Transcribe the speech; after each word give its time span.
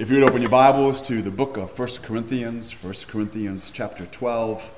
If 0.00 0.08
you 0.08 0.18
would 0.18 0.30
open 0.30 0.40
your 0.40 0.50
Bibles 0.50 1.02
to 1.08 1.20
the 1.20 1.30
book 1.30 1.58
of 1.58 1.78
1 1.78 1.88
Corinthians, 2.02 2.72
1 2.72 2.94
Corinthians 3.06 3.70
chapter 3.70 4.06
12. 4.06 4.70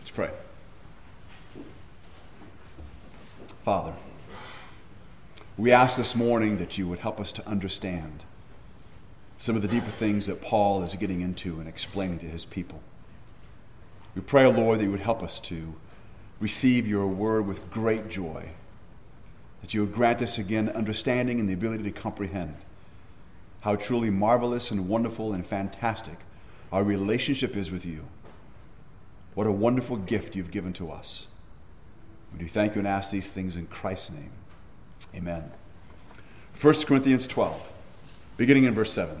Let's 0.00 0.10
pray. 0.10 0.30
Father, 3.62 3.92
we 5.56 5.70
ask 5.70 5.96
this 5.96 6.16
morning 6.16 6.58
that 6.58 6.76
you 6.76 6.88
would 6.88 6.98
help 6.98 7.20
us 7.20 7.30
to 7.30 7.48
understand 7.48 8.24
some 9.44 9.56
of 9.56 9.60
the 9.60 9.68
deeper 9.68 9.90
things 9.90 10.24
that 10.24 10.40
Paul 10.40 10.82
is 10.82 10.94
getting 10.94 11.20
into 11.20 11.60
and 11.60 11.68
explaining 11.68 12.18
to 12.20 12.26
his 12.26 12.46
people. 12.46 12.80
We 14.14 14.22
pray, 14.22 14.46
O 14.46 14.50
Lord, 14.50 14.78
that 14.78 14.84
you 14.84 14.90
would 14.90 15.00
help 15.00 15.22
us 15.22 15.38
to 15.40 15.74
receive 16.40 16.88
your 16.88 17.06
word 17.06 17.46
with 17.46 17.70
great 17.70 18.08
joy, 18.08 18.48
that 19.60 19.74
you 19.74 19.82
would 19.82 19.92
grant 19.92 20.22
us 20.22 20.38
again 20.38 20.70
understanding 20.70 21.38
and 21.40 21.46
the 21.46 21.52
ability 21.52 21.82
to 21.82 21.90
comprehend 21.90 22.56
how 23.60 23.76
truly 23.76 24.08
marvelous 24.08 24.70
and 24.70 24.88
wonderful 24.88 25.34
and 25.34 25.44
fantastic 25.44 26.20
our 26.72 26.82
relationship 26.82 27.54
is 27.54 27.70
with 27.70 27.84
you. 27.84 28.06
What 29.34 29.46
a 29.46 29.52
wonderful 29.52 29.98
gift 29.98 30.34
you've 30.34 30.52
given 30.52 30.72
to 30.72 30.90
us. 30.90 31.26
We 32.32 32.38
do 32.38 32.48
thank 32.48 32.76
you 32.76 32.78
and 32.78 32.88
ask 32.88 33.10
these 33.10 33.28
things 33.28 33.56
in 33.56 33.66
Christ's 33.66 34.12
name. 34.12 34.32
Amen. 35.14 35.52
1 36.58 36.74
Corinthians 36.86 37.26
12, 37.26 37.60
beginning 38.38 38.64
in 38.64 38.72
verse 38.72 38.94
7. 38.94 39.20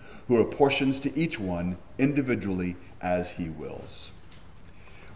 who 0.31 0.39
apportions 0.39 0.97
to 1.01 1.13
each 1.13 1.37
one 1.37 1.77
individually 1.97 2.77
as 3.01 3.31
he 3.31 3.49
wills. 3.49 4.11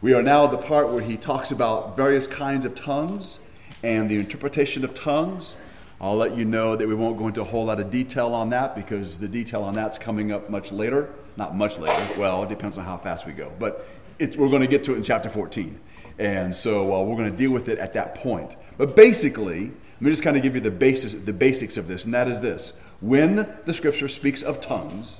We 0.01 0.13
are 0.13 0.21
now 0.21 0.43
at 0.43 0.51
the 0.51 0.57
part 0.57 0.91
where 0.91 1.01
he 1.01 1.15
talks 1.15 1.51
about 1.51 1.95
various 1.95 2.27
kinds 2.27 2.65
of 2.65 2.75
tongues 2.75 3.39
and 3.81 4.09
the 4.09 4.17
interpretation 4.17 4.83
of 4.83 4.93
tongues. 4.93 5.55
I'll 6.01 6.17
let 6.17 6.35
you 6.35 6.43
know 6.43 6.75
that 6.75 6.85
we 6.85 6.93
won't 6.93 7.17
go 7.17 7.29
into 7.29 7.39
a 7.39 7.45
whole 7.45 7.63
lot 7.63 7.79
of 7.79 7.89
detail 7.89 8.33
on 8.33 8.49
that 8.49 8.75
because 8.75 9.17
the 9.17 9.29
detail 9.29 9.63
on 9.63 9.73
that's 9.73 9.97
coming 9.97 10.33
up 10.33 10.49
much 10.49 10.73
later. 10.73 11.07
Not 11.37 11.55
much 11.55 11.79
later. 11.79 12.19
Well, 12.19 12.43
it 12.43 12.49
depends 12.49 12.77
on 12.77 12.83
how 12.83 12.97
fast 12.97 13.25
we 13.25 13.31
go. 13.31 13.53
But 13.57 13.87
we're 14.19 14.49
going 14.49 14.63
to 14.63 14.67
get 14.67 14.83
to 14.83 14.95
it 14.95 14.97
in 14.97 15.03
chapter 15.03 15.29
14. 15.29 15.79
And 16.19 16.53
so 16.53 16.93
uh, 16.93 17.01
we're 17.05 17.15
going 17.15 17.31
to 17.31 17.37
deal 17.37 17.51
with 17.51 17.69
it 17.69 17.79
at 17.79 17.93
that 17.93 18.15
point. 18.15 18.57
But 18.77 18.97
basically, 18.97 19.71
me 20.05 20.11
just 20.11 20.23
kind 20.23 20.37
of 20.37 20.43
give 20.43 20.55
you 20.55 20.61
the, 20.61 20.71
basis, 20.71 21.13
the 21.13 21.33
basics 21.33 21.77
of 21.77 21.87
this, 21.87 22.05
and 22.05 22.13
that 22.13 22.27
is 22.27 22.41
this. 22.41 22.83
When 23.01 23.47
the 23.65 23.73
scripture 23.73 24.07
speaks 24.07 24.41
of 24.41 24.61
tongues, 24.61 25.19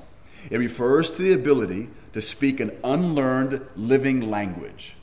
it 0.49 0.57
refers 0.57 1.11
to 1.11 1.21
the 1.21 1.33
ability 1.33 1.89
to 2.13 2.21
speak 2.21 2.59
an 2.59 2.77
unlearned 2.83 3.65
living 3.75 4.29
language. 4.29 4.95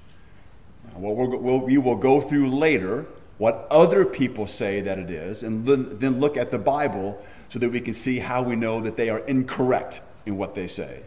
What 0.94 1.16
we'll, 1.16 1.60
we 1.60 1.78
will 1.78 1.96
go 1.96 2.20
through 2.20 2.50
later 2.50 3.06
what 3.38 3.66
other 3.70 4.04
people 4.04 4.46
say 4.46 4.82
that 4.82 4.98
it 4.98 5.10
is, 5.10 5.42
and 5.42 5.66
then 5.66 6.20
look 6.20 6.36
at 6.36 6.50
the 6.50 6.58
Bible 6.58 7.20
so 7.48 7.58
that 7.58 7.70
we 7.70 7.80
can 7.80 7.92
see 7.92 8.18
how 8.18 8.42
we 8.42 8.56
know 8.56 8.80
that 8.80 8.96
they 8.96 9.08
are 9.08 9.18
incorrect 9.20 10.00
in 10.26 10.36
what 10.36 10.54
they 10.54 10.68
say 10.68 11.02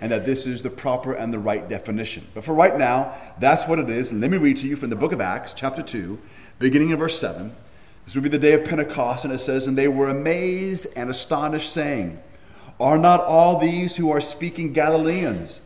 and 0.00 0.12
that 0.12 0.24
this 0.24 0.46
is 0.46 0.62
the 0.62 0.70
proper 0.70 1.12
and 1.12 1.32
the 1.32 1.38
right 1.38 1.68
definition. 1.68 2.26
But 2.34 2.44
for 2.44 2.54
right 2.54 2.76
now, 2.78 3.14
that's 3.38 3.66
what 3.66 3.78
it 3.78 3.90
is. 3.90 4.12
And 4.12 4.20
let 4.20 4.30
me 4.30 4.38
read 4.38 4.56
to 4.58 4.66
you 4.66 4.76
from 4.76 4.90
the 4.90 4.96
book 4.96 5.12
of 5.12 5.20
Acts, 5.20 5.52
chapter 5.52 5.82
2, 5.82 6.18
beginning 6.58 6.90
in 6.90 6.96
verse 6.96 7.18
7. 7.18 7.54
This 8.04 8.14
would 8.14 8.24
be 8.24 8.30
the 8.30 8.38
day 8.38 8.54
of 8.54 8.64
Pentecost, 8.64 9.24
and 9.24 9.32
it 9.32 9.38
says, 9.38 9.66
And 9.66 9.78
they 9.78 9.88
were 9.88 10.08
amazed 10.08 10.88
and 10.96 11.08
astonished, 11.10 11.72
saying, 11.72 12.20
Are 12.80 12.98
not 12.98 13.20
all 13.20 13.58
these 13.58 13.96
who 13.96 14.10
are 14.10 14.20
speaking 14.20 14.72
Galileans? 14.72 15.60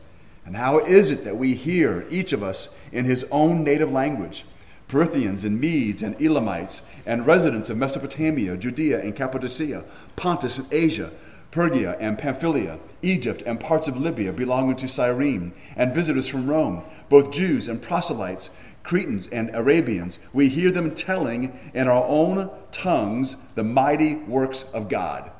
And 0.46 0.56
how 0.56 0.78
is 0.78 1.10
it 1.10 1.24
that 1.24 1.38
we 1.38 1.54
hear, 1.54 2.06
each 2.10 2.32
of 2.32 2.42
us, 2.42 2.76
in 2.92 3.06
his 3.06 3.26
own 3.30 3.64
native 3.64 3.90
language? 3.90 4.44
Parthians 4.88 5.44
and 5.44 5.58
Medes 5.58 6.02
and 6.02 6.20
Elamites, 6.20 6.82
and 7.06 7.26
residents 7.26 7.70
of 7.70 7.78
Mesopotamia, 7.78 8.56
Judea 8.56 9.00
and 9.00 9.16
Cappadocia, 9.16 9.84
Pontus 10.16 10.58
and 10.58 10.70
Asia, 10.72 11.10
Phrygia 11.50 11.96
and 12.00 12.18
Pamphylia, 12.18 12.78
Egypt 13.00 13.42
and 13.46 13.60
parts 13.60 13.86
of 13.86 13.96
Libya 13.96 14.32
belonging 14.32 14.76
to 14.76 14.88
Cyrene, 14.88 15.52
and 15.76 15.94
visitors 15.94 16.28
from 16.28 16.48
Rome, 16.48 16.82
both 17.08 17.32
Jews 17.32 17.68
and 17.68 17.80
proselytes 17.80 18.50
Cretans 18.84 19.26
and 19.28 19.50
Arabians, 19.54 20.20
we 20.32 20.48
hear 20.48 20.70
them 20.70 20.94
telling 20.94 21.58
in 21.72 21.88
our 21.88 22.04
own 22.04 22.50
tongues 22.70 23.36
the 23.56 23.64
mighty 23.64 24.14
works 24.14 24.62
of 24.74 24.88
God. 24.88 25.32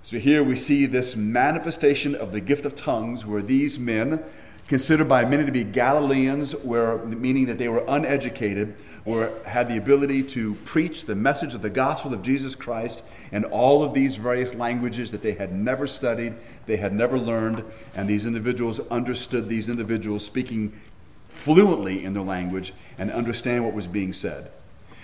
So 0.00 0.18
here 0.18 0.44
we 0.44 0.54
see 0.54 0.86
this 0.86 1.16
manifestation 1.16 2.14
of 2.14 2.30
the 2.30 2.40
gift 2.40 2.64
of 2.64 2.74
tongues 2.74 3.26
where 3.26 3.42
these 3.42 3.78
men, 3.78 4.22
considered 4.68 5.08
by 5.08 5.24
many 5.24 5.44
to 5.44 5.50
be 5.50 5.64
Galileans, 5.64 6.54
were, 6.56 7.04
meaning 7.04 7.46
that 7.46 7.58
they 7.58 7.68
were 7.68 7.84
uneducated, 7.88 8.76
were, 9.04 9.32
had 9.44 9.68
the 9.68 9.76
ability 9.76 10.22
to 10.22 10.54
preach 10.66 11.06
the 11.06 11.16
message 11.16 11.54
of 11.54 11.62
the 11.62 11.70
gospel 11.70 12.14
of 12.14 12.22
Jesus 12.22 12.54
Christ 12.54 13.02
in 13.32 13.44
all 13.44 13.82
of 13.82 13.92
these 13.92 14.16
various 14.16 14.54
languages 14.54 15.10
that 15.10 15.22
they 15.22 15.32
had 15.32 15.52
never 15.52 15.86
studied, 15.86 16.34
they 16.66 16.76
had 16.76 16.92
never 16.92 17.18
learned, 17.18 17.64
and 17.96 18.08
these 18.08 18.24
individuals 18.24 18.78
understood 18.88 19.48
these 19.48 19.68
individuals 19.68 20.24
speaking 20.24 20.78
fluently 21.34 22.04
in 22.04 22.14
their 22.14 22.22
language 22.22 22.72
and 22.96 23.10
understand 23.10 23.64
what 23.64 23.74
was 23.74 23.86
being 23.86 24.12
said. 24.12 24.50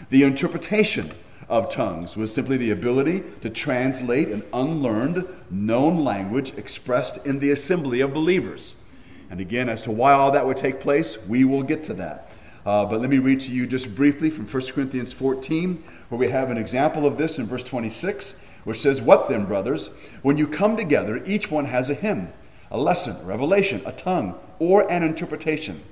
The 0.09 0.23
interpretation 0.23 1.11
of 1.49 1.69
tongues 1.69 2.17
was 2.17 2.33
simply 2.33 2.57
the 2.57 2.71
ability 2.71 3.25
to 3.43 3.51
translate 3.51 4.29
an 4.29 4.45
unlearned, 4.53 5.27
known 5.51 6.05
language 6.05 6.55
expressed 6.57 7.27
in 7.27 7.41
the 7.41 7.51
assembly 7.51 8.01
of 8.01 8.15
believers. 8.15 8.81
And 9.29 9.41
again, 9.41 9.69
as 9.69 9.83
to 9.83 9.91
why 9.91 10.13
all 10.13 10.31
that 10.31 10.47
would 10.47 10.57
take 10.57 10.81
place, 10.81 11.27
we 11.27 11.45
will 11.45 11.65
get 11.65 11.83
to 11.85 11.95
that. 11.95 12.31
Uh, 12.65 12.85
but 12.85 13.01
let 13.01 13.11
me 13.11 13.19
read 13.19 13.41
to 13.41 13.51
you 13.51 13.67
just 13.67 13.95
briefly 13.97 14.31
from 14.31 14.47
1 14.47 14.63
Corinthians 14.73 15.13
14, 15.13 15.83
where 16.09 16.19
we 16.19 16.29
have 16.29 16.51
an 16.51 16.59
example 16.59 17.07
of 17.07 17.19
this 17.19 17.39
in 17.39 17.47
verse 17.47 17.65
26, 17.65 18.45
which 18.65 18.81
says, 18.81 19.03
What 19.03 19.29
then, 19.29 19.47
brothers? 19.47 19.89
When 20.23 20.39
you 20.39 20.47
come 20.47 20.77
together, 20.77 21.23
each 21.27 21.51
one 21.51 21.65
has 21.65 21.91
a 21.91 21.95
hymn, 21.95 22.33
a 22.71 22.79
lesson, 22.79 23.17
a 23.23 23.25
revelation, 23.25 23.83
a 23.85 23.93
tongue, 23.93 24.39
or 24.59 24.91
an 24.91 25.03
interpretation. 25.03 25.83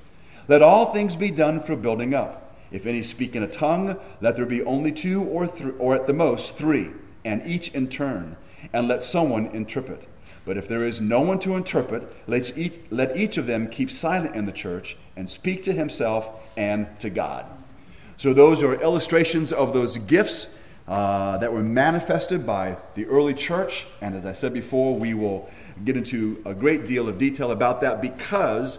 Let 0.49 0.63
all 0.63 0.93
things 0.93 1.15
be 1.15 1.31
done 1.31 1.61
for 1.61 1.77
building 1.77 2.15
up. 2.15 2.57
If 2.71 2.87
any 2.87 3.03
speak 3.03 3.37
in 3.37 3.43
a 3.43 3.49
tongue, 3.49 3.99
let 4.21 4.37
there 4.37 4.47
be 4.47 4.63
only 4.63 4.93
two 4.93 5.23
or, 5.23 5.47
th- 5.47 5.75
or 5.79 5.95
at 5.95 6.07
the 6.07 6.13
most 6.13 6.55
three, 6.55 6.91
and 7.25 7.47
each 7.47 7.69
in 7.75 7.89
turn, 7.89 8.37
and 8.73 8.89
let 8.89 9.05
someone 9.05 9.47
interpret. 9.47 10.07
But 10.45 10.57
if 10.57 10.67
there 10.67 10.85
is 10.85 11.01
no 11.01 11.21
one 11.21 11.39
to 11.41 11.57
interpret, 11.57 12.11
let 12.27 12.57
each, 12.57 12.79
let 12.89 13.17
each 13.17 13.37
of 13.37 13.47
them 13.47 13.69
keep 13.69 13.91
silent 13.91 14.35
in 14.35 14.47
the 14.47 14.53
church 14.53 14.97
and 15.17 15.29
speak 15.29 15.63
to 15.65 15.73
himself 15.73 16.31
and 16.57 16.87
to 17.01 17.11
God. 17.11 17.45
So, 18.17 18.33
those 18.33 18.63
are 18.63 18.75
illustrations 18.81 19.53
of 19.53 19.75
those 19.75 19.99
gifts 19.99 20.49
uh, 20.89 21.37
that 21.39 21.53
were 21.53 21.63
manifested 21.63 22.47
by 22.47 22.79
the 22.95 23.05
early 23.07 23.35
church. 23.35 23.85
And 24.01 24.15
as 24.15 24.25
I 24.25 24.33
said 24.33 24.55
before, 24.55 24.99
we 24.99 25.13
will 25.13 25.49
get 25.85 25.97
into 25.97 26.43
a 26.47 26.55
great 26.55 26.87
deal 26.87 27.09
of 27.09 27.19
detail 27.19 27.51
about 27.51 27.83
that 27.83 28.01
because 28.01 28.79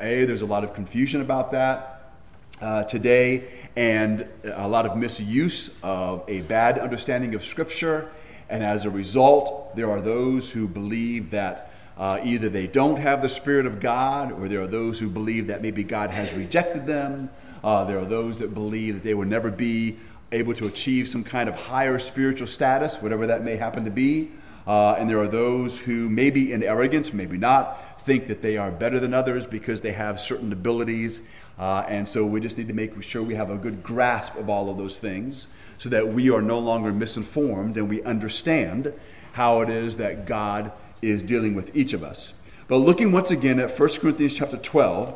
a, 0.00 0.24
there's 0.24 0.42
a 0.42 0.46
lot 0.46 0.64
of 0.64 0.74
confusion 0.74 1.20
about 1.20 1.52
that 1.52 2.12
uh, 2.60 2.84
today, 2.84 3.44
and 3.76 4.26
a 4.44 4.68
lot 4.68 4.86
of 4.86 4.96
misuse 4.96 5.78
of 5.82 6.24
a 6.28 6.42
bad 6.42 6.78
understanding 6.78 7.34
of 7.34 7.44
Scripture. 7.44 8.10
And 8.48 8.62
as 8.62 8.84
a 8.84 8.90
result, 8.90 9.74
there 9.76 9.90
are 9.90 10.00
those 10.00 10.50
who 10.50 10.68
believe 10.68 11.30
that 11.32 11.72
uh, 11.98 12.20
either 12.22 12.48
they 12.48 12.66
don't 12.66 12.98
have 12.98 13.22
the 13.22 13.28
Spirit 13.28 13.66
of 13.66 13.80
God, 13.80 14.32
or 14.32 14.48
there 14.48 14.62
are 14.62 14.66
those 14.66 15.00
who 15.00 15.08
believe 15.08 15.48
that 15.48 15.62
maybe 15.62 15.82
God 15.82 16.10
has 16.10 16.32
rejected 16.32 16.86
them. 16.86 17.30
Uh, 17.64 17.84
there 17.84 17.98
are 17.98 18.04
those 18.04 18.38
that 18.38 18.54
believe 18.54 18.94
that 18.94 19.02
they 19.02 19.14
will 19.14 19.26
never 19.26 19.50
be 19.50 19.96
able 20.32 20.54
to 20.54 20.66
achieve 20.66 21.08
some 21.08 21.24
kind 21.24 21.48
of 21.48 21.56
higher 21.56 21.98
spiritual 21.98 22.46
status, 22.46 23.00
whatever 23.00 23.26
that 23.26 23.42
may 23.42 23.56
happen 23.56 23.84
to 23.84 23.90
be. 23.90 24.30
Uh, 24.66 24.94
and 24.98 25.08
there 25.08 25.20
are 25.20 25.28
those 25.28 25.78
who, 25.78 26.10
maybe 26.10 26.52
in 26.52 26.62
arrogance, 26.62 27.12
maybe 27.12 27.38
not, 27.38 27.80
think 28.06 28.28
that 28.28 28.40
they 28.40 28.56
are 28.56 28.70
better 28.70 29.00
than 29.00 29.12
others 29.12 29.44
because 29.44 29.82
they 29.82 29.90
have 29.90 30.20
certain 30.20 30.52
abilities. 30.52 31.28
Uh, 31.58 31.84
and 31.88 32.06
so 32.06 32.24
we 32.24 32.40
just 32.40 32.56
need 32.56 32.68
to 32.68 32.72
make 32.72 33.02
sure 33.02 33.20
we 33.20 33.34
have 33.34 33.50
a 33.50 33.56
good 33.56 33.82
grasp 33.82 34.36
of 34.36 34.48
all 34.48 34.70
of 34.70 34.78
those 34.78 34.96
things 34.96 35.48
so 35.76 35.88
that 35.88 36.06
we 36.06 36.30
are 36.30 36.40
no 36.40 36.60
longer 36.60 36.92
misinformed 36.92 37.76
and 37.76 37.88
we 37.88 38.00
understand 38.04 38.92
how 39.32 39.60
it 39.60 39.68
is 39.68 39.96
that 39.96 40.24
God 40.24 40.70
is 41.02 41.20
dealing 41.22 41.56
with 41.56 41.76
each 41.76 41.92
of 41.92 42.04
us. 42.04 42.40
But 42.68 42.76
looking 42.78 43.10
once 43.10 43.32
again 43.32 43.58
at 43.58 43.76
1 43.76 43.88
Corinthians 44.00 44.36
chapter 44.36 44.56
12, 44.56 45.12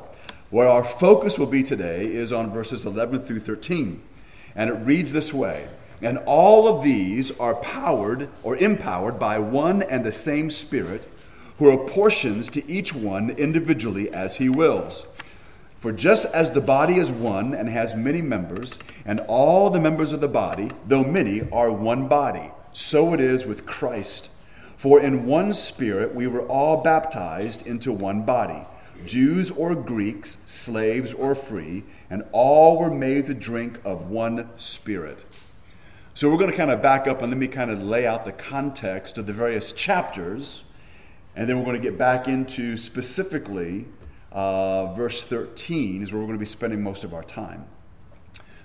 Where 0.51 0.69
our 0.69 0.83
focus 0.83 1.39
will 1.39 1.47
be 1.47 1.63
today 1.63 2.13
is 2.13 2.33
on 2.33 2.53
verses 2.53 2.85
11 2.85 3.21
through 3.21 3.41
13. 3.41 4.03
And 4.57 4.69
it 4.69 4.75
reads 4.75 5.13
this 5.13 5.33
way 5.33 5.69
And 6.03 6.19
all 6.27 6.67
of 6.67 6.83
these 6.83 7.31
are 7.39 7.55
powered 7.55 8.29
or 8.43 8.57
empowered 8.57 9.21
by 9.21 9.39
one 9.39 9.83
and 9.83 10.05
the 10.05 10.11
same 10.11 10.51
Spirit, 10.51 11.09
who 11.61 11.71
apportions 11.71 12.49
to 12.49 12.67
each 12.69 12.95
one 12.95 13.29
individually 13.29 14.11
as 14.11 14.37
he 14.37 14.49
wills. 14.49 15.07
For 15.79 15.93
just 15.93 16.25
as 16.35 16.53
the 16.53 16.61
body 16.62 16.97
is 16.97 17.12
one 17.12 17.55
and 17.55 17.69
has 17.69 17.95
many 17.95 18.23
members, 18.23 18.79
and 19.05 19.21
all 19.29 19.69
the 19.69 19.79
members 19.79 20.11
of 20.11 20.23
the 20.23 20.29
body, 20.29 20.71
though 20.87 21.05
many, 21.05 21.43
are 21.51 21.71
one 21.71 22.09
body, 22.09 22.51
so 22.73 23.12
it 23.12 23.21
is 23.21 23.45
with 23.45 23.67
Christ. 23.67 24.31
For 24.79 24.99
in 25.01 25.27
one 25.27 25.53
Spirit 25.53 26.15
we 26.15 26.27
were 26.27 26.47
all 26.47 26.79
baptized 26.79 27.67
into 27.67 27.93
one 27.93 28.25
body 28.25 28.65
Jews 29.05 29.51
or 29.51 29.75
Greeks, 29.75 30.39
slaves 30.47 31.12
or 31.12 31.35
free, 31.35 31.85
and 32.09 32.25
all 32.33 32.79
were 32.79 32.91
made 32.91 33.27
to 33.27 33.35
drink 33.35 33.81
of 33.85 34.11
one 34.11 34.49
Spirit. 34.57 35.27
So 36.15 36.31
we're 36.31 36.39
going 36.39 36.51
to 36.51 36.57
kind 36.57 36.71
of 36.71 36.81
back 36.81 37.07
up 37.07 37.21
and 37.21 37.31
let 37.31 37.39
me 37.39 37.49
kind 37.49 37.71
of 37.71 37.83
lay 37.83 38.07
out 38.07 38.25
the 38.25 38.33
context 38.33 39.19
of 39.19 39.27
the 39.27 39.35
various 39.35 39.75
chapters, 39.75 40.65
and 41.37 41.49
then 41.49 41.59
we're 41.59 41.65
going 41.65 41.77
to 41.77 41.82
get 41.82 41.99
back 41.99 42.29
into 42.29 42.77
specifically 42.77 43.87
uh, 44.32 44.93
verse 44.94 45.23
13, 45.23 46.03
is 46.03 46.12
where 46.12 46.21
we're 46.21 46.27
going 46.27 46.38
to 46.38 46.41
be 46.43 46.47
spending 46.47 46.82
most 46.82 47.05
of 47.05 47.15
our 47.15 47.23
time. 47.23 47.67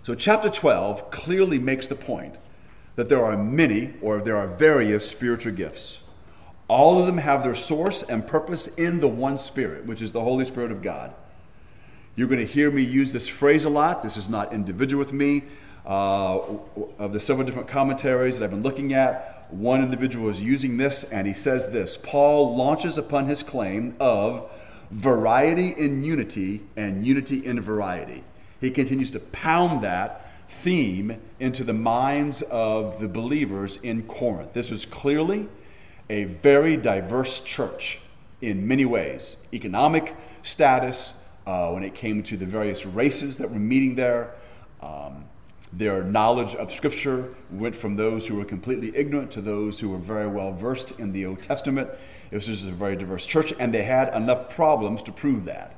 So, 0.04 0.14
chapter 0.14 0.50
12 0.50 1.10
clearly 1.10 1.58
makes 1.58 1.88
the 1.88 1.96
point 1.96 2.38
that 2.96 3.10
there 3.10 3.24
are 3.24 3.36
many 3.36 3.94
or 4.02 4.22
there 4.22 4.38
are 4.38 4.48
various 4.48 5.10
spiritual 5.10 5.54
gifts. 5.54 6.04
All 6.68 7.00
of 7.00 7.06
them 7.06 7.18
have 7.18 7.44
their 7.44 7.56
source 7.56 8.02
and 8.04 8.26
purpose 8.26 8.68
in 8.68 9.00
the 9.00 9.08
one 9.08 9.38
Spirit, 9.38 9.86
which 9.86 10.02
is 10.02 10.12
the 10.12 10.22
Holy 10.22 10.46
Spirit 10.46 10.72
of 10.72 10.82
God. 10.82 11.14
You're 12.16 12.28
going 12.28 12.40
to 12.40 12.46
hear 12.46 12.72
me 12.72 12.82
use 12.82 13.12
this 13.12 13.28
phrase 13.28 13.66
a 13.66 13.70
lot. 13.70 14.02
This 14.02 14.18
is 14.18 14.30
not 14.30 14.54
individual 14.54 15.00
with 15.00 15.14
me. 15.14 15.44
Uh, 15.86 16.40
of 16.98 17.14
the 17.14 17.20
several 17.20 17.46
different 17.46 17.68
commentaries 17.68 18.40
that 18.40 18.46
I've 18.46 18.50
been 18.50 18.64
looking 18.64 18.94
at, 18.94 19.35
one 19.52 19.82
individual 19.82 20.30
is 20.30 20.42
using 20.42 20.78
this, 20.78 21.04
and 21.12 21.28
he 21.28 21.34
says 21.34 21.68
this 21.68 21.98
Paul 21.98 22.56
launches 22.56 22.98
upon 22.98 23.28
his 23.28 23.44
claim 23.44 23.96
of 24.00 24.50
variety 24.92 25.70
in 25.70 26.04
unity 26.04 26.62
and 26.76 27.06
unity 27.06 27.46
in 27.46 27.60
variety. 27.60 28.24
He 28.62 28.72
continues 28.72 29.12
to 29.12 29.20
pound 29.20 29.84
that 29.84 30.30
theme 30.50 31.20
into 31.40 31.64
the 31.64 31.74
minds 31.74 32.42
of 32.44 33.00
the 33.00 33.08
believers 33.08 33.78
in 33.78 34.04
Corinth. 34.04 34.54
This 34.54 34.70
was 34.70 34.86
clearly 34.86 35.48
a 36.10 36.26
very 36.26 36.78
diverse 36.78 37.40
church 37.40 38.00
in 38.42 38.68
many 38.68 38.86
ways 38.86 39.38
economic 39.54 40.16
status, 40.44 41.14
uh, 41.48 41.72
when 41.72 41.84
it 41.84 41.94
came 41.94 42.22
to 42.24 42.38
the 42.38 42.46
various 42.46 42.86
races 42.86 43.38
that 43.38 43.50
were 43.50 43.60
meeting 43.60 43.96
there. 43.96 44.34
Um, 44.82 45.26
their 45.78 46.04
knowledge 46.04 46.56
of 46.56 46.72
Scripture 46.72 47.34
went 47.52 47.76
from 47.76 47.96
those 47.98 48.26
who 48.26 48.36
were 48.36 48.46
completely 48.46 48.96
ignorant 48.96 49.32
to 49.32 49.42
those 49.42 49.80
who 49.80 49.90
were 49.90 49.98
very 49.98 50.28
well 50.28 50.54
versed 50.54 50.92
in 51.00 51.12
the 51.12 51.26
Old 51.26 51.42
Testament. 51.42 51.90
It 52.32 52.36
was 52.36 52.46
just 52.46 52.64
a 52.64 52.72
very 52.72 52.96
diverse 52.96 53.26
church, 53.26 53.54
and 53.60 53.74
they 53.74 53.84
had 53.84 54.14
enough 54.14 54.56
problems 54.56 55.04
to 55.04 55.12
prove 55.12 55.46
that. 55.46 55.76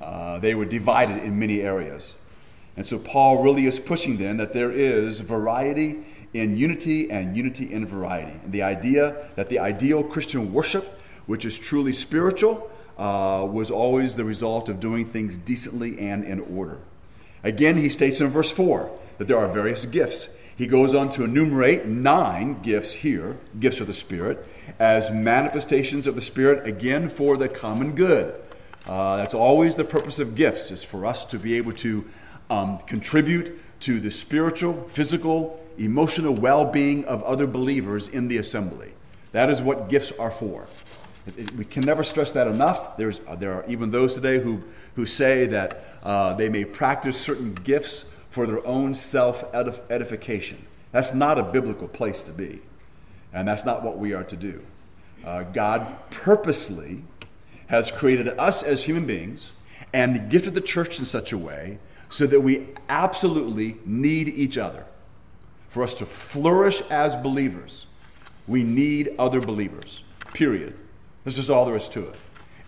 Uh, 0.00 0.38
they 0.38 0.54
were 0.54 0.64
divided 0.64 1.24
in 1.24 1.38
many 1.38 1.60
areas. 1.62 2.14
And 2.76 2.86
so 2.86 2.98
Paul 2.98 3.42
really 3.42 3.66
is 3.66 3.80
pushing 3.80 4.18
then 4.18 4.36
that 4.36 4.52
there 4.52 4.70
is 4.70 5.20
variety 5.20 6.04
in 6.32 6.56
unity 6.56 7.10
and 7.10 7.36
unity 7.36 7.72
in 7.72 7.86
variety. 7.86 8.38
And 8.44 8.52
the 8.52 8.62
idea 8.62 9.28
that 9.34 9.48
the 9.48 9.58
ideal 9.58 10.04
Christian 10.04 10.52
worship, 10.52 10.84
which 11.26 11.44
is 11.44 11.58
truly 11.58 11.92
spiritual, 11.92 12.70
uh, 12.98 13.46
was 13.50 13.70
always 13.70 14.16
the 14.16 14.24
result 14.24 14.68
of 14.68 14.78
doing 14.78 15.06
things 15.06 15.36
decently 15.36 15.98
and 15.98 16.24
in 16.24 16.40
order. 16.40 16.78
Again, 17.42 17.76
he 17.76 17.88
states 17.88 18.20
in 18.20 18.28
verse 18.28 18.50
4 18.50 18.90
that 19.18 19.28
there 19.28 19.38
are 19.38 19.48
various 19.48 19.84
gifts. 19.84 20.36
He 20.56 20.66
goes 20.66 20.94
on 20.94 21.10
to 21.10 21.24
enumerate 21.24 21.84
nine 21.84 22.62
gifts 22.62 22.92
here, 22.92 23.36
gifts 23.60 23.80
of 23.80 23.86
the 23.86 23.92
Spirit, 23.92 24.46
as 24.78 25.10
manifestations 25.10 26.06
of 26.06 26.14
the 26.14 26.22
Spirit, 26.22 26.66
again 26.66 27.08
for 27.08 27.36
the 27.36 27.48
common 27.48 27.94
good. 27.94 28.34
Uh, 28.86 29.16
that's 29.16 29.34
always 29.34 29.74
the 29.74 29.84
purpose 29.84 30.18
of 30.18 30.34
gifts, 30.34 30.70
is 30.70 30.82
for 30.82 31.04
us 31.04 31.24
to 31.26 31.38
be 31.38 31.54
able 31.54 31.72
to 31.72 32.04
um, 32.48 32.78
contribute 32.86 33.58
to 33.80 34.00
the 34.00 34.10
spiritual, 34.10 34.84
physical, 34.88 35.60
emotional 35.76 36.34
well 36.34 36.64
being 36.64 37.04
of 37.04 37.22
other 37.24 37.46
believers 37.46 38.08
in 38.08 38.28
the 38.28 38.38
assembly. 38.38 38.92
That 39.32 39.50
is 39.50 39.60
what 39.60 39.90
gifts 39.90 40.12
are 40.18 40.30
for. 40.30 40.66
We 41.56 41.64
can 41.64 41.82
never 41.84 42.04
stress 42.04 42.32
that 42.32 42.46
enough. 42.46 42.96
There's, 42.96 43.20
uh, 43.26 43.34
there 43.34 43.52
are 43.52 43.64
even 43.66 43.90
those 43.90 44.14
today 44.14 44.38
who, 44.38 44.62
who 44.94 45.04
say 45.04 45.46
that 45.46 45.84
uh, 46.02 46.34
they 46.34 46.48
may 46.48 46.64
practice 46.64 47.20
certain 47.20 47.52
gifts 47.52 48.04
for 48.36 48.46
their 48.46 48.64
own 48.66 48.92
self 48.92 49.46
edification. 49.54 50.58
That's 50.92 51.14
not 51.14 51.38
a 51.38 51.42
biblical 51.42 51.88
place 51.88 52.22
to 52.24 52.32
be. 52.32 52.60
And 53.32 53.48
that's 53.48 53.64
not 53.64 53.82
what 53.82 53.96
we 53.96 54.12
are 54.12 54.24
to 54.24 54.36
do. 54.36 54.62
Uh, 55.24 55.44
God 55.44 55.96
purposely 56.10 57.02
has 57.68 57.90
created 57.90 58.28
us 58.38 58.62
as 58.62 58.84
human 58.84 59.06
beings 59.06 59.52
and 59.94 60.30
gifted 60.30 60.54
the 60.54 60.60
church 60.60 60.98
in 60.98 61.06
such 61.06 61.32
a 61.32 61.38
way 61.38 61.78
so 62.10 62.26
that 62.26 62.42
we 62.42 62.66
absolutely 62.90 63.78
need 63.86 64.28
each 64.28 64.58
other. 64.58 64.84
For 65.70 65.82
us 65.82 65.94
to 65.94 66.04
flourish 66.04 66.82
as 66.90 67.16
believers, 67.16 67.86
we 68.46 68.62
need 68.62 69.14
other 69.18 69.40
believers, 69.40 70.02
period. 70.34 70.76
This 71.24 71.38
is 71.38 71.48
all 71.48 71.64
there 71.64 71.76
is 71.76 71.88
to 71.88 72.08
it. 72.08 72.16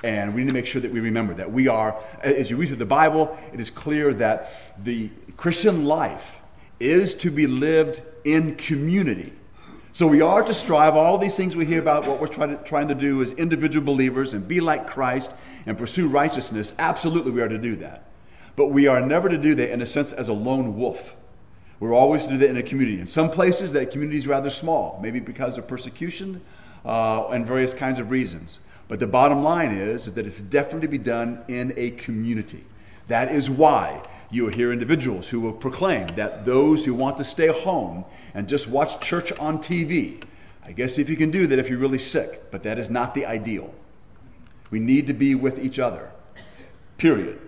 And 0.02 0.34
we 0.34 0.42
need 0.42 0.48
to 0.48 0.54
make 0.54 0.66
sure 0.66 0.80
that 0.80 0.92
we 0.92 1.00
remember 1.00 1.34
that 1.34 1.50
we 1.50 1.66
are, 1.66 2.00
as 2.22 2.50
you 2.50 2.56
read 2.56 2.68
through 2.68 2.76
the 2.76 2.86
Bible, 2.86 3.36
it 3.52 3.58
is 3.58 3.70
clear 3.70 4.14
that 4.14 4.52
the 4.82 5.10
Christian 5.36 5.84
life 5.84 6.40
is 6.78 7.14
to 7.16 7.30
be 7.30 7.46
lived 7.46 8.02
in 8.24 8.54
community. 8.54 9.32
So 9.90 10.06
we 10.06 10.20
are 10.20 10.44
to 10.44 10.54
strive, 10.54 10.94
all 10.94 11.18
these 11.18 11.36
things 11.36 11.56
we 11.56 11.64
hear 11.64 11.80
about, 11.80 12.06
what 12.06 12.20
we're 12.20 12.28
trying 12.28 12.56
to, 12.56 12.62
trying 12.62 12.86
to 12.88 12.94
do 12.94 13.20
as 13.20 13.32
individual 13.32 13.84
believers 13.84 14.32
and 14.32 14.46
be 14.46 14.60
like 14.60 14.86
Christ 14.86 15.32
and 15.66 15.76
pursue 15.76 16.06
righteousness. 16.08 16.72
Absolutely, 16.78 17.32
we 17.32 17.40
are 17.40 17.48
to 17.48 17.58
do 17.58 17.74
that. 17.76 18.04
But 18.54 18.66
we 18.66 18.86
are 18.86 19.00
never 19.00 19.28
to 19.28 19.38
do 19.38 19.56
that 19.56 19.72
in 19.72 19.82
a 19.82 19.86
sense 19.86 20.12
as 20.12 20.28
a 20.28 20.32
lone 20.32 20.76
wolf. 20.76 21.16
We're 21.80 21.94
always 21.94 22.24
to 22.24 22.30
do 22.30 22.38
that 22.38 22.50
in 22.50 22.56
a 22.56 22.62
community. 22.62 23.00
In 23.00 23.06
some 23.06 23.30
places, 23.30 23.72
that 23.72 23.90
community 23.90 24.18
is 24.18 24.26
rather 24.26 24.50
small, 24.50 25.00
maybe 25.02 25.18
because 25.20 25.58
of 25.58 25.66
persecution 25.66 26.42
uh, 26.84 27.28
and 27.28 27.46
various 27.46 27.74
kinds 27.74 27.98
of 27.98 28.10
reasons. 28.10 28.60
But 28.88 29.00
the 29.00 29.06
bottom 29.06 29.42
line 29.42 29.70
is, 29.70 30.06
is 30.06 30.14
that 30.14 30.26
it's 30.26 30.40
definitely 30.40 30.88
to 30.88 30.88
be 30.88 30.98
done 30.98 31.44
in 31.46 31.74
a 31.76 31.90
community. 31.92 32.64
That 33.06 33.30
is 33.30 33.50
why 33.50 34.02
you 34.30 34.44
will 34.44 34.52
hear 34.52 34.72
individuals 34.72 35.28
who 35.28 35.40
will 35.40 35.52
proclaim 35.52 36.06
that 36.08 36.44
those 36.44 36.84
who 36.84 36.94
want 36.94 37.16
to 37.18 37.24
stay 37.24 37.48
home 37.48 38.04
and 38.34 38.48
just 38.48 38.68
watch 38.68 39.00
church 39.00 39.32
on 39.38 39.58
TV, 39.58 40.22
I 40.64 40.72
guess 40.72 40.98
if 40.98 41.08
you 41.08 41.16
can 41.16 41.30
do 41.30 41.46
that 41.46 41.58
if 41.58 41.70
you're 41.70 41.78
really 41.78 41.98
sick, 41.98 42.50
but 42.50 42.62
that 42.62 42.78
is 42.78 42.90
not 42.90 43.14
the 43.14 43.24
ideal. 43.24 43.72
We 44.70 44.80
need 44.80 45.06
to 45.06 45.14
be 45.14 45.34
with 45.34 45.58
each 45.58 45.78
other, 45.78 46.10
period. 46.98 47.40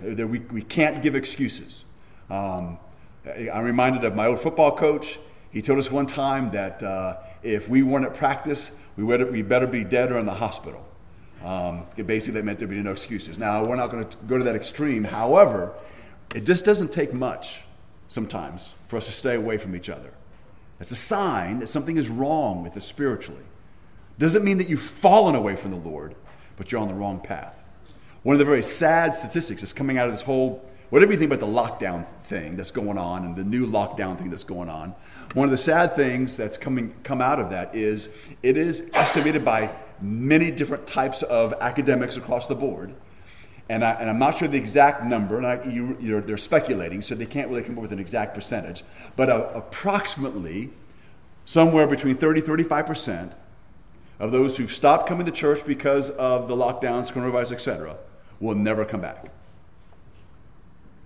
We, 0.00 0.40
we 0.40 0.62
can't 0.62 1.02
give 1.02 1.14
excuses. 1.14 1.84
Um, 2.28 2.78
I'm 3.24 3.64
reminded 3.64 4.02
of 4.04 4.16
my 4.16 4.26
old 4.26 4.40
football 4.40 4.76
coach. 4.76 5.20
He 5.52 5.62
told 5.62 5.78
us 5.78 5.90
one 5.90 6.06
time 6.06 6.50
that 6.50 6.82
uh, 6.82 7.18
if 7.44 7.68
we 7.68 7.84
weren't 7.84 8.06
at 8.06 8.14
practice, 8.14 8.72
we 8.96 9.04
better, 9.04 9.26
we 9.30 9.42
better 9.42 9.66
be 9.66 9.84
dead 9.84 10.12
or 10.12 10.18
in 10.18 10.26
the 10.26 10.34
hospital. 10.34 10.86
Um, 11.44 11.84
basically, 11.96 12.40
that 12.40 12.44
meant 12.44 12.58
there'd 12.58 12.70
be 12.70 12.80
no 12.82 12.92
excuses. 12.92 13.38
Now, 13.38 13.64
we're 13.64 13.76
not 13.76 13.90
going 13.90 14.06
to 14.06 14.16
go 14.26 14.38
to 14.38 14.44
that 14.44 14.54
extreme. 14.54 15.04
However, 15.04 15.74
it 16.34 16.44
just 16.44 16.64
doesn't 16.64 16.92
take 16.92 17.12
much 17.12 17.62
sometimes 18.08 18.70
for 18.86 18.96
us 18.96 19.06
to 19.06 19.12
stay 19.12 19.34
away 19.34 19.58
from 19.58 19.74
each 19.74 19.88
other. 19.88 20.12
It's 20.78 20.92
a 20.92 20.96
sign 20.96 21.58
that 21.60 21.68
something 21.68 21.96
is 21.96 22.08
wrong 22.08 22.62
with 22.62 22.76
us 22.76 22.86
spiritually. 22.86 23.44
Doesn't 24.18 24.44
mean 24.44 24.58
that 24.58 24.68
you've 24.68 24.80
fallen 24.80 25.34
away 25.34 25.56
from 25.56 25.70
the 25.70 25.76
Lord, 25.76 26.14
but 26.56 26.70
you're 26.70 26.80
on 26.80 26.88
the 26.88 26.94
wrong 26.94 27.20
path. 27.20 27.64
One 28.22 28.34
of 28.34 28.38
the 28.38 28.44
very 28.44 28.62
sad 28.62 29.14
statistics 29.14 29.62
is 29.62 29.72
coming 29.72 29.98
out 29.98 30.06
of 30.06 30.12
this 30.12 30.22
whole 30.22 30.68
whatever 30.92 31.10
you 31.10 31.18
think 31.18 31.32
about 31.32 31.40
the 31.40 31.50
lockdown 31.50 32.06
thing 32.24 32.54
that's 32.54 32.70
going 32.70 32.98
on 32.98 33.24
and 33.24 33.34
the 33.34 33.42
new 33.42 33.66
lockdown 33.66 34.18
thing 34.18 34.28
that's 34.28 34.44
going 34.44 34.68
on, 34.68 34.94
one 35.34 35.46
of 35.46 35.50
the 35.50 35.58
sad 35.58 35.96
things 35.96 36.36
that's 36.36 36.56
coming 36.56 36.94
come 37.04 37.20
out 37.20 37.40
of 37.40 37.50
that 37.50 37.74
is 37.74 38.10
it 38.42 38.56
is 38.56 38.90
estimated 38.92 39.44
by 39.44 39.70
many 40.00 40.50
different 40.50 40.86
types 40.86 41.22
of 41.22 41.54
academics 41.60 42.16
across 42.16 42.46
the 42.46 42.54
board. 42.54 42.94
And, 43.68 43.84
I, 43.84 44.02
am 44.02 44.18
not 44.18 44.36
sure 44.36 44.48
the 44.48 44.58
exact 44.58 45.04
number, 45.04 45.38
and 45.38 45.46
I, 45.46 45.62
you, 45.64 46.20
they're 46.20 46.36
speculating, 46.36 47.00
so 47.00 47.14
they 47.14 47.24
can't 47.26 47.48
really 47.48 47.62
come 47.62 47.78
up 47.78 47.82
with 47.82 47.92
an 47.92 48.00
exact 48.00 48.34
percentage, 48.34 48.84
but 49.16 49.30
uh, 49.30 49.48
approximately 49.54 50.70
somewhere 51.46 51.86
between 51.86 52.16
30 52.16 52.42
35% 52.42 53.34
of 54.18 54.30
those 54.30 54.56
who've 54.56 54.72
stopped 54.72 55.08
coming 55.08 55.24
to 55.24 55.32
church 55.32 55.64
because 55.64 56.10
of 56.10 56.48
the 56.48 56.54
lockdowns, 56.54 57.12
coronavirus, 57.12 57.52
etc., 57.52 57.96
will 58.40 58.54
never 58.54 58.84
come 58.84 59.00
back. 59.00 59.26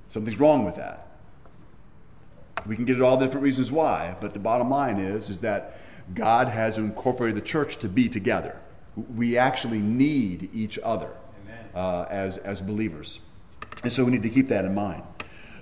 Something's 0.08 0.40
wrong 0.40 0.64
with 0.64 0.74
that. 0.76 1.05
We 2.66 2.76
can 2.76 2.84
get 2.84 2.96
at 2.96 3.02
all 3.02 3.16
different 3.16 3.42
reasons 3.42 3.70
why, 3.70 4.16
but 4.20 4.32
the 4.32 4.40
bottom 4.40 4.70
line 4.70 4.98
is, 4.98 5.28
is 5.28 5.40
that 5.40 5.78
God 6.14 6.48
has 6.48 6.78
incorporated 6.78 7.36
the 7.36 7.46
church 7.46 7.76
to 7.78 7.88
be 7.88 8.08
together. 8.08 8.58
We 8.96 9.36
actually 9.36 9.80
need 9.80 10.50
each 10.52 10.78
other. 10.82 11.10
uh, 11.76 12.06
as, 12.08 12.38
as 12.38 12.60
believers. 12.60 13.20
And 13.82 13.92
so 13.92 14.04
we 14.04 14.10
need 14.10 14.22
to 14.22 14.30
keep 14.30 14.48
that 14.48 14.64
in 14.64 14.74
mind. 14.74 15.02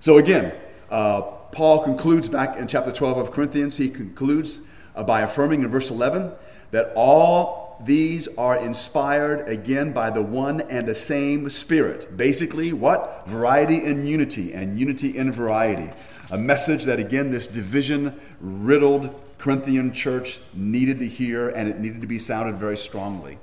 So 0.01 0.17
again, 0.17 0.55
uh, 0.91 1.23
Paul 1.23 1.83
concludes 1.83 2.29
back 2.29 2.57
in 2.57 2.69
chapter 2.69 2.93
12 2.93 3.19
of 3.19 3.31
Corinthians, 3.33 3.77
he 3.77 3.91
concludes 3.91 4.61
uh, 4.95 5.03
by 5.03 5.23
affirming 5.23 5.63
in 5.63 5.71
verse 5.71 5.91
11 5.91 6.35
that 6.71 6.93
all 6.95 7.83
these 7.85 8.29
are 8.39 8.57
inspired 8.57 9.49
again 9.49 9.93
by 9.93 10.09
the 10.11 10.23
one 10.23 10.61
and 10.63 10.87
the 10.87 10.95
same 10.95 11.51
Spirit. 11.51 12.17
Basically, 12.17 12.73
what? 12.73 13.25
Variety 13.27 13.85
in 13.85 14.07
unity, 14.07 14.53
and 14.53 14.79
unity 14.79 15.17
in 15.17 15.33
variety. 15.33 15.91
A 16.31 16.39
message 16.39 16.85
that, 16.85 16.99
again, 16.99 17.31
this 17.31 17.47
division 17.47 18.19
riddled 18.41 19.15
Corinthian 19.39 19.93
church 19.93 20.41
needed 20.55 20.99
to 21.01 21.07
hear, 21.07 21.49
and 21.51 21.69
it 21.69 21.79
needed 21.79 22.01
to 22.01 22.07
be 22.07 22.19
sounded 22.19 22.57
very 22.57 22.77
strongly. 22.77 23.39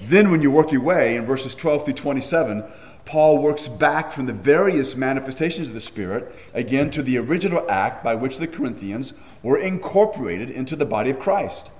Then, 0.00 0.30
when 0.30 0.42
you 0.42 0.50
work 0.50 0.72
your 0.72 0.82
way 0.82 1.16
in 1.16 1.24
verses 1.24 1.54
12 1.54 1.84
through 1.84 1.94
27, 1.94 2.64
Paul 3.04 3.38
works 3.38 3.68
back 3.68 4.10
from 4.10 4.26
the 4.26 4.32
various 4.32 4.96
manifestations 4.96 5.68
of 5.68 5.74
the 5.74 5.80
Spirit, 5.80 6.34
again, 6.52 6.90
to 6.90 7.02
the 7.02 7.18
original 7.18 7.64
act 7.70 8.02
by 8.02 8.16
which 8.16 8.38
the 8.38 8.48
Corinthians 8.48 9.14
were 9.44 9.56
incorporated 9.56 10.50
into 10.50 10.74
the 10.74 10.84
body 10.84 11.10
of 11.10 11.20
Christ. 11.20 11.70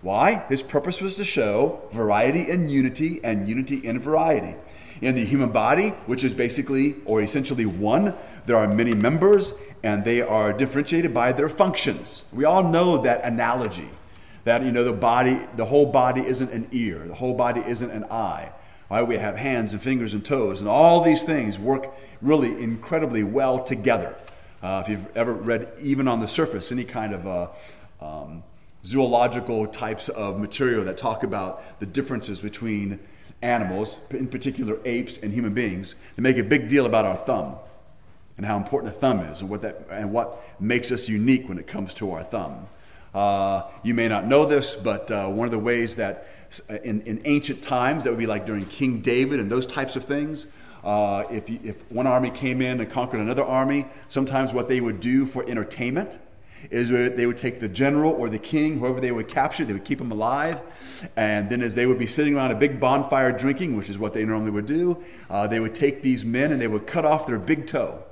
Why? 0.00 0.44
His 0.48 0.62
purpose 0.62 1.00
was 1.00 1.16
to 1.16 1.24
show 1.24 1.80
variety 1.92 2.48
in 2.48 2.68
unity 2.68 3.20
and 3.24 3.48
unity 3.48 3.78
in 3.78 3.98
variety. 3.98 4.54
In 5.00 5.16
the 5.16 5.24
human 5.24 5.50
body, 5.50 5.90
which 6.06 6.22
is 6.22 6.34
basically 6.34 6.94
or 7.04 7.22
essentially 7.22 7.66
one, 7.66 8.14
there 8.48 8.56
are 8.56 8.66
many 8.66 8.94
members 8.94 9.54
and 9.84 10.04
they 10.04 10.20
are 10.20 10.52
differentiated 10.52 11.14
by 11.14 11.30
their 11.30 11.48
functions. 11.48 12.24
We 12.32 12.44
all 12.44 12.64
know 12.64 13.02
that 13.02 13.24
analogy 13.24 13.88
that 14.44 14.62
you 14.62 14.72
know 14.72 14.82
the 14.82 14.92
body 14.92 15.38
the 15.56 15.66
whole 15.66 15.86
body 15.86 16.22
isn't 16.22 16.50
an 16.50 16.68
ear, 16.72 17.06
the 17.06 17.14
whole 17.14 17.34
body 17.34 17.62
isn't 17.64 17.90
an 17.90 18.04
eye. 18.04 18.50
Right? 18.90 19.02
We 19.02 19.16
have 19.16 19.36
hands 19.36 19.74
and 19.74 19.82
fingers 19.82 20.14
and 20.14 20.24
toes, 20.24 20.62
and 20.62 20.68
all 20.68 21.02
these 21.02 21.22
things 21.22 21.58
work 21.58 21.94
really 22.22 22.60
incredibly 22.60 23.22
well 23.22 23.62
together. 23.62 24.16
Uh, 24.62 24.82
if 24.82 24.90
you've 24.90 25.14
ever 25.14 25.34
read, 25.34 25.68
even 25.82 26.08
on 26.08 26.20
the 26.20 26.26
surface, 26.26 26.72
any 26.72 26.84
kind 26.84 27.12
of 27.12 27.26
uh, 27.26 27.48
um, 28.00 28.42
zoological 28.84 29.66
types 29.66 30.08
of 30.08 30.40
material 30.40 30.84
that 30.84 30.96
talk 30.96 31.22
about 31.22 31.78
the 31.80 31.86
differences 31.86 32.40
between 32.40 32.98
animals, 33.42 34.10
in 34.10 34.26
particular 34.26 34.78
apes 34.86 35.18
and 35.18 35.34
human 35.34 35.52
beings, 35.52 35.94
they 36.16 36.22
make 36.22 36.38
a 36.38 36.42
big 36.42 36.66
deal 36.66 36.86
about 36.86 37.04
our 37.04 37.16
thumb 37.16 37.56
and 38.38 38.46
how 38.46 38.56
important 38.56 38.92
the 38.94 38.98
thumb 38.98 39.20
is 39.20 39.42
and 39.42 39.50
what, 39.50 39.62
that, 39.62 39.82
and 39.90 40.12
what 40.12 40.40
makes 40.60 40.90
us 40.90 41.08
unique 41.08 41.48
when 41.48 41.58
it 41.58 41.66
comes 41.66 41.92
to 41.94 42.12
our 42.12 42.22
thumb. 42.22 42.66
Uh, 43.14 43.62
you 43.82 43.94
may 43.94 44.08
not 44.08 44.26
know 44.26 44.44
this, 44.44 44.76
but 44.76 45.10
uh, 45.10 45.28
one 45.28 45.44
of 45.44 45.52
the 45.52 45.58
ways 45.58 45.96
that 45.96 46.28
in, 46.84 47.02
in 47.02 47.20
ancient 47.24 47.60
times, 47.62 48.04
that 48.04 48.10
would 48.10 48.18
be 48.18 48.26
like 48.26 48.46
during 48.46 48.64
King 48.66 49.00
David 49.00 49.40
and 49.40 49.50
those 49.50 49.66
types 49.66 49.96
of 49.96 50.04
things, 50.04 50.46
uh, 50.84 51.24
if, 51.30 51.50
you, 51.50 51.58
if 51.64 51.90
one 51.90 52.06
army 52.06 52.30
came 52.30 52.62
in 52.62 52.80
and 52.80 52.88
conquered 52.88 53.20
another 53.20 53.42
army, 53.42 53.86
sometimes 54.06 54.52
what 54.52 54.68
they 54.68 54.80
would 54.80 55.00
do 55.00 55.26
for 55.26 55.48
entertainment 55.48 56.18
is 56.70 56.88
they 56.90 57.26
would 57.26 57.36
take 57.36 57.60
the 57.60 57.68
general 57.68 58.12
or 58.12 58.28
the 58.28 58.38
king, 58.38 58.78
whoever 58.78 59.00
they 59.00 59.12
would 59.12 59.28
capture, 59.28 59.64
they 59.64 59.72
would 59.72 59.84
keep 59.84 60.00
him 60.00 60.10
alive. 60.10 60.60
And 61.16 61.48
then, 61.50 61.62
as 61.62 61.74
they 61.74 61.86
would 61.86 61.98
be 61.98 62.06
sitting 62.06 62.36
around 62.36 62.50
a 62.50 62.56
big 62.56 62.80
bonfire 62.80 63.30
drinking, 63.30 63.76
which 63.76 63.88
is 63.88 63.98
what 63.98 64.12
they 64.12 64.24
normally 64.24 64.50
would 64.50 64.66
do, 64.66 65.02
uh, 65.30 65.46
they 65.46 65.60
would 65.60 65.74
take 65.74 66.02
these 66.02 66.24
men 66.24 66.50
and 66.50 66.60
they 66.60 66.66
would 66.66 66.86
cut 66.86 67.04
off 67.04 67.26
their 67.26 67.38
big 67.38 67.66
toe 67.68 68.02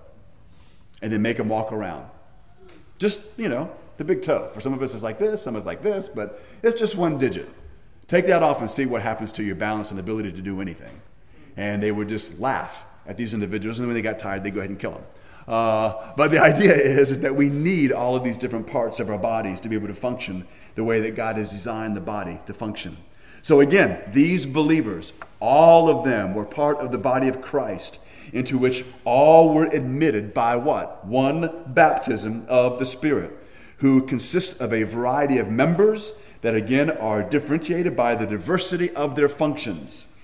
and 1.02 1.12
then 1.12 1.22
make 1.22 1.36
them 1.36 1.48
walk 1.48 1.72
around. 1.72 2.08
Just, 2.98 3.38
you 3.38 3.48
know, 3.48 3.70
the 3.96 4.04
big 4.04 4.22
toe. 4.22 4.50
For 4.52 4.60
some 4.60 4.72
of 4.72 4.82
us, 4.82 4.94
it's 4.94 5.02
like 5.02 5.18
this, 5.18 5.42
some 5.42 5.54
of 5.54 5.60
us 5.60 5.66
like 5.66 5.82
this, 5.82 6.08
but 6.08 6.40
it's 6.62 6.78
just 6.78 6.96
one 6.96 7.18
digit. 7.18 7.48
Take 8.06 8.26
that 8.26 8.42
off 8.42 8.60
and 8.60 8.70
see 8.70 8.86
what 8.86 9.02
happens 9.02 9.32
to 9.34 9.42
your 9.42 9.56
balance 9.56 9.90
and 9.90 9.98
ability 9.98 10.32
to 10.32 10.42
do 10.42 10.60
anything. 10.60 11.00
And 11.56 11.82
they 11.82 11.92
would 11.92 12.08
just 12.08 12.38
laugh 12.38 12.84
at 13.06 13.16
these 13.16 13.34
individuals, 13.34 13.78
and 13.78 13.88
when 13.88 13.94
they 13.94 14.02
got 14.02 14.18
tired, 14.18 14.44
they 14.44 14.50
go 14.50 14.60
ahead 14.60 14.70
and 14.70 14.78
kill 14.78 14.92
them. 14.92 15.04
Uh, 15.48 16.12
but 16.16 16.30
the 16.30 16.38
idea 16.42 16.74
is, 16.74 17.10
is 17.10 17.20
that 17.20 17.34
we 17.34 17.48
need 17.48 17.92
all 17.92 18.16
of 18.16 18.24
these 18.24 18.38
different 18.38 18.66
parts 18.66 19.00
of 19.00 19.10
our 19.10 19.18
bodies 19.18 19.60
to 19.60 19.68
be 19.68 19.76
able 19.76 19.88
to 19.88 19.94
function 19.94 20.46
the 20.74 20.84
way 20.84 21.00
that 21.00 21.14
God 21.14 21.36
has 21.36 21.48
designed 21.48 21.96
the 21.96 22.00
body 22.00 22.38
to 22.46 22.54
function. 22.54 22.96
So, 23.42 23.60
again, 23.60 24.02
these 24.12 24.44
believers, 24.44 25.12
all 25.38 25.88
of 25.88 26.04
them 26.04 26.34
were 26.34 26.44
part 26.44 26.78
of 26.78 26.90
the 26.90 26.98
body 26.98 27.28
of 27.28 27.40
Christ, 27.40 28.00
into 28.32 28.58
which 28.58 28.84
all 29.04 29.54
were 29.54 29.64
admitted 29.64 30.34
by 30.34 30.56
what? 30.56 31.06
One 31.06 31.64
baptism 31.66 32.46
of 32.48 32.78
the 32.78 32.86
Spirit, 32.86 33.32
who 33.78 34.06
consists 34.06 34.60
of 34.60 34.72
a 34.72 34.82
variety 34.84 35.38
of 35.38 35.50
members 35.50 36.22
that, 36.42 36.54
again, 36.54 36.90
are 36.90 37.22
differentiated 37.22 37.96
by 37.96 38.14
the 38.14 38.26
diversity 38.26 38.90
of 38.90 39.16
their 39.16 39.28
functions. 39.28 40.16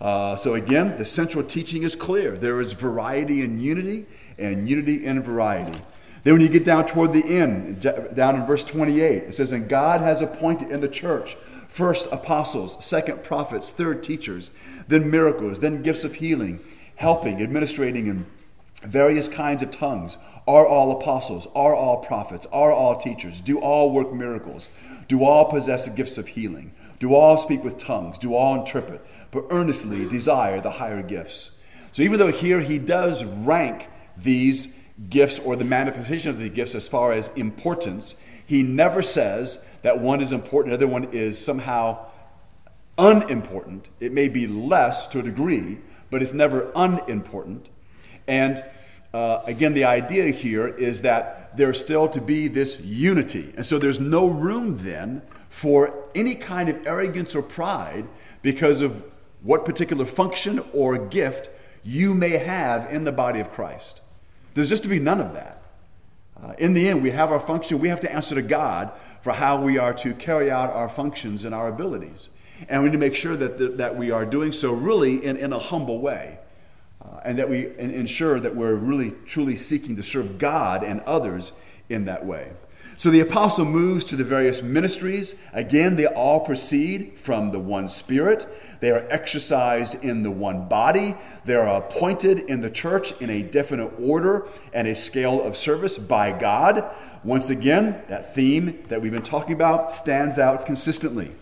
Uh, 0.00 0.36
so, 0.36 0.54
again, 0.54 0.96
the 0.98 1.04
central 1.04 1.42
teaching 1.42 1.82
is 1.82 1.96
clear 1.96 2.36
there 2.36 2.60
is 2.60 2.72
variety 2.72 3.42
in 3.42 3.60
unity 3.60 4.06
and 4.38 4.68
unity 4.68 5.04
in 5.04 5.22
variety. 5.22 5.80
Then, 6.24 6.34
when 6.34 6.42
you 6.42 6.48
get 6.48 6.64
down 6.64 6.86
toward 6.86 7.12
the 7.12 7.24
end, 7.24 7.80
down 7.80 8.36
in 8.36 8.46
verse 8.46 8.64
28, 8.64 9.22
it 9.24 9.34
says, 9.34 9.52
And 9.52 9.68
God 9.68 10.00
has 10.00 10.20
appointed 10.20 10.70
in 10.70 10.80
the 10.80 10.88
church 10.88 11.36
first 11.68 12.08
apostles, 12.10 12.82
second 12.84 13.22
prophets, 13.22 13.68
third 13.68 14.02
teachers, 14.02 14.50
then 14.88 15.10
miracles, 15.10 15.60
then 15.60 15.82
gifts 15.82 16.04
of 16.04 16.14
healing, 16.14 16.58
helping, 16.96 17.40
administrating, 17.40 18.06
in 18.06 18.26
various 18.82 19.28
kinds 19.28 19.62
of 19.62 19.70
tongues. 19.70 20.16
Are 20.46 20.66
all 20.66 20.92
apostles? 20.92 21.46
Are 21.54 21.74
all 21.74 21.98
prophets? 21.98 22.46
Are 22.52 22.72
all 22.72 22.96
teachers? 22.96 23.40
Do 23.40 23.58
all 23.60 23.90
work 23.90 24.12
miracles? 24.12 24.68
Do 25.08 25.24
all 25.24 25.46
possess 25.46 25.86
the 25.86 25.94
gifts 25.94 26.18
of 26.18 26.28
healing? 26.28 26.72
Do 26.98 27.14
all 27.14 27.36
speak 27.36 27.62
with 27.62 27.78
tongues? 27.78 28.18
Do 28.18 28.34
all 28.34 28.58
interpret? 28.58 29.04
But 29.30 29.46
earnestly 29.50 30.08
desire 30.08 30.60
the 30.60 30.72
higher 30.72 31.02
gifts. 31.02 31.50
So 31.92 32.02
even 32.02 32.18
though 32.18 32.32
here 32.32 32.60
he 32.60 32.78
does 32.78 33.24
rank 33.24 33.88
these 34.16 34.74
gifts 35.10 35.38
or 35.38 35.56
the 35.56 35.64
manifestation 35.64 36.30
of 36.30 36.38
the 36.38 36.48
gifts 36.48 36.74
as 36.74 36.88
far 36.88 37.12
as 37.12 37.28
importance, 37.36 38.14
he 38.46 38.62
never 38.62 39.02
says 39.02 39.64
that 39.82 40.00
one 40.00 40.20
is 40.20 40.32
important, 40.32 40.70
the 40.70 40.86
other 40.86 40.92
one 40.92 41.12
is 41.12 41.42
somehow 41.42 42.06
unimportant. 42.98 43.90
It 44.00 44.12
may 44.12 44.28
be 44.28 44.46
less 44.46 45.06
to 45.08 45.18
a 45.18 45.22
degree, 45.22 45.78
but 46.10 46.22
it's 46.22 46.32
never 46.32 46.70
unimportant. 46.74 47.66
And 48.26 48.64
uh, 49.12 49.40
again, 49.46 49.74
the 49.74 49.84
idea 49.84 50.30
here 50.30 50.68
is 50.68 51.02
that 51.02 51.56
there's 51.56 51.80
still 51.80 52.08
to 52.08 52.20
be 52.20 52.48
this 52.48 52.84
unity. 52.84 53.52
And 53.56 53.64
so 53.64 53.78
there's 53.78 54.00
no 54.00 54.26
room 54.28 54.78
then 54.78 55.22
for 55.48 55.94
any 56.14 56.34
kind 56.34 56.68
of 56.68 56.86
arrogance 56.86 57.34
or 57.34 57.42
pride 57.42 58.06
because 58.42 58.80
of 58.80 59.02
what 59.42 59.64
particular 59.64 60.04
function 60.04 60.62
or 60.72 60.98
gift 60.98 61.48
you 61.82 62.14
may 62.14 62.36
have 62.36 62.92
in 62.92 63.04
the 63.04 63.12
body 63.12 63.40
of 63.40 63.50
Christ. 63.50 64.00
There's 64.54 64.68
just 64.68 64.82
to 64.82 64.88
be 64.88 64.98
none 64.98 65.20
of 65.20 65.32
that. 65.34 65.62
Uh, 66.42 66.52
in 66.58 66.74
the 66.74 66.88
end, 66.88 67.02
we 67.02 67.10
have 67.10 67.30
our 67.30 67.40
function. 67.40 67.78
We 67.78 67.88
have 67.88 68.00
to 68.00 68.12
answer 68.12 68.34
to 68.34 68.42
God 68.42 68.92
for 69.22 69.32
how 69.32 69.62
we 69.62 69.78
are 69.78 69.94
to 69.94 70.12
carry 70.14 70.50
out 70.50 70.70
our 70.70 70.88
functions 70.88 71.44
and 71.44 71.54
our 71.54 71.68
abilities. 71.68 72.28
And 72.68 72.82
we 72.82 72.88
need 72.88 72.94
to 72.94 72.98
make 72.98 73.14
sure 73.14 73.36
that, 73.36 73.58
the, 73.58 73.68
that 73.68 73.96
we 73.96 74.10
are 74.10 74.24
doing 74.24 74.52
so 74.52 74.72
really 74.72 75.24
in, 75.24 75.36
in 75.36 75.52
a 75.52 75.58
humble 75.58 76.00
way. 76.00 76.38
Uh, 77.02 77.20
and 77.24 77.38
that 77.38 77.48
we 77.48 77.76
ensure 77.78 78.40
that 78.40 78.56
we're 78.56 78.74
really 78.74 79.12
truly 79.26 79.56
seeking 79.56 79.96
to 79.96 80.02
serve 80.02 80.38
God 80.38 80.82
and 80.82 81.00
others 81.02 81.52
in 81.88 82.06
that 82.06 82.24
way. 82.24 82.52
So 82.98 83.10
the 83.10 83.20
apostle 83.20 83.66
moves 83.66 84.06
to 84.06 84.16
the 84.16 84.24
various 84.24 84.62
ministries. 84.62 85.34
Again, 85.52 85.96
they 85.96 86.06
all 86.06 86.40
proceed 86.40 87.18
from 87.18 87.52
the 87.52 87.58
one 87.58 87.90
spirit. 87.90 88.46
They 88.80 88.90
are 88.90 89.06
exercised 89.10 90.02
in 90.02 90.22
the 90.22 90.30
one 90.30 90.66
body. 90.66 91.14
They 91.44 91.54
are 91.56 91.76
appointed 91.76 92.38
in 92.38 92.62
the 92.62 92.70
church 92.70 93.20
in 93.20 93.28
a 93.28 93.42
definite 93.42 93.92
order 94.00 94.48
and 94.72 94.88
a 94.88 94.94
scale 94.94 95.42
of 95.42 95.58
service 95.58 95.98
by 95.98 96.38
God. 96.38 96.90
Once 97.22 97.50
again, 97.50 98.02
that 98.08 98.34
theme 98.34 98.82
that 98.88 99.02
we've 99.02 99.12
been 99.12 99.22
talking 99.22 99.52
about 99.52 99.92
stands 99.92 100.38
out 100.38 100.64
consistently. 100.64 101.32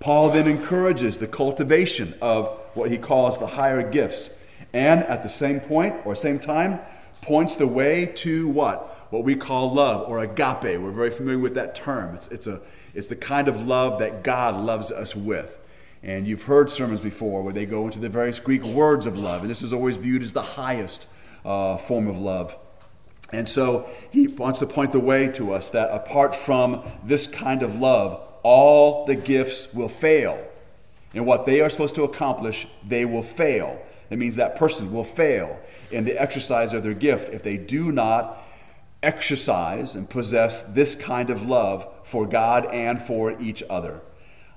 Paul 0.00 0.30
then 0.30 0.46
encourages 0.46 1.16
the 1.16 1.26
cultivation 1.26 2.14
of 2.20 2.48
what 2.74 2.90
he 2.90 2.98
calls 2.98 3.38
the 3.38 3.46
higher 3.46 3.88
gifts, 3.88 4.46
and 4.72 5.00
at 5.04 5.22
the 5.22 5.28
same 5.28 5.60
point 5.60 5.94
or 6.04 6.14
same 6.14 6.38
time, 6.38 6.80
points 7.22 7.56
the 7.56 7.66
way 7.66 8.06
to 8.06 8.48
what? 8.48 8.96
what 9.10 9.24
we 9.24 9.36
call 9.36 9.72
love 9.72 10.08
or 10.08 10.18
agape. 10.18 10.80
We're 10.80 10.90
very 10.90 11.10
familiar 11.10 11.38
with 11.38 11.54
that 11.54 11.74
term. 11.74 12.14
It's, 12.14 12.28
it's, 12.28 12.46
a, 12.46 12.60
it's 12.94 13.06
the 13.06 13.16
kind 13.16 13.48
of 13.48 13.66
love 13.66 14.00
that 14.00 14.22
God 14.22 14.56
loves 14.56 14.90
us 14.90 15.14
with. 15.14 15.60
And 16.02 16.26
you've 16.26 16.42
heard 16.42 16.70
sermons 16.70 17.00
before 17.00 17.42
where 17.42 17.52
they 17.52 17.66
go 17.66 17.84
into 17.84 17.98
the 17.98 18.08
various 18.08 18.38
Greek 18.38 18.62
words 18.62 19.06
of 19.06 19.18
love, 19.18 19.42
and 19.42 19.50
this 19.50 19.62
is 19.62 19.72
always 19.72 19.96
viewed 19.96 20.22
as 20.22 20.32
the 20.32 20.42
highest 20.42 21.06
uh, 21.44 21.76
form 21.78 22.06
of 22.06 22.18
love. 22.18 22.56
And 23.32 23.48
so 23.48 23.88
he 24.10 24.28
wants 24.28 24.60
to 24.60 24.66
point 24.66 24.92
the 24.92 25.00
way 25.00 25.28
to 25.32 25.52
us 25.52 25.70
that 25.70 25.90
apart 25.90 26.36
from 26.36 26.82
this 27.02 27.26
kind 27.26 27.62
of 27.62 27.76
love, 27.76 28.22
all 28.46 29.04
the 29.06 29.16
gifts 29.16 29.74
will 29.74 29.88
fail. 29.88 30.40
And 31.12 31.26
what 31.26 31.46
they 31.46 31.62
are 31.62 31.68
supposed 31.68 31.96
to 31.96 32.04
accomplish, 32.04 32.64
they 32.86 33.04
will 33.04 33.24
fail. 33.24 33.76
That 34.08 34.18
means 34.18 34.36
that 34.36 34.54
person 34.54 34.92
will 34.92 35.02
fail 35.02 35.58
in 35.90 36.04
the 36.04 36.16
exercise 36.16 36.72
of 36.72 36.84
their 36.84 36.94
gift 36.94 37.34
if 37.34 37.42
they 37.42 37.56
do 37.56 37.90
not 37.90 38.40
exercise 39.02 39.96
and 39.96 40.08
possess 40.08 40.62
this 40.62 40.94
kind 40.94 41.30
of 41.30 41.44
love 41.44 41.92
for 42.04 42.24
God 42.24 42.66
and 42.66 43.02
for 43.02 43.36
each 43.40 43.64
other. 43.68 44.00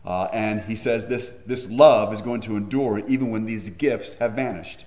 Uh, 0.05 0.25
and 0.25 0.61
he 0.61 0.75
says 0.75 1.07
this, 1.07 1.41
this 1.47 1.67
love 1.67 2.13
is 2.13 2.21
going 2.21 2.41
to 2.41 2.57
endure 2.57 2.99
even 3.07 3.31
when 3.31 3.47
these 3.47 3.71
gifts 3.71 4.13
have 4.15 4.33
vanished. 4.33 4.85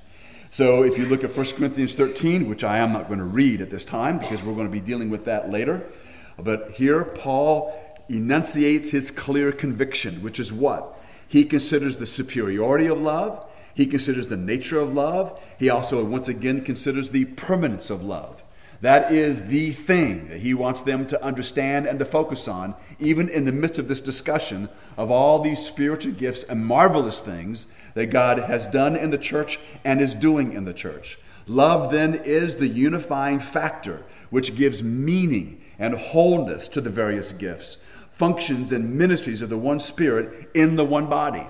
So 0.50 0.84
if 0.84 0.96
you 0.96 1.06
look 1.06 1.24
at 1.24 1.36
1 1.36 1.46
Corinthians 1.56 1.96
13, 1.96 2.48
which 2.48 2.62
I 2.62 2.78
am 2.78 2.92
not 2.92 3.08
going 3.08 3.18
to 3.18 3.24
read 3.24 3.60
at 3.62 3.68
this 3.68 3.84
time 3.84 4.18
because 4.18 4.44
we're 4.44 4.54
going 4.54 4.68
to 4.68 4.72
be 4.72 4.80
dealing 4.80 5.10
with 5.10 5.24
that 5.24 5.50
later, 5.50 5.90
but 6.38 6.70
here 6.72 7.04
Paul 7.04 7.76
enunciates 8.08 8.90
his 8.90 9.10
clear 9.10 9.52
conviction, 9.52 10.22
which 10.22 10.40
is 10.40 10.52
what? 10.52 10.98
He 11.28 11.44
considers 11.44 11.96
the 11.96 12.06
superiority 12.06 12.86
of 12.86 13.00
love, 13.00 13.48
he 13.74 13.86
considers 13.86 14.28
the 14.28 14.36
nature 14.36 14.78
of 14.78 14.92
love, 14.92 15.40
he 15.58 15.70
also, 15.70 16.04
once 16.04 16.28
again, 16.28 16.62
considers 16.62 17.10
the 17.10 17.24
permanence 17.24 17.88
of 17.88 18.02
love. 18.02 18.42
That 18.82 19.12
is 19.12 19.46
the 19.46 19.70
thing 19.70 20.28
that 20.28 20.40
he 20.40 20.54
wants 20.54 20.82
them 20.82 21.06
to 21.06 21.24
understand 21.24 21.86
and 21.86 22.00
to 22.00 22.04
focus 22.04 22.48
on, 22.48 22.74
even 22.98 23.28
in 23.28 23.44
the 23.44 23.52
midst 23.52 23.78
of 23.78 23.86
this 23.86 24.00
discussion 24.00 24.68
of 24.96 25.08
all 25.08 25.38
these 25.38 25.64
spiritual 25.64 26.12
gifts 26.12 26.42
and 26.42 26.66
marvelous 26.66 27.20
things 27.20 27.72
that 27.94 28.06
God 28.06 28.40
has 28.40 28.66
done 28.66 28.96
in 28.96 29.10
the 29.10 29.18
church 29.18 29.60
and 29.84 30.00
is 30.00 30.14
doing 30.14 30.52
in 30.52 30.64
the 30.64 30.74
church. 30.74 31.16
Love, 31.46 31.92
then, 31.92 32.14
is 32.24 32.56
the 32.56 32.66
unifying 32.66 33.38
factor 33.38 34.02
which 34.30 34.56
gives 34.56 34.82
meaning 34.82 35.61
and 35.82 35.96
wholeness 35.96 36.68
to 36.68 36.80
the 36.80 36.88
various 36.88 37.32
gifts, 37.32 37.74
functions, 38.12 38.70
and 38.70 38.96
ministries 38.96 39.42
of 39.42 39.50
the 39.50 39.58
one 39.58 39.80
Spirit 39.80 40.48
in 40.54 40.76
the 40.76 40.84
one 40.84 41.08
body. 41.08 41.44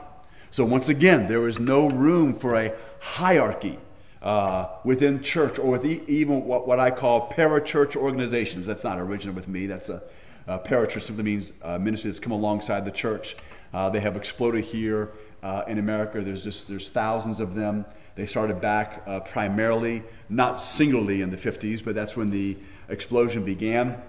So, 0.50 0.64
once 0.64 0.88
again, 0.88 1.28
there 1.28 1.46
is 1.46 1.60
no 1.60 1.90
room 1.90 2.32
for 2.32 2.54
a 2.54 2.72
hierarchy 3.02 3.78
uh, 4.22 4.68
within 4.84 5.22
church 5.22 5.58
or 5.58 5.70
with 5.70 5.84
even 5.84 6.46
what, 6.46 6.66
what 6.66 6.80
I 6.80 6.90
call 6.90 7.30
parachurch 7.30 7.94
organizations. 7.94 8.64
That's 8.64 8.84
not 8.84 8.98
original 8.98 9.34
with 9.34 9.48
me. 9.48 9.66
That's 9.66 9.90
a, 9.90 10.02
a 10.46 10.58
parachurch 10.58 11.02
simply 11.02 11.24
means 11.24 11.52
ministry 11.78 12.08
that's 12.08 12.18
come 12.20 12.32
alongside 12.32 12.86
the 12.86 12.90
church. 12.90 13.36
Uh, 13.74 13.90
they 13.90 14.00
have 14.00 14.16
exploded 14.16 14.64
here 14.64 15.10
uh, 15.42 15.64
in 15.68 15.76
America. 15.78 16.22
There's 16.22 16.42
just 16.42 16.68
there's 16.68 16.88
thousands 16.88 17.38
of 17.38 17.54
them. 17.54 17.84
They 18.14 18.24
started 18.24 18.62
back 18.62 19.02
uh, 19.06 19.20
primarily, 19.20 20.04
not 20.30 20.58
singly 20.58 21.20
in 21.20 21.28
the 21.28 21.36
50s, 21.36 21.84
but 21.84 21.94
that's 21.94 22.16
when 22.16 22.30
the 22.30 22.56
explosion 22.88 23.44
began. 23.44 24.02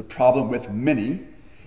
The 0.00 0.04
problem 0.04 0.48
with 0.48 0.70
many 0.70 1.20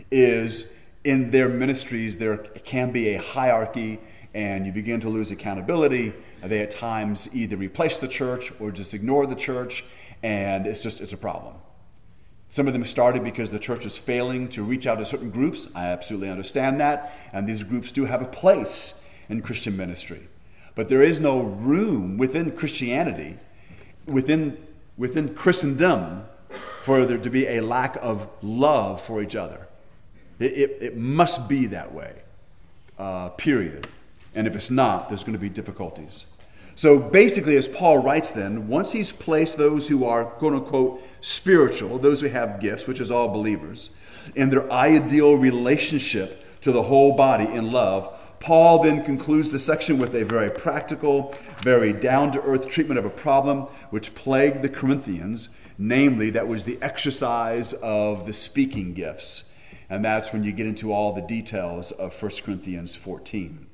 is 0.09 0.65
in 1.03 1.29
their 1.29 1.47
ministries 1.47 2.17
there 2.17 2.37
can 2.37 2.91
be 2.91 3.13
a 3.13 3.21
hierarchy 3.21 3.99
and 4.33 4.65
you 4.65 4.71
begin 4.71 4.99
to 5.01 5.09
lose 5.09 5.29
accountability. 5.29 6.13
They 6.43 6.61
at 6.61 6.71
times 6.71 7.29
either 7.31 7.57
replace 7.57 7.99
the 7.99 8.07
church 8.07 8.51
or 8.59 8.71
just 8.71 8.95
ignore 8.95 9.27
the 9.27 9.35
church, 9.35 9.85
and 10.23 10.65
it's 10.65 10.81
just 10.81 10.99
it's 10.99 11.13
a 11.13 11.17
problem. 11.17 11.53
Some 12.49 12.65
of 12.65 12.73
them 12.73 12.85
started 12.85 13.23
because 13.23 13.51
the 13.51 13.59
church 13.59 13.83
was 13.83 13.99
failing 13.99 14.49
to 14.49 14.63
reach 14.63 14.87
out 14.87 14.97
to 14.97 15.05
certain 15.05 15.29
groups. 15.29 15.67
I 15.75 15.89
absolutely 15.89 16.31
understand 16.31 16.79
that, 16.79 17.15
and 17.33 17.47
these 17.47 17.63
groups 17.63 17.91
do 17.91 18.05
have 18.05 18.23
a 18.23 18.25
place 18.41 19.05
in 19.29 19.43
Christian 19.43 19.77
ministry. 19.77 20.27
But 20.73 20.89
there 20.89 21.03
is 21.03 21.19
no 21.19 21.43
room 21.43 22.17
within 22.17 22.49
Christianity, 22.53 23.37
within, 24.07 24.57
within 24.97 25.35
Christendom, 25.35 26.25
for 26.83 27.05
there 27.05 27.17
to 27.17 27.29
be 27.29 27.47
a 27.47 27.61
lack 27.61 27.95
of 28.01 28.27
love 28.41 29.01
for 29.01 29.21
each 29.21 29.37
other. 29.37 29.67
It, 30.37 30.51
it, 30.51 30.77
it 30.81 30.97
must 30.97 31.47
be 31.47 31.67
that 31.67 31.93
way, 31.93 32.13
uh, 32.99 33.29
period. 33.29 33.87
And 34.35 34.47
if 34.47 34.55
it's 34.55 34.69
not, 34.69 35.07
there's 35.07 35.23
going 35.23 35.33
to 35.33 35.39
be 35.39 35.47
difficulties. 35.47 36.25
So 36.75 36.99
basically, 36.99 37.55
as 37.55 37.69
Paul 37.69 37.99
writes, 37.99 38.31
then, 38.31 38.67
once 38.67 38.91
he's 38.91 39.13
placed 39.13 39.57
those 39.57 39.87
who 39.87 40.03
are 40.03 40.25
quote 40.25 40.55
unquote 40.55 41.01
spiritual, 41.21 41.99
those 41.99 42.19
who 42.19 42.27
have 42.27 42.59
gifts, 42.59 42.85
which 42.85 42.99
is 42.99 43.09
all 43.09 43.29
believers, 43.29 43.89
in 44.35 44.49
their 44.49 44.69
ideal 44.69 45.35
relationship 45.35 46.61
to 46.61 46.73
the 46.73 46.83
whole 46.83 47.15
body 47.15 47.45
in 47.45 47.71
love, 47.71 48.19
Paul 48.41 48.83
then 48.83 49.05
concludes 49.05 49.53
the 49.53 49.59
section 49.59 49.99
with 49.99 50.13
a 50.15 50.25
very 50.25 50.49
practical, 50.49 51.33
very 51.61 51.93
down 51.93 52.33
to 52.33 52.41
earth 52.41 52.67
treatment 52.67 52.99
of 52.99 53.05
a 53.05 53.09
problem 53.09 53.61
which 53.89 54.13
plagued 54.15 54.61
the 54.61 54.67
Corinthians, 54.69 55.47
namely, 55.77 56.29
that 56.31 56.47
was 56.47 56.63
the 56.63 56.77
exercise 56.81 57.73
of 57.73 58.25
the 58.25 58.33
speaking 58.33 58.93
gifts. 58.93 59.53
And 59.89 60.03
that's 60.03 60.33
when 60.33 60.43
you 60.43 60.51
get 60.51 60.65
into 60.65 60.91
all 60.91 61.13
the 61.13 61.21
details 61.21 61.91
of 61.91 62.19
1 62.21 62.31
Corinthians 62.43 62.95
14. 62.95 63.67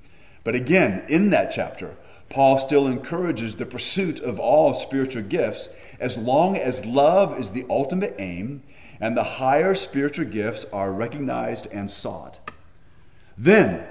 But 0.43 0.55
again, 0.55 1.05
in 1.07 1.29
that 1.29 1.51
chapter, 1.51 1.95
Paul 2.29 2.57
still 2.57 2.87
encourages 2.87 3.55
the 3.55 3.65
pursuit 3.65 4.19
of 4.19 4.39
all 4.39 4.73
spiritual 4.73 5.23
gifts 5.23 5.69
as 5.99 6.17
long 6.17 6.55
as 6.57 6.85
love 6.85 7.39
is 7.39 7.51
the 7.51 7.65
ultimate 7.69 8.15
aim 8.19 8.63
and 8.99 9.15
the 9.15 9.23
higher 9.23 9.73
spiritual 9.75 10.25
gifts 10.25 10.65
are 10.73 10.91
recognized 10.91 11.67
and 11.71 11.89
sought. 11.89 12.39
Then, 13.37 13.85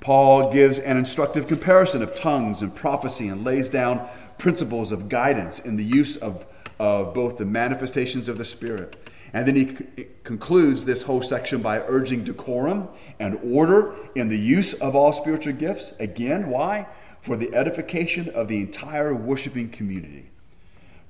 Paul 0.00 0.52
gives 0.52 0.78
an 0.78 0.96
instructive 0.96 1.46
comparison 1.46 2.02
of 2.02 2.14
tongues 2.14 2.62
and 2.62 2.74
prophecy 2.74 3.28
and 3.28 3.44
lays 3.44 3.68
down 3.68 4.06
principles 4.38 4.92
of 4.92 5.08
guidance 5.08 5.58
in 5.58 5.76
the 5.76 5.84
use 5.84 6.16
of, 6.16 6.44
of 6.78 7.14
both 7.14 7.36
the 7.36 7.46
manifestations 7.46 8.28
of 8.28 8.38
the 8.38 8.44
Spirit 8.44 8.96
and 9.34 9.48
then 9.48 9.56
he 9.56 9.74
c- 9.74 10.06
concludes 10.22 10.84
this 10.84 11.02
whole 11.02 11.20
section 11.20 11.60
by 11.60 11.80
urging 11.80 12.22
decorum 12.22 12.88
and 13.18 13.36
order 13.42 13.92
in 14.14 14.28
the 14.28 14.38
use 14.38 14.74
of 14.74 14.94
all 14.94 15.12
spiritual 15.12 15.52
gifts. 15.54 15.92
Again, 15.98 16.48
why? 16.48 16.86
For 17.20 17.36
the 17.36 17.52
edification 17.52 18.28
of 18.28 18.46
the 18.46 18.60
entire 18.60 19.12
worshiping 19.12 19.70
community. 19.70 20.30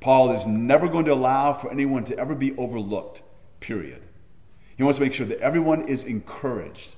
Paul 0.01 0.33
is 0.33 0.47
never 0.47 0.89
going 0.89 1.05
to 1.05 1.13
allow 1.13 1.53
for 1.53 1.71
anyone 1.71 2.05
to 2.05 2.19
ever 2.19 2.35
be 2.35 2.57
overlooked, 2.57 3.23
period. 3.61 4.03
He 4.79 4.83
wants 4.83 4.99
to 4.99 5.05
make 5.05 5.15
sure 5.15 5.27
that 5.27 5.41
everyone 5.41 5.83
is 5.83 6.05
encouraged. 6.05 6.97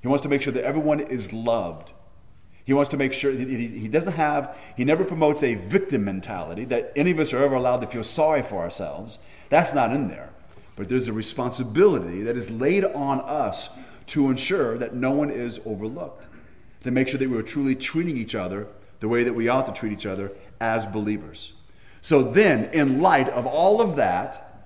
He 0.00 0.06
wants 0.06 0.22
to 0.22 0.28
make 0.28 0.42
sure 0.42 0.52
that 0.52 0.64
everyone 0.64 1.00
is 1.00 1.32
loved. 1.32 1.92
He 2.68 2.74
wants 2.74 2.90
to 2.90 2.98
make 2.98 3.14
sure 3.14 3.32
he 3.32 3.88
doesn't 3.88 4.12
have, 4.12 4.54
he 4.76 4.84
never 4.84 5.02
promotes 5.02 5.42
a 5.42 5.54
victim 5.54 6.04
mentality 6.04 6.66
that 6.66 6.92
any 6.96 7.12
of 7.12 7.18
us 7.18 7.32
are 7.32 7.42
ever 7.42 7.54
allowed 7.54 7.80
to 7.80 7.86
feel 7.86 8.04
sorry 8.04 8.42
for 8.42 8.58
ourselves. 8.58 9.18
That's 9.48 9.72
not 9.72 9.90
in 9.90 10.08
there. 10.08 10.28
But 10.76 10.90
there's 10.90 11.08
a 11.08 11.14
responsibility 11.14 12.24
that 12.24 12.36
is 12.36 12.50
laid 12.50 12.84
on 12.84 13.22
us 13.22 13.70
to 14.08 14.28
ensure 14.28 14.76
that 14.76 14.94
no 14.94 15.12
one 15.12 15.30
is 15.30 15.58
overlooked, 15.64 16.26
to 16.84 16.90
make 16.90 17.08
sure 17.08 17.18
that 17.18 17.30
we're 17.30 17.40
truly 17.40 17.74
treating 17.74 18.18
each 18.18 18.34
other 18.34 18.66
the 19.00 19.08
way 19.08 19.24
that 19.24 19.32
we 19.32 19.48
ought 19.48 19.64
to 19.64 19.72
treat 19.72 19.94
each 19.94 20.04
other 20.04 20.30
as 20.60 20.84
believers. 20.84 21.54
So 22.02 22.22
then, 22.22 22.68
in 22.74 23.00
light 23.00 23.30
of 23.30 23.46
all 23.46 23.80
of 23.80 23.96
that, 23.96 24.60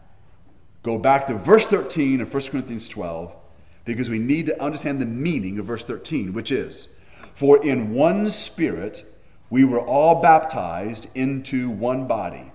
go 0.83 0.99
back 0.99 1.29
to 1.29 1.35
verse 1.35 1.67
13 1.67 2.21
of 2.21 2.35
1 2.35 2.43
Corinthians 2.51 2.89
12, 2.89 3.33
because 3.85 4.11
we 4.11 4.19
need 4.19 4.47
to 4.47 4.61
understand 4.61 5.01
the 5.01 5.07
meaning 5.07 5.61
of 5.61 5.67
verse 5.67 5.85
13, 5.85 6.33
which 6.33 6.51
is 6.51 6.89
For 7.35 7.65
in 7.65 7.95
one 7.95 8.31
spirit 8.31 9.05
we 9.51 9.65
were 9.65 9.81
all 9.81 10.23
baptized 10.23 11.09
into 11.15 11.71
one 11.71 12.07
body, 12.07 12.53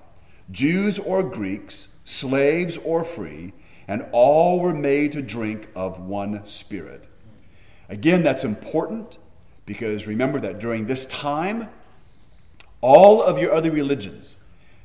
Jews 0.51 0.97
or 0.97 1.23
Greeks 1.23 1.97
slaves 2.05 2.77
or 2.77 3.03
free, 3.03 3.53
and 3.87 4.07
all 4.11 4.59
were 4.59 4.73
made 4.73 5.11
to 5.13 5.21
drink 5.21 5.69
of 5.75 5.99
one 5.99 6.45
spirit. 6.45 7.07
Again, 7.89 8.23
that's 8.23 8.43
important 8.43 9.17
because 9.65 10.07
remember 10.07 10.39
that 10.39 10.59
during 10.59 10.87
this 10.87 11.05
time, 11.05 11.69
all 12.81 13.21
of 13.21 13.39
your 13.39 13.53
other 13.53 13.71
religions 13.71 14.35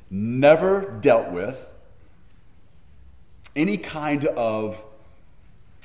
never 0.09 0.97
dealt 1.01 1.31
with 1.31 1.67
any 3.55 3.77
kind 3.77 4.25
of 4.25 4.83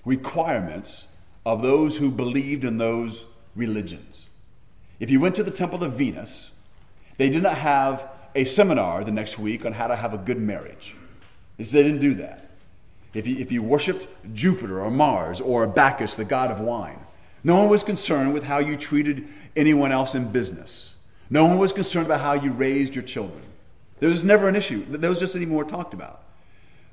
requirements 0.04 1.06
of 1.44 1.62
those 1.62 1.98
who 1.98 2.10
believed 2.10 2.64
in 2.64 2.76
those 2.78 3.24
religions. 3.54 4.26
If 5.00 5.10
you 5.10 5.20
went 5.20 5.34
to 5.36 5.42
the 5.42 5.50
Temple 5.50 5.84
of 5.84 5.94
Venus, 5.94 6.50
they 7.16 7.28
did 7.30 7.42
not 7.42 7.58
have 7.58 8.08
a 8.34 8.44
seminar 8.44 9.04
the 9.04 9.10
next 9.10 9.38
week 9.38 9.64
on 9.64 9.72
how 9.72 9.86
to 9.86 9.96
have 9.96 10.14
a 10.14 10.18
good 10.18 10.38
marriage. 10.38 10.94
They 11.56 11.82
didn't 11.82 12.00
do 12.00 12.14
that. 12.14 12.50
If 13.14 13.26
you, 13.26 13.36
if 13.38 13.50
you 13.50 13.62
worshiped 13.62 14.06
Jupiter 14.32 14.80
or 14.80 14.90
Mars 14.90 15.40
or 15.40 15.66
Bacchus, 15.66 16.14
the 16.14 16.24
god 16.24 16.50
of 16.50 16.60
wine, 16.60 17.00
no 17.42 17.56
one 17.56 17.68
was 17.68 17.82
concerned 17.82 18.34
with 18.34 18.44
how 18.44 18.58
you 18.58 18.76
treated 18.76 19.26
anyone 19.56 19.92
else 19.92 20.14
in 20.14 20.30
business. 20.30 20.94
No 21.30 21.46
one 21.46 21.58
was 21.58 21.72
concerned 21.72 22.06
about 22.06 22.20
how 22.20 22.34
you 22.34 22.52
raised 22.52 22.94
your 22.94 23.04
children. 23.04 23.42
There 24.00 24.08
was 24.08 24.24
never 24.24 24.48
an 24.48 24.56
issue. 24.56 24.84
Was 24.88 25.18
just 25.18 25.36
anymore 25.36 25.64
talked 25.64 25.94
about. 25.94 26.22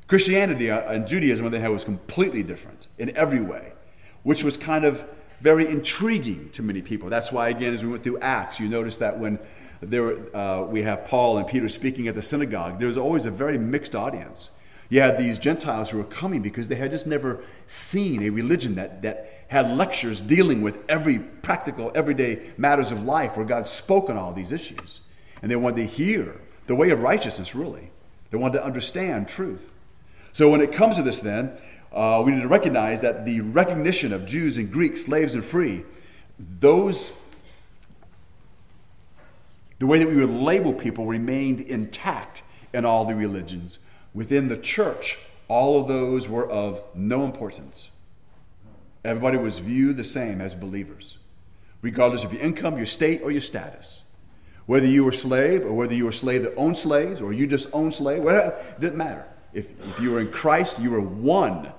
Christianity 0.08 0.70
uh, 0.70 0.91
and 0.91 1.08
Judaism, 1.08 1.46
on 1.46 1.52
the 1.52 1.58
other 1.58 1.63
hand, 1.63 1.74
was 1.74 1.84
completely 1.84 2.44
different 2.44 2.88
in 2.98 3.15
every 3.15 3.41
way, 3.41 3.74
which 4.24 4.44
was 4.44 4.56
kind 4.56 4.86
of 4.86 5.04
very 5.41 5.67
intriguing 5.67 6.50
to 6.52 6.63
many 6.63 6.82
people. 6.82 7.10
That's 7.10 7.32
why, 7.32 7.50
again, 7.50 7.74
as 7.74 7.84
we 7.84 7.89
went 7.89 8.04
through 8.04 8.19
Acts, 8.19 8.60
you 8.60 8.67
notice 8.67 8.98
that 8.98 9.19
when 9.19 9.39
there, 9.82 10.36
uh, 10.36 10.63
we 10.63 10.84
have 10.84 11.06
Paul 11.06 11.38
and 11.38 11.48
Peter 11.48 11.69
speaking 11.69 12.08
at 12.08 12.15
the 12.15 12.21
synagogue, 12.21 12.80
there 12.80 12.88
was 12.88 12.98
always 12.98 13.26
a 13.26 13.32
very 13.32 13.58
mixed 13.58 13.95
audience. 13.95 14.50
You 14.89 15.02
had 15.02 15.17
these 15.17 15.39
Gentiles 15.39 15.89
who 15.89 15.98
were 15.98 16.04
coming 16.04 16.41
because 16.41 16.67
they 16.67 16.76
had 16.76 16.91
just 16.91 17.08
never 17.08 17.43
seen 17.67 18.24
a 18.24 18.30
religion 18.30 18.76
that, 18.76 19.02
that 19.02 19.43
had 19.48 19.69
lectures 19.69 20.21
dealing 20.21 20.62
with 20.62 20.80
every 20.89 21.19
practical, 21.19 21.91
everyday 21.95 22.52
matters 22.58 22.91
of 22.91 23.04
life 23.04 23.36
where 23.36 23.45
God 23.45 23.67
spoke 23.67 24.10
on 24.10 24.17
all 24.17 24.34
these 24.34 24.52
issues. 24.52 25.02
And 25.41 25.52
they 25.52 25.56
wanted 25.56 25.78
to 25.78 25.86
hear 25.86 26.39
the 26.67 26.76
way 26.76 26.89
of 26.91 27.02
righteousness, 27.02 27.56
really. 27.56 27.91
They 28.32 28.38
wanted 28.38 28.60
to 28.60 28.65
understand 28.65 29.28
truth. 29.28 29.71
So 30.32 30.50
when 30.50 30.62
it 30.62 30.74
comes 30.74 30.98
to 30.98 31.04
this, 31.04 31.19
then, 31.19 31.58
uh, 31.95 32.21
we 32.25 32.34
need 32.34 32.41
to 32.41 32.47
recognize 32.47 33.01
that 33.01 33.25
the 33.25 33.39
recognition 33.39 34.12
of 34.12 34.25
Jews 34.25 34.58
and 34.58 34.69
Greeks, 34.69 35.05
slaves 35.05 35.34
and 35.34 35.43
free, 35.43 35.86
those, 36.60 37.12
the 39.79 39.88
way 39.88 39.99
that 39.99 40.08
we 40.08 40.17
would 40.17 40.29
label 40.29 40.73
people 40.73 41.05
remained 41.05 41.62
intact 41.62 42.43
in 42.73 42.84
all 42.84 43.05
the 43.05 43.15
religions. 43.15 43.79
Within 44.13 44.49
the 44.49 44.58
church, 44.58 45.17
all 45.47 45.79
of 45.79 45.88
those 45.88 46.27
were 46.27 46.49
of 46.49 46.81
no 46.93 47.23
importance. 47.23 47.89
Everybody 49.05 49.38
was 49.38 49.60
viewed 49.60 49.95
the 49.95 50.03
same 50.03 50.41
as 50.41 50.53
believers, 50.53 51.17
regardless 51.81 52.25
of 52.25 52.34
your 52.34 52.41
income, 52.41 52.75
your 52.75 52.86
state, 52.86 53.21
or 53.21 53.31
your 53.31 53.39
status. 53.39 54.01
Whether 54.65 54.88
you 54.88 55.05
were 55.05 55.13
slave, 55.13 55.63
or 55.63 55.73
whether 55.73 55.93
you 55.93 56.05
were 56.05 56.12
slave 56.12 56.43
that 56.43 56.55
owned 56.55 56.77
slaves, 56.77 57.21
or 57.21 57.31
you 57.31 57.47
just 57.47 57.69
owned 57.71 57.93
slaves, 57.93 58.25
whatever, 58.25 58.58
it 58.71 58.81
didn't 58.81 58.97
matter. 58.97 59.25
If, 59.53 59.71
if 59.88 59.99
you 60.01 60.12
were 60.12 60.19
in 60.19 60.31
Christ, 60.31 60.79
you 60.79 60.91
were 60.91 60.99
one 60.99 61.71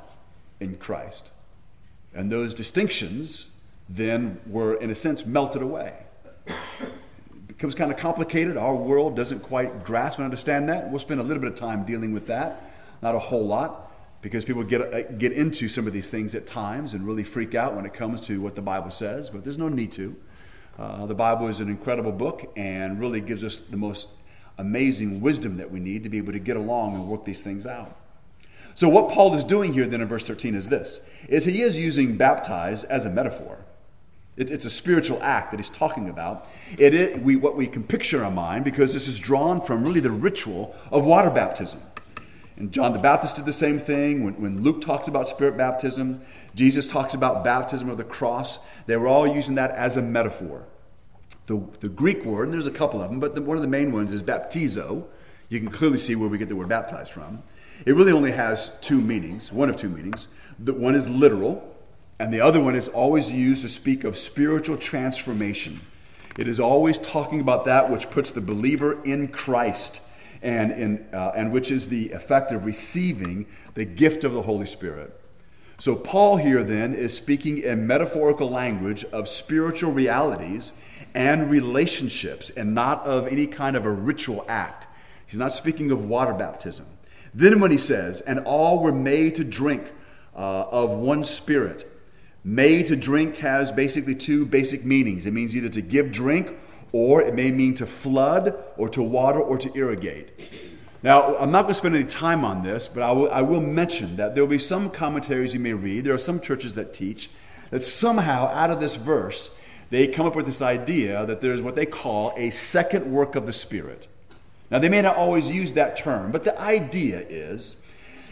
in 0.61 0.77
Christ. 0.77 1.31
And 2.14 2.31
those 2.31 2.55
distinctions 2.55 3.51
then 3.88 4.40
were, 4.47 4.75
in 4.75 4.90
a 4.90 4.95
sense, 4.95 5.27
melted 5.27 5.62
away. 5.62 5.95
It 6.47 7.49
becomes 7.49 7.75
kind 7.75 7.92
of 7.92 7.99
complicated. 7.99 8.57
Our 8.57 8.75
world 8.75 9.16
doesn't 9.16 9.40
quite 9.40 9.85
grasp 9.85 10.19
and 10.19 10.25
understand 10.25 10.69
that. 10.69 10.90
We'll 10.90 10.99
spend 10.99 11.21
a 11.21 11.23
little 11.23 11.42
bit 11.42 11.53
of 11.53 11.59
time 11.59 11.85
dealing 11.85 12.12
with 12.12 12.27
that, 12.27 12.64
not 13.03 13.14
a 13.14 13.19
whole 13.19 13.47
lot, 13.47 13.92
because 14.23 14.45
people 14.45 14.64
get, 14.64 14.81
uh, 14.81 15.03
get 15.12 15.33
into 15.33 15.69
some 15.69 15.87
of 15.87 15.92
these 15.92 16.11
things 16.11 16.35
at 16.35 16.47
times 16.47 16.95
and 16.95 17.07
really 17.07 17.23
freak 17.23 17.55
out 17.55 17.75
when 17.75 17.87
it 17.87 17.95
comes 17.95 18.21
to 18.23 18.40
what 18.40 18.55
the 18.55 18.62
Bible 18.62 18.90
says, 18.90 19.31
but 19.31 19.45
there's 19.45 19.59
no 19.59 19.69
need 19.69 19.92
to. 19.92 20.16
Uh, 20.79 21.07
the 21.07 21.14
Bible 21.14 21.49
is 21.49 21.61
an 21.61 21.69
incredible 21.69 22.12
book 22.12 22.53
and 22.57 22.99
really 22.99 23.21
gives 23.21 23.45
us 23.45 23.59
the 23.59 23.77
most 23.77 24.09
amazing 24.59 25.21
wisdom 25.21 25.57
that 25.59 25.71
we 25.71 25.81
need 25.81 26.03
to 26.03 26.09
be 26.09 26.19
able 26.19 26.33
to 26.33 26.38
get 26.38 26.57
along 26.57 26.95
and 26.95 27.09
work 27.09 27.25
these 27.25 27.42
things 27.42 27.66
out. 27.66 27.97
So 28.77 28.91
what 28.91 29.11
Paul 29.11 29.35
is 29.35 29.43
doing 29.43 29.73
here 29.73 29.87
then 29.87 30.03
in 30.03 30.07
verse 30.07 30.27
13 30.27 30.55
is 30.55 30.69
this 30.69 31.01
is 31.29 31.47
he 31.47 31.62
is 31.62 31.79
using 31.79 32.17
baptize 32.17 32.85
as 32.85 33.07
a 33.07 33.11
metaphor. 33.11 33.65
It, 34.37 34.51
it's 34.51 34.67
a 34.67 34.71
spiritual 34.71 35.19
act 35.23 35.51
that 35.51 35.57
he's 35.59 35.71
talking 35.71 36.11
about. 36.11 36.47
It 36.77 36.93
is 36.93 37.19
we, 37.21 37.37
what 37.37 37.57
we 37.57 37.67
can 37.67 37.83
picture 37.83 38.19
in 38.19 38.25
our 38.25 38.31
mind 38.31 38.67
because 38.67 38.93
this 38.93 39.09
is 39.09 39.19
drawn 39.19 39.62
from 39.62 39.83
really 39.83 40.01
the 40.01 40.11
ritual 40.11 40.77
of 40.93 41.07
water 41.07 41.31
baptism. 41.31 41.81
And 42.59 42.71
John 42.71 42.93
the 42.93 42.99
Baptist 42.99 43.37
did 43.37 43.47
the 43.47 43.53
same 43.53 43.79
thing. 43.79 44.23
When, 44.23 44.35
when 44.43 44.62
Luke 44.62 44.83
talks 44.83 45.09
about 45.09 45.27
spirit 45.27 45.57
baptism, 45.57 46.21
Jesus 46.55 46.87
talks 46.87 47.15
about 47.15 47.45
baptism 47.45 47.89
of 47.89 47.97
the 47.97 48.05
cross. 48.05 48.59
They 48.85 48.99
were 48.99 49.09
all 49.09 49.27
using 49.27 49.55
that 49.55 49.71
as 49.71 49.97
a 49.97 50.03
metaphor. 50.03 50.65
The, 51.47 51.67
the 51.81 51.89
Greek 51.89 52.27
word, 52.27 52.45
and 52.45 52.53
there's 52.53 52.67
a 52.67 52.71
couple 52.71 53.01
of 53.01 53.09
them, 53.09 53.21
but 53.21 53.35
the, 53.35 53.41
one 53.41 53.57
of 53.57 53.62
the 53.62 53.69
main 53.69 53.91
ones 53.91 54.12
is 54.12 54.23
baptizo. 54.23 55.07
You 55.49 55.61
can 55.61 55.71
clearly 55.71 55.99
see 55.99 56.15
where 56.15 56.29
we 56.29 56.37
get 56.37 56.51
the 56.51 56.57
word 56.57 56.69
baptized 56.69 57.12
from. 57.12 57.43
It 57.85 57.95
really 57.95 58.12
only 58.12 58.33
has 58.33 58.73
two 58.81 59.01
meanings, 59.01 59.53
one 59.53 59.69
of 59.69 59.77
two 59.77 59.89
meanings. 59.89 60.29
The 60.59 60.73
one 60.73 60.95
is 60.95 61.09
literal, 61.09 61.77
and 62.19 62.33
the 62.33 62.41
other 62.41 62.61
one 62.61 62.75
is 62.75 62.89
always 62.89 63.31
used 63.31 63.62
to 63.62 63.69
speak 63.69 64.05
of 64.05 64.17
spiritual 64.17 64.77
transformation. 64.77 65.81
It 66.39 66.49
is 66.49 66.61
always 66.61 66.99
talking 66.99 67.41
about 67.41 67.65
that 67.65 67.91
which 67.91 68.11
puts 68.11 68.31
the 68.31 68.41
believer 68.41 69.03
in 69.03 69.29
Christ 69.29 70.03
and, 70.43 70.73
in, 70.73 71.07
uh, 71.12 71.33
and 71.35 71.53
which 71.53 71.71
is 71.71 71.87
the 71.87 72.12
effect 72.12 72.53
of 72.53 72.65
receiving 72.65 73.47
the 73.75 73.85
gift 73.85 74.25
of 74.25 74.33
the 74.33 74.43
Holy 74.43 74.67
Spirit. 74.67 75.19
So, 75.79 75.95
Paul 75.95 76.39
here 76.39 76.65
then 76.65 76.95
is 76.95 77.15
speaking 77.15 77.59
in 77.59 77.87
metaphorical 77.87 78.51
language 78.51 79.05
of 79.07 79.29
spiritual 79.29 79.93
realities 79.93 80.73
and 81.15 81.51
relationships 81.51 82.49
and 82.51 82.75
not 82.75 83.05
of 83.05 83.27
any 83.27 83.47
kind 83.47 83.77
of 83.77 83.85
a 83.85 83.91
ritual 83.91 84.45
act. 84.49 84.87
He's 85.27 85.39
not 85.39 85.53
speaking 85.53 85.91
of 85.91 86.05
water 86.05 86.33
baptism. 86.33 86.87
Then, 87.37 87.61
when 87.61 87.70
he 87.70 87.77
says, 87.77 88.22
and 88.22 88.40
all 88.40 88.83
were 88.83 88.92
made 88.92 89.35
to 89.35 89.44
drink 89.44 89.92
uh, 90.35 90.62
of 90.70 90.94
one 90.94 91.22
spirit, 91.22 91.85
made 92.42 92.87
to 92.87 92.96
drink 92.96 93.37
has 93.37 93.70
basically 93.70 94.14
two 94.14 94.46
basic 94.46 94.87
meanings. 94.87 95.27
It 95.27 95.35
means 95.35 95.55
either 95.55 95.68
to 95.68 95.83
give 95.83 96.11
drink, 96.11 96.55
or 96.92 97.20
it 97.20 97.35
may 97.35 97.51
mean 97.51 97.75
to 97.75 97.85
flood, 97.85 98.57
or 98.79 98.88
to 98.88 99.03
water, 99.03 99.38
or 99.38 99.59
to 99.59 99.70
irrigate. 99.77 100.33
Now, 101.03 101.37
I'm 101.37 101.51
not 101.51 101.64
going 101.64 101.72
to 101.72 101.75
spend 101.75 101.94
any 101.94 102.07
time 102.07 102.42
on 102.42 102.62
this, 102.62 102.88
but 102.88 103.03
I 103.03 103.12
will, 103.12 103.31
I 103.31 103.42
will 103.42 103.61
mention 103.61 104.16
that 104.16 104.35
there 104.35 104.42
will 104.42 104.51
be 104.51 104.59
some 104.59 104.88
commentaries 104.88 105.53
you 105.53 105.61
may 105.61 105.75
read. 105.75 106.07
There 106.07 106.14
are 106.14 106.18
some 106.18 106.40
churches 106.40 106.75
that 106.77 106.94
teach 106.94 107.29
that 107.68 107.85
somehow 107.85 108.46
out 108.46 108.70
of 108.70 108.81
this 108.81 108.96
verse, 108.96 109.55
they 109.90 110.07
come 110.07 110.25
up 110.25 110.37
with 110.37 110.46
this 110.46 110.62
idea 110.62 111.27
that 111.27 111.42
there's 111.42 111.61
what 111.61 111.77
they 111.77 111.85
call 111.85 112.33
a 112.38 112.49
second 112.49 113.12
work 113.12 113.37
of 113.37 113.44
the 113.44 113.53
Spirit. 113.53 114.09
Now, 114.70 114.79
they 114.79 114.88
may 114.88 115.02
not 115.02 115.16
always 115.16 115.50
use 115.50 115.74
that 115.74 115.96
term, 115.96 116.33
but 116.33 116.44
the 116.44 116.61
idea 116.61 117.20
is, 117.20 117.76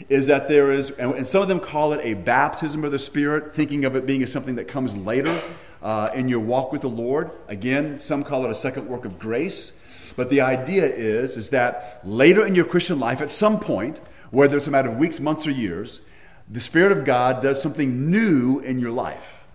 is 0.09 0.27
that 0.27 0.49
there 0.49 0.73
is, 0.73 0.91
and 0.93 1.27
some 1.27 1.43
of 1.43 1.49
them 1.49 1.61
call 1.61 1.93
it 1.93 2.01
a 2.03 2.15
baptism 2.15 2.85
of 2.85 2.91
the 2.91 2.99
Spirit, 2.99 3.53
thinking 3.53 3.85
of 3.85 3.95
it 3.95 4.07
being 4.07 4.23
as 4.23 4.33
something 4.33 4.57
that 4.57 4.67
comes 4.67 4.97
later 4.97 5.41
uh, 5.83 6.11
in 6.15 6.29
your 6.29 6.41
walk 6.41 6.73
with 6.73 6.81
the 6.81 6.89
Lord. 6.89 7.31
Again, 7.47 7.99
some 8.01 8.25
call 8.25 8.45
it 8.45 8.51
a 8.51 8.55
second 8.55 8.89
work 8.89 9.05
of 9.05 9.19
grace. 9.19 9.81
But 10.17 10.31
the 10.31 10.41
idea 10.41 10.85
is, 10.85 11.37
is 11.37 11.51
that 11.51 12.01
later 12.05 12.47
in 12.47 12.55
your 12.55 12.65
Christian 12.65 12.99
life, 12.99 13.21
at 13.21 13.31
some 13.31 13.61
point, 13.61 14.01
whether 14.31 14.57
it's 14.57 14.67
a 14.67 14.71
matter 14.71 14.91
of 14.91 14.97
weeks, 14.97 15.21
months, 15.21 15.47
or 15.47 15.51
years, 15.51 16.01
the 16.49 16.61
Spirit 16.61 16.93
of 16.93 17.05
God 17.05 17.41
does 17.41 17.63
something 17.63 18.11
new 18.11 18.61
in 18.61 18.79
your 18.79 18.91
life, 18.91 19.47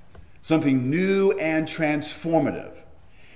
something 0.42 0.90
new 0.90 1.32
and 1.34 1.68
transformative. 1.68 2.72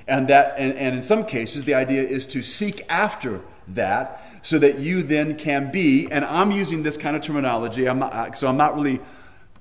And 0.08 0.28
that, 0.28 0.56
and, 0.58 0.76
and 0.76 0.96
in 0.96 1.02
some 1.02 1.26
cases, 1.26 1.66
the 1.66 1.74
idea 1.74 2.04
is 2.04 2.26
to 2.28 2.42
seek 2.42 2.86
after 2.89 3.42
that 3.70 4.22
so 4.42 4.60
that 4.60 4.80
you 4.80 5.04
then 5.04 5.38
can 5.38 5.72
be, 5.72 6.12
and 6.12 6.26
I'm 6.26 6.52
using 6.52 6.84
this 6.84 6.98
kind 6.98 7.16
of 7.16 7.22
terminology, 7.22 7.88
I'm 7.88 8.00
not, 8.00 8.38
so 8.38 8.48
I'm 8.48 8.58
not 8.58 8.76
really 8.76 9.00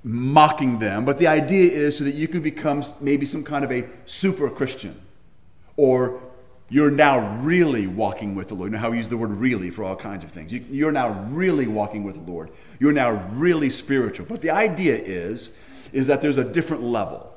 mocking 0.02 0.80
them, 0.80 1.04
but 1.04 1.18
the 1.18 1.28
idea 1.28 1.70
is 1.70 1.96
so 1.96 2.04
that 2.04 2.14
you 2.14 2.26
can 2.26 2.42
become 2.42 2.84
maybe 3.00 3.24
some 3.24 3.44
kind 3.44 3.64
of 3.64 3.70
a 3.70 3.84
super 4.04 4.50
Christian, 4.50 5.00
or 5.76 6.20
you're 6.68 6.90
now 6.90 7.38
really 7.42 7.86
walking 7.86 8.34
with 8.34 8.48
the 8.48 8.54
Lord. 8.54 8.72
You 8.72 8.76
know 8.76 8.82
how 8.82 8.90
we 8.90 8.96
use 8.96 9.08
the 9.08 9.16
word 9.16 9.30
really 9.30 9.70
for 9.70 9.84
all 9.84 9.94
kinds 9.94 10.24
of 10.24 10.30
things. 10.30 10.52
You, 10.52 10.88
are 10.88 10.92
now 10.92 11.10
really 11.30 11.66
walking 11.66 12.02
with 12.02 12.14
the 12.14 12.32
Lord. 12.32 12.50
You're 12.80 12.92
now 12.92 13.12
really 13.32 13.70
spiritual. 13.70 14.26
But 14.26 14.40
the 14.40 14.50
idea 14.50 14.96
is, 14.96 15.50
is 15.92 16.06
that 16.06 16.22
there's 16.22 16.38
a 16.38 16.44
different 16.44 16.82
level 16.82 17.31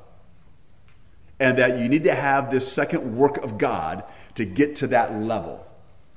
and 1.38 1.58
that 1.58 1.78
you 1.78 1.88
need 1.88 2.04
to 2.04 2.14
have 2.14 2.50
this 2.50 2.70
second 2.70 3.16
work 3.16 3.36
of 3.38 3.58
God 3.58 4.04
to 4.34 4.44
get 4.44 4.76
to 4.76 4.86
that 4.88 5.14
level. 5.14 5.66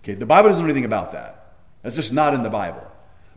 Okay, 0.03 0.13
the 0.13 0.25
Bible 0.25 0.49
doesn't 0.49 0.63
know 0.63 0.69
anything 0.69 0.85
about 0.85 1.11
that. 1.11 1.53
That's 1.81 1.95
just 1.95 2.13
not 2.13 2.33
in 2.33 2.43
the 2.43 2.49
Bible. 2.49 2.85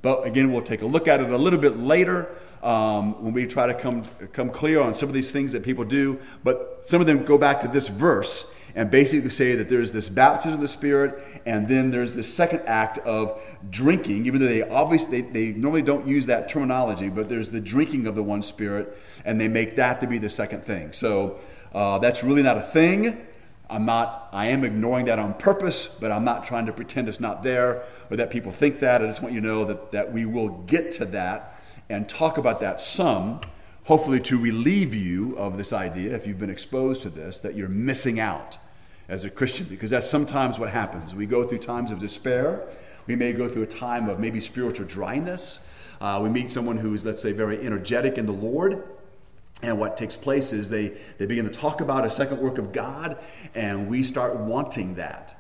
But 0.01 0.27
again, 0.27 0.53
we'll 0.53 0.63
take 0.63 0.83
a 0.83 0.87
look 0.87 1.09
at 1.09 1.21
it 1.21 1.31
a 1.31 1.39
little 1.39 1.59
bit 1.59 1.79
later 1.79 2.29
um, 2.63 3.23
when 3.23 3.33
we 3.33 3.47
try 3.47 3.67
to 3.67 3.75
come, 3.75 4.05
come 4.33 4.51
clear 4.51 4.81
on 4.81 4.95
some 4.95 5.09
of 5.09 5.15
these 5.15 5.31
things 5.31 5.53
that 5.53 5.63
people 5.63 5.85
do. 5.85 6.19
But 6.45 6.81
some 6.85 7.01
of 7.01 7.07
them 7.07 7.25
go 7.25 7.39
back 7.39 7.61
to 7.61 7.69
this 7.69 7.89
verse 7.89 8.55
and 8.75 8.91
basically 8.91 9.31
say 9.31 9.55
that 9.57 9.69
there's 9.69 9.93
this 9.93 10.09
baptism 10.09 10.55
of 10.55 10.61
the 10.61 10.69
Spirit, 10.69 11.23
and 11.45 11.69
then 11.69 11.91
there's 11.91 12.15
this 12.15 12.33
second 12.33 12.63
act 12.67 12.99
of 12.99 13.41
drinking, 13.69 14.27
even 14.27 14.41
though 14.41 14.47
they 14.47 14.63
obviously 14.63 15.21
they, 15.21 15.51
they 15.51 15.59
normally 15.59 15.83
don't 15.83 16.07
use 16.07 16.27
that 16.27 16.49
terminology, 16.49 17.11
but 17.11 17.29
there's 17.29 17.51
the 17.51 17.61
drinking 17.61 18.07
of 18.07 18.15
the 18.15 18.23
one 18.23 18.41
Spirit, 18.41 18.97
and 19.27 19.41
they 19.41 19.49
make 19.49 19.77
that 19.77 20.01
to 20.01 20.07
be 20.07 20.19
the 20.19 20.31
second 20.31 20.63
thing. 20.63 20.93
So 20.93 21.39
uh, 21.75 21.99
that's 21.99 22.23
really 22.23 22.43
not 22.43 22.57
a 22.57 22.63
thing. 22.63 23.27
I'm 23.71 23.87
not, 23.87 24.29
I 24.33 24.47
am 24.47 24.65
ignoring 24.65 25.07
that 25.07 25.19
on 25.19 25.33
purpose, 25.35 25.99
but 25.99 26.13
I'm 26.13 26.25
not 26.25 26.45
trying 26.45 26.67
to 26.67 26.73
pretend 26.73 27.09
it's 27.09 27.21
not 27.21 27.43
there 27.43 27.85
or 28.11 28.19
that 28.19 28.31
people 28.31 28.53
think 28.53 28.81
that. 28.81 29.03
I 29.03 29.07
just 29.07 29.23
want 29.23 29.35
you 29.35 29.41
to 29.41 29.47
know 29.47 29.65
that, 29.65 29.93
that 29.93 30.13
we 30.13 30.27
will 30.27 30.51
get 30.51 30.93
to 30.93 31.07
that 31.07 31.59
and 31.89 32.07
talk 32.07 32.37
about 32.37 32.61
that 32.61 32.81
some, 32.81 33.41
hopefully 33.85 34.21
to 34.21 34.39
relieve 34.39 34.95
you 34.95 35.37
of 35.39 35.57
this 35.57 35.73
idea, 35.73 36.15
if 36.15 36.27
you've 36.27 36.39
been 36.39 36.51
exposed 36.51 37.01
to 37.03 37.11
this, 37.11 37.41
that 37.41 37.55
you're 37.55 37.69
missing 37.69 38.21
out 38.21 38.59
as 39.09 39.25
a 39.25 39.31
Christian, 39.31 39.67
because 39.69 39.91
that's 39.91 40.09
sometimes 40.09 40.59
what 40.59 40.71
happens. 40.71 41.15
We 41.15 41.27
go 41.27 41.43
through 41.45 41.59
times 41.59 41.91
of 41.91 41.99
despair. 41.99 42.63
We 43.07 43.17
may 43.17 43.33
go 43.33 43.49
through 43.49 43.63
a 43.63 43.67
time 43.67 44.09
of 44.09 44.21
maybe 44.21 44.41
spiritual 44.41 44.87
dryness. 44.87 45.61
Uh, 46.01 46.21
we 46.23 46.29
meet 46.29 46.51
someone 46.51 46.77
who's, 46.77 47.05
let's 47.05 47.23
say, 47.23 47.33
very 47.33 47.65
energetic 47.65 48.19
in 48.19 48.27
the 48.27 48.33
Lord, 48.33 48.85
and 49.63 49.79
what 49.79 49.97
takes 49.97 50.17
place 50.17 50.53
is 50.53 50.69
they, 50.69 50.89
they 51.19 51.27
begin 51.27 51.45
to 51.45 51.51
talk 51.51 51.81
about 51.81 52.05
a 52.05 52.11
second 52.11 52.41
work 52.41 52.59
of 52.59 52.73
God, 52.73 53.17
and 53.55 53.89
we 53.89 54.03
start 54.03 54.37
wanting 54.37 54.97
that. 54.97 55.39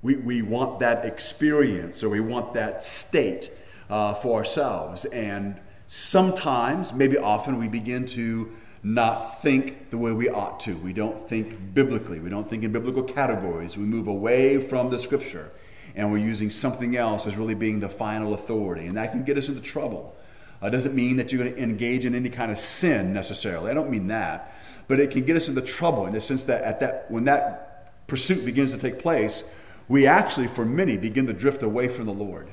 We, 0.00 0.16
we 0.16 0.42
want 0.42 0.80
that 0.80 1.04
experience 1.04 2.02
or 2.02 2.08
we 2.08 2.20
want 2.20 2.54
that 2.54 2.82
state 2.82 3.50
uh, 3.88 4.14
for 4.14 4.38
ourselves. 4.38 5.04
And 5.04 5.60
sometimes, 5.86 6.92
maybe 6.92 7.18
often, 7.18 7.58
we 7.58 7.68
begin 7.68 8.06
to 8.06 8.50
not 8.82 9.42
think 9.42 9.90
the 9.90 9.98
way 9.98 10.12
we 10.12 10.28
ought 10.28 10.58
to. 10.60 10.76
We 10.76 10.92
don't 10.92 11.20
think 11.28 11.74
biblically, 11.74 12.18
we 12.18 12.30
don't 12.30 12.48
think 12.48 12.64
in 12.64 12.72
biblical 12.72 13.04
categories. 13.04 13.76
We 13.76 13.84
move 13.84 14.08
away 14.08 14.58
from 14.58 14.90
the 14.90 14.98
scripture 14.98 15.52
and 15.94 16.10
we're 16.10 16.18
using 16.18 16.50
something 16.50 16.96
else 16.96 17.26
as 17.26 17.36
really 17.36 17.54
being 17.54 17.80
the 17.80 17.88
final 17.88 18.34
authority. 18.34 18.86
And 18.86 18.96
that 18.96 19.12
can 19.12 19.24
get 19.24 19.36
us 19.36 19.48
into 19.48 19.60
trouble. 19.60 20.16
Uh, 20.62 20.70
doesn't 20.70 20.94
mean 20.94 21.16
that 21.16 21.32
you're 21.32 21.42
going 21.42 21.54
to 21.54 21.60
engage 21.60 22.04
in 22.04 22.14
any 22.14 22.30
kind 22.30 22.52
of 22.52 22.58
sin 22.58 23.12
necessarily. 23.12 23.70
I 23.70 23.74
don't 23.74 23.90
mean 23.90 24.06
that. 24.06 24.54
But 24.86 25.00
it 25.00 25.10
can 25.10 25.24
get 25.24 25.36
us 25.36 25.48
into 25.48 25.60
trouble 25.60 26.06
in 26.06 26.12
the 26.12 26.20
sense 26.20 26.44
that 26.44 26.62
at 26.62 26.80
that 26.80 27.10
when 27.10 27.24
that 27.24 28.06
pursuit 28.06 28.44
begins 28.44 28.72
to 28.72 28.78
take 28.78 28.98
place, 28.98 29.58
we 29.88 30.06
actually, 30.06 30.46
for 30.46 30.64
many, 30.64 30.96
begin 30.96 31.26
to 31.26 31.32
drift 31.32 31.62
away 31.62 31.88
from 31.88 32.06
the 32.06 32.12
Lord. 32.12 32.48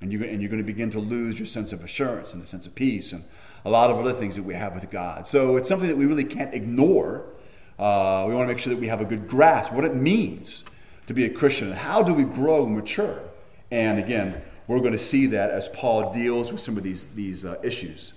And 0.00 0.12
you're, 0.12 0.24
and 0.24 0.42
you're 0.42 0.50
going 0.50 0.62
to 0.62 0.66
begin 0.66 0.90
to 0.90 0.98
lose 0.98 1.38
your 1.38 1.46
sense 1.46 1.72
of 1.72 1.84
assurance 1.84 2.32
and 2.32 2.42
the 2.42 2.46
sense 2.46 2.66
of 2.66 2.74
peace 2.74 3.12
and 3.12 3.22
a 3.64 3.70
lot 3.70 3.90
of 3.90 3.98
other 3.98 4.12
things 4.12 4.34
that 4.34 4.42
we 4.42 4.54
have 4.54 4.74
with 4.74 4.90
God. 4.90 5.28
So 5.28 5.56
it's 5.56 5.68
something 5.68 5.88
that 5.88 5.96
we 5.96 6.06
really 6.06 6.24
can't 6.24 6.52
ignore. 6.52 7.24
Uh, 7.78 8.24
we 8.26 8.34
want 8.34 8.48
to 8.48 8.52
make 8.52 8.58
sure 8.58 8.74
that 8.74 8.80
we 8.80 8.88
have 8.88 9.00
a 9.00 9.04
good 9.04 9.28
grasp 9.28 9.72
what 9.72 9.84
it 9.84 9.94
means 9.94 10.64
to 11.06 11.14
be 11.14 11.24
a 11.24 11.30
Christian 11.30 11.70
how 11.72 12.02
do 12.02 12.12
we 12.12 12.24
grow 12.24 12.66
and 12.66 12.74
mature. 12.74 13.22
And 13.70 13.98
again, 13.98 14.42
we're 14.66 14.80
going 14.80 14.92
to 14.92 14.98
see 14.98 15.26
that 15.26 15.50
as 15.50 15.68
Paul 15.68 16.12
deals 16.12 16.52
with 16.52 16.60
some 16.60 16.76
of 16.76 16.82
these, 16.82 17.14
these 17.14 17.44
uh, 17.44 17.60
issues. 17.62 18.14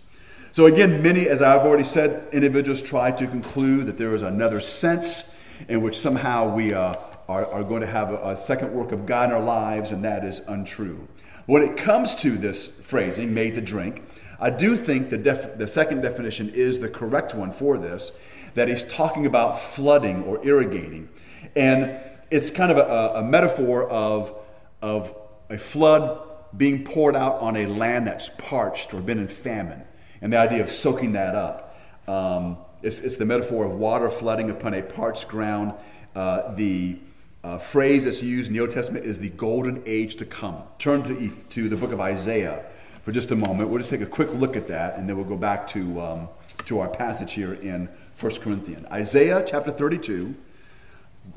So, 0.52 0.68
again, 0.68 1.04
many, 1.04 1.28
as 1.28 1.42
I've 1.42 1.66
already 1.66 1.84
said, 1.84 2.34
individuals 2.34 2.82
try 2.82 3.12
to 3.12 3.28
conclude 3.28 3.88
that 3.88 3.98
there 3.98 4.16
is 4.16 4.22
another 4.22 4.62
sense 4.62 5.38
in 5.68 5.82
which 5.82 5.98
somehow 5.98 6.54
we 6.54 6.74
uh, 6.74 6.96
are, 7.28 7.46
are, 7.48 7.64
going 7.64 7.82
to 7.82 7.88
have 7.88 8.12
a, 8.12 8.30
a 8.30 8.36
second 8.38 8.74
work 8.74 8.92
of 8.92 9.06
God 9.06 9.30
in 9.30 9.36
our 9.36 9.44
lives, 9.44 9.92
and 9.92 10.04
that 10.04 10.24
is 10.24 10.48
untrue. 10.48 11.08
When 11.46 11.62
it 11.62 11.76
comes 11.76 12.16
to 12.22 12.32
this 12.32 12.80
phrasing, 12.80 13.34
made 13.34 13.56
to 13.56 13.62
drink, 13.62 14.04
I 14.40 14.50
do 14.50 14.76
think 14.76 15.10
the, 15.10 15.18
def- 15.18 15.58
the 15.58 15.68
second 15.68 16.02
definition 16.02 16.50
is 16.54 16.80
the 16.80 16.90
correct 16.90 17.36
one 17.36 17.52
for 17.52 17.78
this, 17.78 18.20
that 18.54 18.68
he's 18.68 18.84
talking 18.84 19.26
about 19.26 19.60
flooding 19.60 20.24
or 20.24 20.46
irrigating. 20.46 21.10
And 21.56 22.00
it's 22.32 22.50
kind 22.50 22.72
of 22.72 22.78
a, 22.78 23.20
a 23.20 23.24
metaphor 23.24 23.90
of, 23.90 24.34
of 24.82 25.14
a 25.50 25.58
flood 25.58 26.22
being 26.56 26.84
poured 26.84 27.16
out 27.16 27.40
on 27.42 27.56
a 27.56 27.66
land 27.66 28.08
that's 28.08 28.30
parched 28.30 28.94
or 28.94 29.02
been 29.02 29.20
in 29.20 29.28
famine, 29.28 29.84
and 30.22 30.32
the 30.32 30.38
idea 30.38 30.64
of 30.64 30.72
soaking 30.72 31.14
that 31.14 31.36
up. 31.36 31.78
Um, 32.08 32.58
it's, 32.82 33.00
it's, 33.00 33.18
the 33.18 33.26
metaphor 33.26 33.66
of 33.66 33.72
water 33.72 34.10
flooding 34.10 34.50
upon 34.50 34.74
a 34.74 34.82
parched 34.82 35.28
ground. 35.28 35.74
Uh, 36.16 36.54
the 36.54 36.98
uh, 37.44 37.58
phrase 37.58 38.06
that's 38.06 38.22
used 38.22 38.48
in 38.48 38.54
the 38.54 38.60
Old 38.60 38.72
Testament 38.72 39.06
is 39.06 39.20
the 39.20 39.30
golden 39.30 39.82
age 39.86 40.16
to 40.18 40.26
come. 40.26 40.64
Turn 40.78 41.04
to, 41.04 41.30
to 41.30 41.70
the 41.70 41.78
book 41.78 41.92
of 41.92 42.00
Isaiah 42.00 42.64
for 43.04 43.12
just 43.12 43.32
a 43.32 43.36
moment. 43.36 43.70
We'll 43.70 43.80
just 43.80 43.90
take 43.90 44.02
a 44.02 44.06
quick 44.06 44.34
look 44.34 44.56
at 44.56 44.68
that, 44.68 44.98
and 44.98 45.10
then 45.10 45.16
we'll 45.16 45.26
go 45.26 45.38
back 45.38 45.68
to, 45.70 46.02
um, 46.02 46.30
to 46.66 46.80
our 46.80 46.90
passage 46.90 47.34
here 47.34 47.54
in 47.54 47.90
1 48.20 48.32
Corinthians. 48.42 48.86
Isaiah 48.92 49.44
chapter 49.48 49.72
32. 49.72 50.36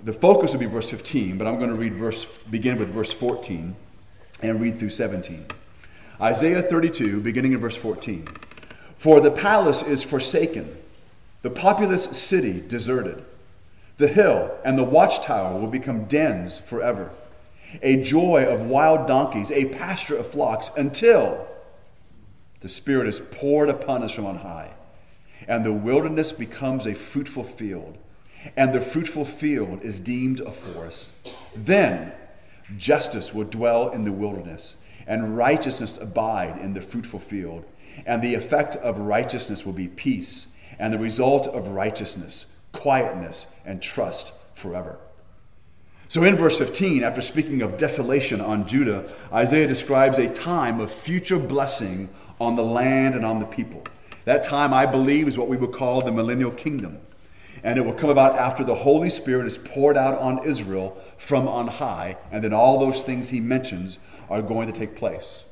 The 0.05 0.12
focus 0.12 0.53
will 0.53 0.61
be 0.61 0.66
verse 0.66 0.90
15, 0.90 1.38
but 1.38 1.47
I'm 1.47 1.57
going 1.59 1.71
to 1.71 1.77
read 1.77 1.94
verse, 1.94 2.27
begin 2.51 2.79
with 2.79 2.90
verse 2.90 3.12
14 3.12 3.75
and 4.42 4.61
read 4.61 4.79
through 4.79 4.90
17. 4.90 5.46
Isaiah 6.20 6.62
32, 6.62 7.20
beginning 7.20 7.53
in 7.53 7.59
verse 7.59 7.77
14. 7.77 8.27
For 8.96 9.20
the 9.20 9.31
palace 9.31 9.83
is 9.83 10.03
forsaken, 10.03 10.77
the 11.42 11.51
populous 11.51 12.05
city 12.05 12.61
deserted. 12.66 13.24
The 13.98 14.09
hill 14.09 14.57
and 14.64 14.79
the 14.79 14.85
watchtower 14.85 15.59
will 15.59 15.68
become 15.68 16.05
dens 16.05 16.59
forever, 16.59 17.11
a 17.83 18.03
joy 18.03 18.44
of 18.44 18.66
wild 18.66 19.07
donkeys, 19.07 19.51
a 19.51 19.66
pasture 19.74 20.16
of 20.16 20.29
flocks, 20.29 20.70
until 20.77 21.46
the 22.61 22.68
Spirit 22.68 23.07
is 23.09 23.20
poured 23.20 23.68
upon 23.68 24.03
us 24.03 24.14
from 24.14 24.27
on 24.27 24.38
high, 24.38 24.72
and 25.46 25.64
the 25.64 25.72
wilderness 25.72 26.33
becomes 26.33 26.87
a 26.87 26.94
fruitful 26.94 27.44
field, 27.44 27.98
and 28.57 28.72
the 28.72 28.81
fruitful 28.81 29.24
field 29.24 29.83
is 29.83 30.01
deemed 30.01 30.40
a 30.40 30.51
forest. 30.51 31.12
Then 31.55 32.12
Justice 32.76 33.33
will 33.33 33.44
dwell 33.44 33.90
in 33.90 34.04
the 34.04 34.12
wilderness, 34.12 34.83
and 35.07 35.37
righteousness 35.37 36.00
abide 36.00 36.61
in 36.61 36.74
the 36.74 36.81
fruitful 36.81 37.20
field. 37.20 37.64
And 38.07 38.22
the 38.22 38.35
effect 38.35 38.76
of 38.76 38.98
righteousness 38.98 39.64
will 39.64 39.72
be 39.72 39.88
peace, 39.88 40.57
and 40.78 40.92
the 40.92 40.98
result 40.98 41.46
of 41.48 41.68
righteousness, 41.68 42.64
quietness, 42.72 43.59
and 43.64 43.83
trust 43.83 44.33
forever. 44.54 44.98
So, 46.09 46.22
in 46.22 46.37
verse 46.37 46.59
15, 46.59 47.04
after 47.04 47.20
speaking 47.20 47.61
of 47.61 47.76
desolation 47.76 48.40
on 48.40 48.66
Judah, 48.66 49.11
Isaiah 49.33 49.66
describes 49.66 50.18
a 50.18 50.33
time 50.33 50.81
of 50.81 50.90
future 50.90 51.38
blessing 51.38 52.09
on 52.40 52.57
the 52.57 52.64
land 52.64 53.14
and 53.14 53.26
on 53.26 53.40
the 53.40 53.46
people. 53.46 53.85
That 54.24 54.42
time, 54.42 54.72
I 54.72 54.87
believe, 54.87 55.28
is 55.28 55.37
what 55.37 55.48
we 55.48 55.57
would 55.57 55.72
call 55.72 56.02
the 56.02 56.12
millennial 56.12 56.50
kingdom 56.50 57.00
and 57.62 57.79
it 57.79 57.83
will 57.83 57.94
come 57.94 58.11
about 58.11 58.38
after 58.38 58.64
the 58.64 58.75
Holy 58.75 59.11
Spirit 59.11 59.47
is 59.47 59.59
poured 59.59 59.97
out 59.97 60.18
on 60.18 60.44
Israel 60.44 60.97
from 61.16 61.49
on 61.49 61.68
high, 61.68 62.16
and 62.31 62.42
then 62.44 62.53
all 62.53 62.79
those 62.79 63.03
things 63.03 63.29
he 63.29 63.40
mentions 63.40 63.99
are 64.31 64.42
going 64.42 64.71
to 64.71 64.79
take 64.79 64.97
place. 64.97 65.44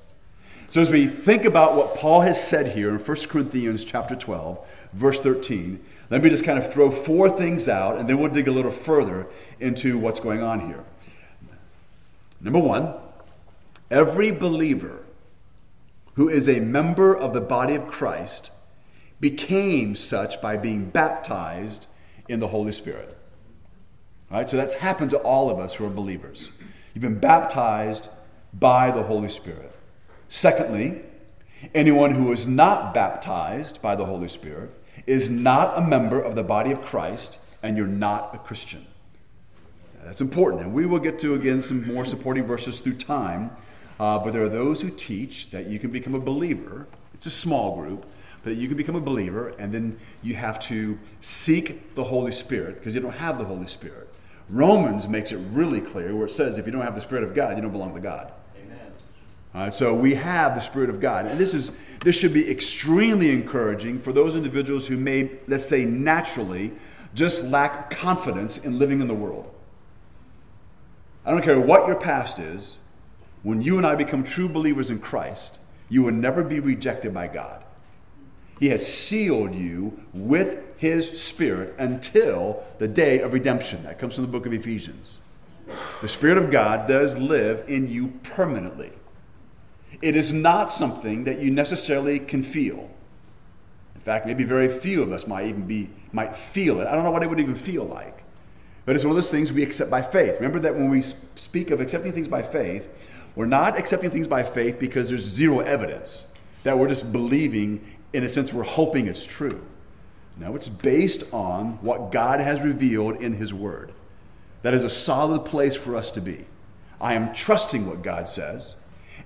So 0.69 0.81
as 0.81 0.90
we 0.90 1.07
think 1.07 1.45
about 1.45 1.77
what 1.77 1.95
Paul 1.95 2.23
has 2.23 2.42
said 2.42 2.73
here 2.73 2.90
in 2.90 2.99
1 2.99 3.16
Corinthians 3.29 3.85
chapter 3.85 4.16
12, 4.16 4.88
verse 4.92 5.21
13, 5.21 5.83
let 6.11 6.23
me 6.23 6.31
just 6.31 6.45
kind 6.45 6.59
of 6.59 6.73
throw 6.73 6.90
four 6.90 7.31
things 7.31 7.69
out, 7.69 7.97
and 7.97 8.09
then 8.09 8.19
we'll 8.19 8.33
dig 8.33 8.49
a 8.49 8.53
little 8.53 8.71
further 8.71 9.27
into 9.61 9.99
what's 9.99 10.21
going 10.21 10.42
on 10.42 10.66
here. 10.66 10.85
Number 12.40 12.59
one, 12.59 12.95
every 13.90 14.31
believer 14.31 15.03
who 16.14 16.29
is 16.29 16.49
a 16.49 16.61
member 16.61 17.16
of 17.16 17.33
the 17.33 17.40
body 17.40 17.75
of 17.75 17.87
Christ 17.87 18.51
became 19.21 19.95
such 19.95 20.40
by 20.40 20.57
being 20.57 20.90
baptized 20.90 21.87
in 22.29 22.41
the 22.41 22.49
Holy 22.49 22.73
Spirit. 22.73 23.17
All 24.31 24.39
right, 24.39 24.51
so 24.51 24.57
that's 24.57 24.75
happened 24.75 25.11
to 25.11 25.19
all 25.19 25.51
of 25.51 25.59
us 25.59 25.75
who 25.75 25.87
are 25.87 25.91
believers. 25.91 26.51
You've 26.95 27.03
been 27.03 27.21
baptized 27.21 28.09
by 28.53 28.91
the 28.91 29.05
Holy 29.05 29.29
Spirit. 29.29 29.73
Secondly, 30.29 31.03
anyone 31.75 32.12
who 32.12 32.33
is 32.33 32.47
not 32.47 32.93
baptized 32.93 33.81
by 33.81 33.95
the 33.95 34.07
Holy 34.07 34.29
Spirit 34.29 34.71
is 35.07 35.31
not 35.31 35.79
a 35.79 35.81
member 35.81 36.21
of 36.21 36.35
the 36.35 36.43
body 36.43 36.73
of 36.73 36.83
Christ, 36.83 37.39
and 37.62 37.77
you're 37.77 37.87
not 37.87 38.35
a 38.35 38.39
Christian. 38.39 38.85
That's 40.05 40.21
important. 40.21 40.62
And 40.62 40.73
we 40.73 40.87
will 40.87 41.01
get 41.01 41.19
to, 41.21 41.35
again, 41.35 41.61
some 41.61 41.87
more 41.93 42.05
supporting 42.05 42.45
verses 42.45 42.79
through 42.79 42.95
time. 42.95 43.51
Uh, 43.99 44.19
but 44.19 44.33
there 44.33 44.43
are 44.43 44.49
those 44.49 44.81
who 44.81 44.91
teach 44.91 45.51
that 45.51 45.67
you 45.67 45.79
can 45.79 45.91
become 45.91 46.15
a 46.15 46.21
believer. 46.21 46.87
It's 47.12 47.27
a 47.27 47.31
small 47.31 47.77
group 47.77 48.07
that 48.46 48.54
you 48.54 48.68
can 48.68 48.76
become 48.76 48.96
a 48.96 49.00
believer 49.00 49.48
and 49.59 49.72
then 49.72 49.98
you 50.22 50.35
have 50.35 50.59
to 50.61 50.98
seek 51.20 51.94
the 51.94 52.04
Holy 52.04 52.32
Spirit 52.32 52.76
because 52.76 52.94
you 52.94 53.00
don't 53.00 53.16
have 53.16 53.38
the 53.38 53.44
Holy 53.44 53.66
Spirit. 53.66 54.09
Romans 54.48 55.09
makes 55.09 55.32
it 55.32 55.38
really 55.50 55.80
clear 55.80 56.14
where 56.14 56.26
it 56.26 56.30
says 56.30 56.56
if 56.56 56.64
you 56.64 56.72
don't 56.72 56.82
have 56.82 56.94
the 56.94 57.00
Spirit 57.00 57.24
of 57.24 57.35
God, 57.35 57.56
you 57.56 57.62
don't 57.62 57.72
belong 57.72 57.92
to 57.94 58.00
God. 58.00 58.32
Amen. 58.56 58.78
All 59.52 59.62
right, 59.62 59.74
so 59.74 59.94
we 59.94 60.14
have 60.14 60.54
the 60.54 60.61
Spirit 60.61 60.88
of 60.88 61.00
God. 61.00 61.26
And 61.26 61.40
this 61.40 61.54
is 61.54 61.76
this 62.04 62.16
should 62.16 62.32
be 62.32 62.48
extremely 62.48 63.30
encouraging 63.30 63.98
for 63.98 64.12
those 64.12 64.37
individuals 64.37 64.87
who 64.87 64.96
may, 64.96 65.30
let's 65.48 65.66
say, 65.66 65.85
naturally 65.85 66.72
just 67.14 67.42
lack 67.44 67.90
confidence 67.90 68.59
in 68.59 68.78
living 68.78 69.00
in 69.00 69.09
the 69.09 69.14
world. 69.14 69.52
I 71.24 71.32
don't 71.32 71.42
care 71.42 71.59
what 71.59 71.88
your 71.88 71.96
past 71.96 72.38
is, 72.38 72.76
when 73.42 73.61
you 73.61 73.76
and 73.78 73.87
I 73.87 73.96
become 73.96 74.22
true 74.22 74.48
believers 74.48 74.90
in 74.90 75.00
Christ, 75.00 75.59
you 75.88 76.04
will 76.04 76.12
never 76.12 76.44
be 76.44 76.61
rejected 76.61 77.12
by 77.12 77.26
God. 77.26 77.64
He 78.59 78.69
has 78.69 78.87
sealed 78.87 79.55
you 79.55 80.01
with 80.12 80.59
His 80.79 81.21
Spirit 81.21 81.75
until 81.79 82.62
the 82.79 82.88
day 82.88 83.21
of 83.21 83.33
redemption. 83.33 83.83
That 83.85 83.99
comes 83.99 84.14
from 84.14 84.25
the 84.25 84.31
book 84.31 84.47
of 84.47 84.53
Ephesians. 84.53 85.19
The 86.01 86.09
Spirit 86.09 86.38
of 86.38 86.51
God 86.51 86.87
does 86.87 87.19
live 87.19 87.64
in 87.69 87.88
you 87.88 88.09
permanently. 88.23 88.92
It 90.03 90.16
is 90.16 90.33
not 90.33 90.71
something 90.71 91.25
that 91.25 91.38
you 91.38 91.51
necessarily 91.51 92.19
can 92.19 92.42
feel. 92.42 92.90
In 93.95 94.01
fact, 94.01 94.27
maybe 94.27 94.45
very 94.45 94.69
few 94.69 95.03
of 95.03 95.12
us 95.12 95.27
might 95.27 95.47
even 95.47 95.66
be 95.66 95.90
might 96.12 96.37
feel 96.37 96.81
it. 96.81 96.87
I 96.87 96.95
don't 96.95 97.05
know 97.05 97.11
what 97.11 97.23
it 97.23 97.29
would 97.29 97.40
even 97.40 97.55
feel 97.55 97.85
like. 97.85 98.23
But 98.85 98.95
it's 98.95 99.05
one 99.05 99.11
of 99.11 99.16
those 99.16 99.31
things 99.31 99.53
we 99.53 99.62
accept 99.62 99.90
by 99.90 100.01
faith. 100.01 100.37
Remember 100.37 100.61
that 100.61 100.75
when 100.75 100.88
we 100.88 101.03
speak 101.03 101.71
of 101.71 101.81
accepting 101.81 102.12
things 102.12 102.29
by 102.29 102.42
faith, 102.42 102.87
we're 103.35 103.47
not 103.47 103.77
accepting 103.77 104.11
things 104.11 104.29
by 104.29 104.45
faith 104.45 104.79
because 104.79 105.11
there's 105.11 105.25
zero 105.25 105.59
evidence. 105.59 106.25
That 106.62 106.79
we're 106.79 106.88
just 106.88 107.12
believing 107.12 107.85
in 108.12 108.23
a 108.23 108.29
sense, 108.29 108.53
we're 108.53 108.62
hoping 108.62 109.07
it's 109.07 109.27
true. 109.27 109.64
No, 110.38 110.55
it's 110.55 110.69
based 110.69 111.33
on 111.33 111.79
what 111.83 112.12
God 112.12 112.40
has 112.40 112.62
revealed 112.62 113.16
in 113.16 113.35
His 113.35 113.55
Word. 113.55 113.92
That 114.62 114.75
is 114.75 114.85
a 114.85 114.90
solid 114.90 115.45
place 115.45 115.77
for 115.77 115.97
us 115.97 116.11
to 116.12 116.21
be. 116.21 116.45
I 117.01 117.14
am 117.14 117.35
trusting 117.35 117.87
what 117.87 118.03
God 118.03 118.29
says, 118.29 118.75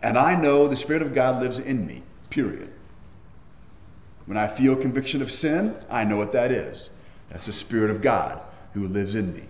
and 0.02 0.18
I 0.18 0.34
know 0.40 0.68
the 0.68 0.76
Spirit 0.76 1.02
of 1.02 1.14
God 1.14 1.42
lives 1.42 1.58
in 1.58 1.86
me, 1.86 2.02
period. 2.30 2.70
When 4.26 4.36
I 4.36 4.46
feel 4.46 4.76
conviction 4.76 5.22
of 5.22 5.30
sin, 5.30 5.76
I 5.88 6.04
know 6.04 6.16
what 6.16 6.32
that 6.32 6.52
is. 6.52 6.90
That's 7.30 7.46
the 7.46 7.52
Spirit 7.52 7.90
of 7.90 8.02
God 8.02 8.40
who 8.74 8.86
lives 8.86 9.14
in 9.14 9.32
me. 9.32 9.44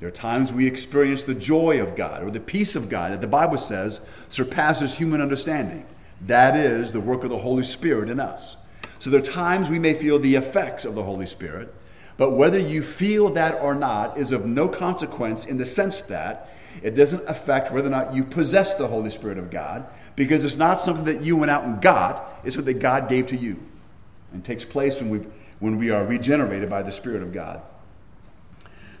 There 0.00 0.08
are 0.08 0.12
times 0.12 0.52
we 0.52 0.66
experience 0.66 1.24
the 1.24 1.34
joy 1.34 1.80
of 1.80 1.96
God 1.96 2.22
or 2.22 2.30
the 2.30 2.40
peace 2.40 2.76
of 2.76 2.88
God 2.88 3.12
that 3.12 3.20
the 3.20 3.26
Bible 3.26 3.58
says 3.58 4.00
surpasses 4.28 4.94
human 4.94 5.20
understanding. 5.20 5.86
That 6.20 6.56
is 6.56 6.92
the 6.92 7.00
work 7.00 7.24
of 7.24 7.30
the 7.30 7.38
Holy 7.38 7.64
Spirit 7.64 8.10
in 8.10 8.20
us. 8.20 8.56
So 8.98 9.10
there 9.10 9.20
are 9.20 9.24
times 9.24 9.68
we 9.68 9.78
may 9.78 9.94
feel 9.94 10.18
the 10.18 10.34
effects 10.34 10.84
of 10.84 10.94
the 10.94 11.02
Holy 11.02 11.26
Spirit, 11.26 11.72
but 12.16 12.30
whether 12.30 12.58
you 12.58 12.82
feel 12.82 13.30
that 13.30 13.60
or 13.60 13.74
not 13.74 14.16
is 14.16 14.32
of 14.32 14.46
no 14.46 14.68
consequence 14.68 15.44
in 15.44 15.58
the 15.58 15.66
sense 15.66 16.00
that 16.02 16.50
it 16.82 16.94
doesn't 16.94 17.28
affect 17.28 17.72
whether 17.72 17.88
or 17.88 17.90
not 17.90 18.14
you 18.14 18.24
possess 18.24 18.74
the 18.74 18.86
Holy 18.86 19.10
Spirit 19.10 19.38
of 19.38 19.50
God, 19.50 19.86
because 20.16 20.44
it's 20.44 20.56
not 20.56 20.80
something 20.80 21.04
that 21.04 21.22
you 21.22 21.36
went 21.36 21.50
out 21.50 21.64
and 21.64 21.80
got, 21.80 22.40
it's 22.44 22.56
what 22.56 22.66
that 22.66 22.80
God 22.80 23.08
gave 23.08 23.26
to 23.28 23.36
you. 23.36 23.60
And 24.32 24.44
takes 24.44 24.64
place 24.64 25.00
when 25.00 25.10
we, 25.10 25.18
when 25.60 25.78
we 25.78 25.90
are 25.90 26.04
regenerated 26.04 26.68
by 26.68 26.82
the 26.82 26.92
Spirit 26.92 27.22
of 27.22 27.32
God. 27.32 27.62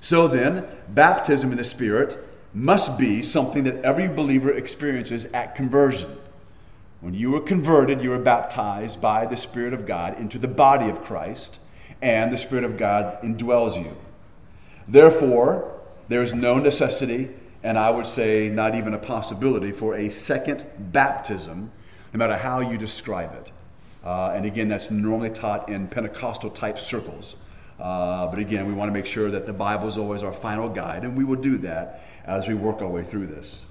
So 0.00 0.28
then, 0.28 0.66
baptism 0.88 1.50
in 1.50 1.56
the 1.56 1.64
Spirit 1.64 2.18
must 2.52 2.98
be 2.98 3.22
something 3.22 3.64
that 3.64 3.84
every 3.84 4.06
believer 4.06 4.52
experiences 4.52 5.26
at 5.26 5.54
conversion. 5.56 6.10
When 7.04 7.12
you 7.12 7.32
were 7.32 7.40
converted, 7.42 8.00
you 8.00 8.08
were 8.08 8.18
baptized 8.18 8.98
by 8.98 9.26
the 9.26 9.36
Spirit 9.36 9.74
of 9.74 9.84
God 9.84 10.18
into 10.18 10.38
the 10.38 10.48
body 10.48 10.88
of 10.88 11.02
Christ, 11.02 11.58
and 12.00 12.32
the 12.32 12.38
Spirit 12.38 12.64
of 12.64 12.78
God 12.78 13.20
indwells 13.20 13.76
you. 13.76 13.94
Therefore, 14.88 15.82
there 16.08 16.22
is 16.22 16.32
no 16.32 16.58
necessity, 16.58 17.28
and 17.62 17.76
I 17.76 17.90
would 17.90 18.06
say 18.06 18.48
not 18.48 18.74
even 18.74 18.94
a 18.94 18.98
possibility, 18.98 19.70
for 19.70 19.94
a 19.94 20.08
second 20.08 20.64
baptism, 20.78 21.70
no 22.14 22.18
matter 22.18 22.38
how 22.38 22.60
you 22.60 22.78
describe 22.78 23.34
it. 23.34 23.52
Uh, 24.02 24.32
and 24.34 24.46
again, 24.46 24.68
that's 24.68 24.90
normally 24.90 25.28
taught 25.28 25.68
in 25.68 25.88
Pentecostal 25.88 26.48
type 26.48 26.78
circles. 26.78 27.36
Uh, 27.78 28.28
but 28.28 28.38
again, 28.38 28.66
we 28.66 28.72
want 28.72 28.88
to 28.88 28.94
make 28.94 29.04
sure 29.04 29.30
that 29.30 29.44
the 29.44 29.52
Bible 29.52 29.88
is 29.88 29.98
always 29.98 30.22
our 30.22 30.32
final 30.32 30.70
guide, 30.70 31.02
and 31.02 31.18
we 31.18 31.24
will 31.24 31.36
do 31.36 31.58
that 31.58 32.02
as 32.24 32.48
we 32.48 32.54
work 32.54 32.80
our 32.80 32.88
way 32.88 33.02
through 33.02 33.26
this. 33.26 33.66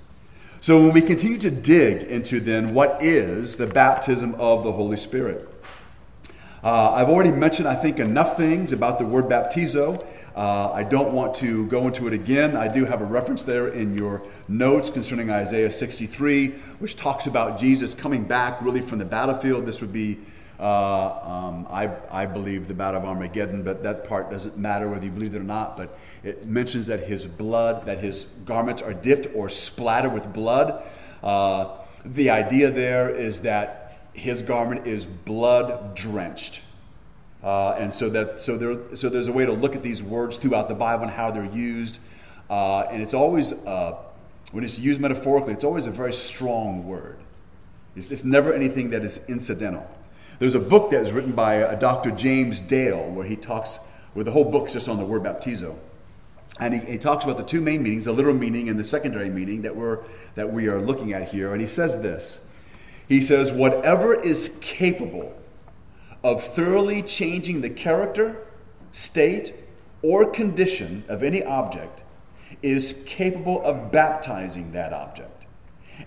So, 0.63 0.81
when 0.81 0.93
we 0.93 1.01
continue 1.01 1.37
to 1.39 1.51
dig 1.51 2.03
into 2.03 2.39
then 2.39 2.73
what 2.73 3.03
is 3.03 3.57
the 3.57 3.67
baptism 3.67 4.33
of 4.35 4.63
the 4.63 4.71
Holy 4.71 4.95
Spirit, 4.95 5.45
uh, 6.63 6.91
I've 6.93 7.09
already 7.09 7.31
mentioned, 7.31 7.67
I 7.67 7.75
think, 7.75 7.99
enough 7.99 8.37
things 8.37 8.71
about 8.71 8.97
the 8.97 9.05
word 9.05 9.25
baptizo. 9.25 10.07
Uh, 10.33 10.71
I 10.71 10.83
don't 10.83 11.11
want 11.11 11.35
to 11.35 11.67
go 11.67 11.85
into 11.87 12.07
it 12.07 12.13
again. 12.13 12.55
I 12.55 12.69
do 12.69 12.85
have 12.85 13.01
a 13.01 13.03
reference 13.03 13.43
there 13.43 13.67
in 13.67 13.97
your 13.97 14.23
notes 14.47 14.89
concerning 14.89 15.29
Isaiah 15.29 15.69
63, 15.69 16.51
which 16.79 16.95
talks 16.95 17.27
about 17.27 17.59
Jesus 17.59 17.93
coming 17.93 18.23
back 18.23 18.61
really 18.61 18.79
from 18.79 18.99
the 18.99 19.05
battlefield. 19.05 19.65
This 19.65 19.81
would 19.81 19.91
be 19.91 20.17
uh, 20.63 21.19
um, 21.25 21.67
I, 21.69 21.91
I 22.09 22.25
believe 22.25 22.69
the 22.69 22.73
Battle 22.73 23.01
of 23.01 23.05
Armageddon, 23.05 23.63
but 23.63 23.83
that 23.83 24.07
part 24.07 24.31
doesn't 24.31 24.57
matter 24.57 24.89
whether 24.89 25.03
you 25.03 25.11
believe 25.11 25.35
it 25.35 25.39
or 25.39 25.43
not. 25.43 25.75
But 25.75 25.99
it 26.23 26.45
mentions 26.45 26.87
that 26.87 27.01
his 27.01 27.27
blood, 27.27 27.85
that 27.85 27.99
his 27.99 28.23
garments 28.45 28.81
are 28.81 28.93
dipped 28.93 29.35
or 29.35 29.49
splattered 29.49 30.13
with 30.13 30.31
blood. 30.31 30.81
Uh, 31.21 31.75
the 32.05 32.29
idea 32.29 32.71
there 32.71 33.09
is 33.09 33.41
that 33.41 34.07
his 34.13 34.41
garment 34.41 34.87
is 34.87 35.05
blood 35.05 35.95
drenched. 35.95 36.61
Uh, 37.43 37.71
and 37.71 37.93
so 37.93 38.09
that 38.09 38.39
so 38.39 38.57
there 38.57 38.95
so 38.95 39.09
there's 39.09 39.27
a 39.27 39.33
way 39.33 39.45
to 39.45 39.51
look 39.51 39.75
at 39.75 39.83
these 39.83 40.01
words 40.01 40.37
throughout 40.37 40.69
the 40.69 40.75
Bible 40.75 41.03
and 41.03 41.11
how 41.11 41.29
they're 41.29 41.43
used, 41.43 41.99
uh, 42.49 42.83
and 42.83 43.01
it's 43.01 43.13
always 43.13 43.51
uh, 43.51 43.97
when 44.53 44.63
it's 44.63 44.79
used 44.79 45.01
metaphorically, 45.01 45.51
it's 45.51 45.65
always 45.65 45.87
a 45.87 45.91
very 45.91 46.13
strong 46.13 46.87
word. 46.87 47.17
It's, 47.97 48.11
it's 48.11 48.23
never 48.23 48.53
anything 48.53 48.91
that 48.91 49.03
is 49.03 49.29
incidental. 49.29 49.85
There's 50.39 50.55
a 50.55 50.59
book 50.59 50.91
that 50.91 51.01
is 51.01 51.13
written 51.13 51.31
by 51.31 51.61
uh, 51.61 51.75
a 51.75 51.79
Dr. 51.79 52.11
James 52.11 52.61
Dale 52.61 53.09
where 53.09 53.25
he 53.25 53.35
talks, 53.35 53.77
where 54.13 54.25
the 54.25 54.31
whole 54.31 54.49
book's 54.49 54.73
just 54.73 54.89
on 54.89 54.97
the 54.97 55.05
word 55.05 55.23
baptizo. 55.23 55.77
And 56.59 56.73
he, 56.73 56.79
he, 56.79 56.97
talks 56.97 57.23
about 57.23 57.37
the 57.37 57.43
two 57.43 57.61
main 57.61 57.81
meanings, 57.81 58.05
the 58.05 58.11
literal 58.11 58.35
meaning 58.35 58.69
and 58.69 58.79
the 58.79 58.85
secondary 58.85 59.29
meaning 59.29 59.63
that, 59.63 59.75
we're, 59.75 59.99
that 60.35 60.51
we 60.51 60.67
are 60.67 60.79
looking 60.79 61.13
at 61.13 61.29
here. 61.29 61.51
And 61.51 61.61
he 61.61 61.67
says 61.67 62.01
this 62.01 62.51
He 63.07 63.21
says, 63.21 63.51
Whatever 63.51 64.13
is 64.13 64.59
capable 64.61 65.35
of 66.23 66.43
thoroughly 66.43 67.01
changing 67.01 67.61
the 67.61 67.69
character, 67.69 68.37
state, 68.91 69.53
or 70.01 70.29
condition 70.29 71.03
of 71.07 71.23
any 71.23 71.43
object 71.43 72.03
is 72.61 73.03
capable 73.07 73.63
of 73.63 73.91
baptizing 73.91 74.71
that 74.73 74.93
object 74.93 75.32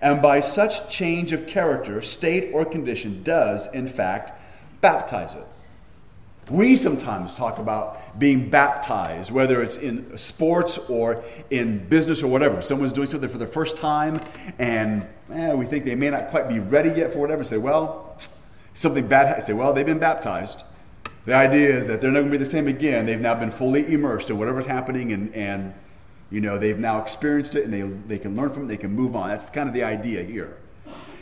and 0.00 0.20
by 0.22 0.40
such 0.40 0.90
change 0.90 1.32
of 1.32 1.46
character, 1.46 2.02
state, 2.02 2.52
or 2.52 2.64
condition 2.64 3.22
does, 3.22 3.72
in 3.72 3.86
fact, 3.86 4.32
baptize 4.80 5.34
it. 5.34 5.46
We 6.48 6.76
sometimes 6.76 7.34
talk 7.34 7.58
about 7.58 8.18
being 8.20 8.50
baptized, 8.50 9.32
whether 9.32 9.62
it's 9.62 9.76
in 9.76 10.16
sports 10.16 10.78
or 10.78 11.24
in 11.50 11.88
business 11.88 12.22
or 12.22 12.28
whatever. 12.28 12.62
Someone's 12.62 12.92
doing 12.92 13.08
something 13.08 13.28
for 13.28 13.38
the 13.38 13.48
first 13.48 13.76
time, 13.76 14.20
and 14.60 15.04
eh, 15.32 15.52
we 15.54 15.66
think 15.66 15.84
they 15.84 15.96
may 15.96 16.08
not 16.08 16.28
quite 16.30 16.48
be 16.48 16.60
ready 16.60 16.90
yet 16.90 17.12
for 17.12 17.18
whatever. 17.18 17.42
Say, 17.42 17.58
well, 17.58 18.16
something 18.74 19.08
bad. 19.08 19.42
Say, 19.42 19.54
well, 19.54 19.72
they've 19.72 19.84
been 19.84 19.98
baptized. 19.98 20.62
The 21.24 21.34
idea 21.34 21.68
is 21.68 21.88
that 21.88 22.00
they're 22.00 22.12
not 22.12 22.20
going 22.20 22.30
to 22.30 22.38
be 22.38 22.44
the 22.44 22.48
same 22.48 22.68
again. 22.68 23.06
They've 23.06 23.20
now 23.20 23.34
been 23.34 23.50
fully 23.50 23.92
immersed 23.92 24.30
in 24.30 24.38
whatever's 24.38 24.66
happening, 24.66 25.10
and, 25.10 25.34
and 25.34 25.74
you 26.30 26.40
know, 26.40 26.58
they've 26.58 26.78
now 26.78 27.00
experienced 27.00 27.54
it 27.54 27.64
and 27.64 27.72
they, 27.72 27.82
they 27.82 28.18
can 28.18 28.36
learn 28.36 28.50
from 28.50 28.64
it, 28.64 28.68
they 28.68 28.76
can 28.76 28.92
move 28.92 29.14
on. 29.14 29.28
That's 29.28 29.48
kind 29.50 29.68
of 29.68 29.74
the 29.74 29.84
idea 29.84 30.22
here. 30.22 30.56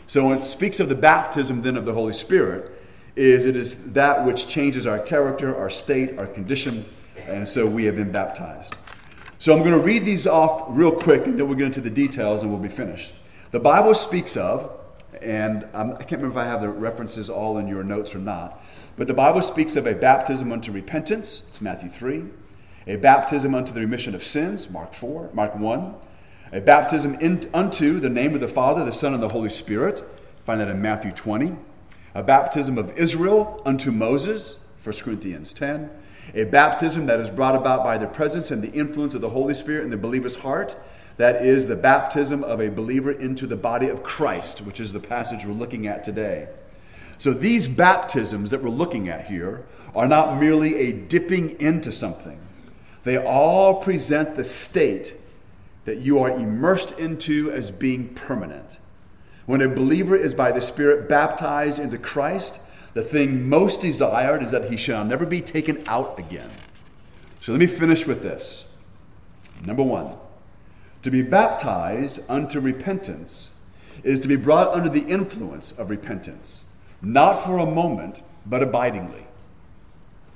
So 0.07 0.29
when 0.29 0.39
it 0.39 0.45
speaks 0.45 0.81
of 0.81 0.89
the 0.89 0.95
baptism 0.95 1.63
then 1.63 1.77
of 1.77 1.87
the 1.87 1.93
Holy 1.93 2.13
Spirit, 2.13 2.71
is 3.17 3.47
it 3.47 3.55
is 3.55 3.93
that 3.93 4.25
which 4.25 4.49
changes 4.49 4.87
our 4.87 4.99
character, 4.99 5.57
our 5.57 5.71
state, 5.71 6.19
our 6.19 6.27
condition, 6.27 6.85
and 7.27 7.47
so 7.47 7.67
we 7.67 7.85
have 7.85 7.97
been 7.97 8.11
baptized. 8.11 8.77
So 9.39 9.53
I'm 9.55 9.61
going 9.61 9.73
to 9.73 9.79
read 9.79 10.05
these 10.05 10.27
off 10.27 10.65
real 10.69 10.91
quick 10.91 11.27
and 11.27 11.39
then 11.39 11.47
we'll 11.47 11.57
get 11.57 11.67
into 11.67 11.81
the 11.81 11.91
details 11.91 12.43
and 12.43 12.51
we'll 12.51 12.61
be 12.61 12.69
finished. 12.69 13.13
The 13.51 13.61
Bible 13.61 13.95
speaks 13.95 14.37
of, 14.37 14.81
and 15.23 15.69
I'm, 15.75 15.93
I 15.93 16.03
can 16.03 16.19
not 16.19 16.25
remember 16.25 16.41
if 16.41 16.47
I 16.47 16.49
have 16.49 16.61
the 16.61 16.71
references 16.71 17.31
all 17.31 17.59
in 17.59 17.69
your 17.69 17.85
notes 17.85 18.15
or 18.15 18.19
not, 18.19 18.63
but 18.97 19.07
the 19.07 19.15
Bible 19.15 19.43
speaks 19.43 19.77
of 19.77 19.87
a 19.87 19.95
baptism 19.95 20.51
unto 20.51 20.73
repentance. 20.73 21.45
It's 21.47 21.61
Matthew 21.61 21.89
3 21.89 22.25
a 22.87 22.97
baptism 22.97 23.55
unto 23.55 23.73
the 23.73 23.81
remission 23.81 24.15
of 24.15 24.23
sins, 24.23 24.69
Mark 24.69 24.93
4, 24.95 25.31
Mark 25.33 25.57
1, 25.57 25.95
a 26.53 26.61
baptism 26.61 27.15
in, 27.15 27.51
unto 27.55 27.99
the 27.99 28.11
name 28.11 28.35
of 28.35 28.41
the 28.41 28.49
Father, 28.49 28.85
the 28.85 28.93
Son, 28.93 29.15
and 29.15 29.23
the 29.23 29.31
Holy 29.31 29.49
Spirit, 29.49 30.05
find 30.45 30.61
that 30.61 30.69
in 30.69 30.83
Matthew 30.83 31.11
20, 31.11 31.57
a 32.15 32.23
baptism 32.23 32.79
of 32.79 32.97
Israel 32.97 33.63
unto 33.65 33.91
Moses, 33.91 34.57
1 34.83 34.95
Corinthians 35.03 35.53
10, 35.53 35.91
a 36.35 36.45
baptism 36.45 37.07
that 37.07 37.21
is 37.21 37.31
brought 37.31 37.57
about 37.57 37.83
by 37.83 37.99
the 37.99 38.07
presence 38.07 38.51
and 38.51 38.63
the 38.63 38.73
influence 38.73 39.15
of 39.15 39.21
the 39.21 39.31
Holy 39.31 39.55
Spirit 39.55 39.85
in 39.85 39.91
the 39.91 39.97
believer's 39.97 40.37
heart, 40.37 40.77
that 41.17 41.45
is 41.45 41.67
the 41.67 41.77
baptism 41.77 42.43
of 42.45 42.61
a 42.61 42.69
believer 42.69 43.11
into 43.11 43.47
the 43.47 43.57
body 43.57 43.89
of 43.89 44.03
Christ, 44.03 44.61
which 44.61 44.81
is 44.81 44.93
the 44.93 45.01
passage 45.01 45.47
we're 45.47 45.53
looking 45.53 45.87
at 45.87 46.05
today. 46.05 46.49
So 47.19 47.33
these 47.33 47.69
baptisms 47.69 48.51
that 48.51 48.63
we're 48.63 48.71
looking 48.71 49.09
at 49.09 49.27
here 49.27 49.65
are 49.95 50.09
not 50.09 50.41
merely 50.41 50.75
a 50.77 50.93
dipping 50.93 51.61
into 51.61 51.93
something. 51.93 52.39
They 53.05 53.19
all 53.19 53.77
present 53.77 54.35
the 54.35 54.45
state 54.45 55.15
that 55.85 55.99
you 55.99 56.19
are 56.19 56.31
immersed 56.31 56.99
into 56.99 57.51
as 57.53 57.71
being 57.71 58.09
permanent. 58.15 58.79
When 59.47 59.61
a 59.61 59.69
believer 59.69 60.17
is 60.17 60.33
by 60.33 60.53
the 60.53 60.63
Spirit 60.63 61.09
baptized 61.09 61.79
into 61.79 61.99
Christ, 61.99 62.59
the 62.95 63.03
thing 63.03 63.49
most 63.49 63.83
desired 63.83 64.43
is 64.43 64.51
that 64.53 64.71
he 64.71 64.79
shall 64.79 65.05
never 65.05 65.27
be 65.27 65.43
taken 65.43 65.85
out 65.87 66.19
again. 66.19 66.51
So 67.41 67.53
let 67.53 67.59
me 67.59 67.67
finish 67.67 68.07
with 68.07 68.23
this. 68.23 68.75
Number 69.67 69.83
one, 69.83 70.17
to 71.03 71.11
be 71.11 71.21
baptized 71.21 72.21
unto 72.29 72.59
repentance 72.59 73.61
is 74.03 74.21
to 74.21 74.29
be 74.29 74.37
brought 74.37 74.75
under 74.75 74.89
the 74.89 75.05
influence 75.07 75.73
of 75.73 75.91
repentance, 75.91 76.63
not 77.03 77.45
for 77.45 77.59
a 77.59 77.67
moment, 77.67 78.23
but 78.47 78.63
abidingly. 78.63 79.27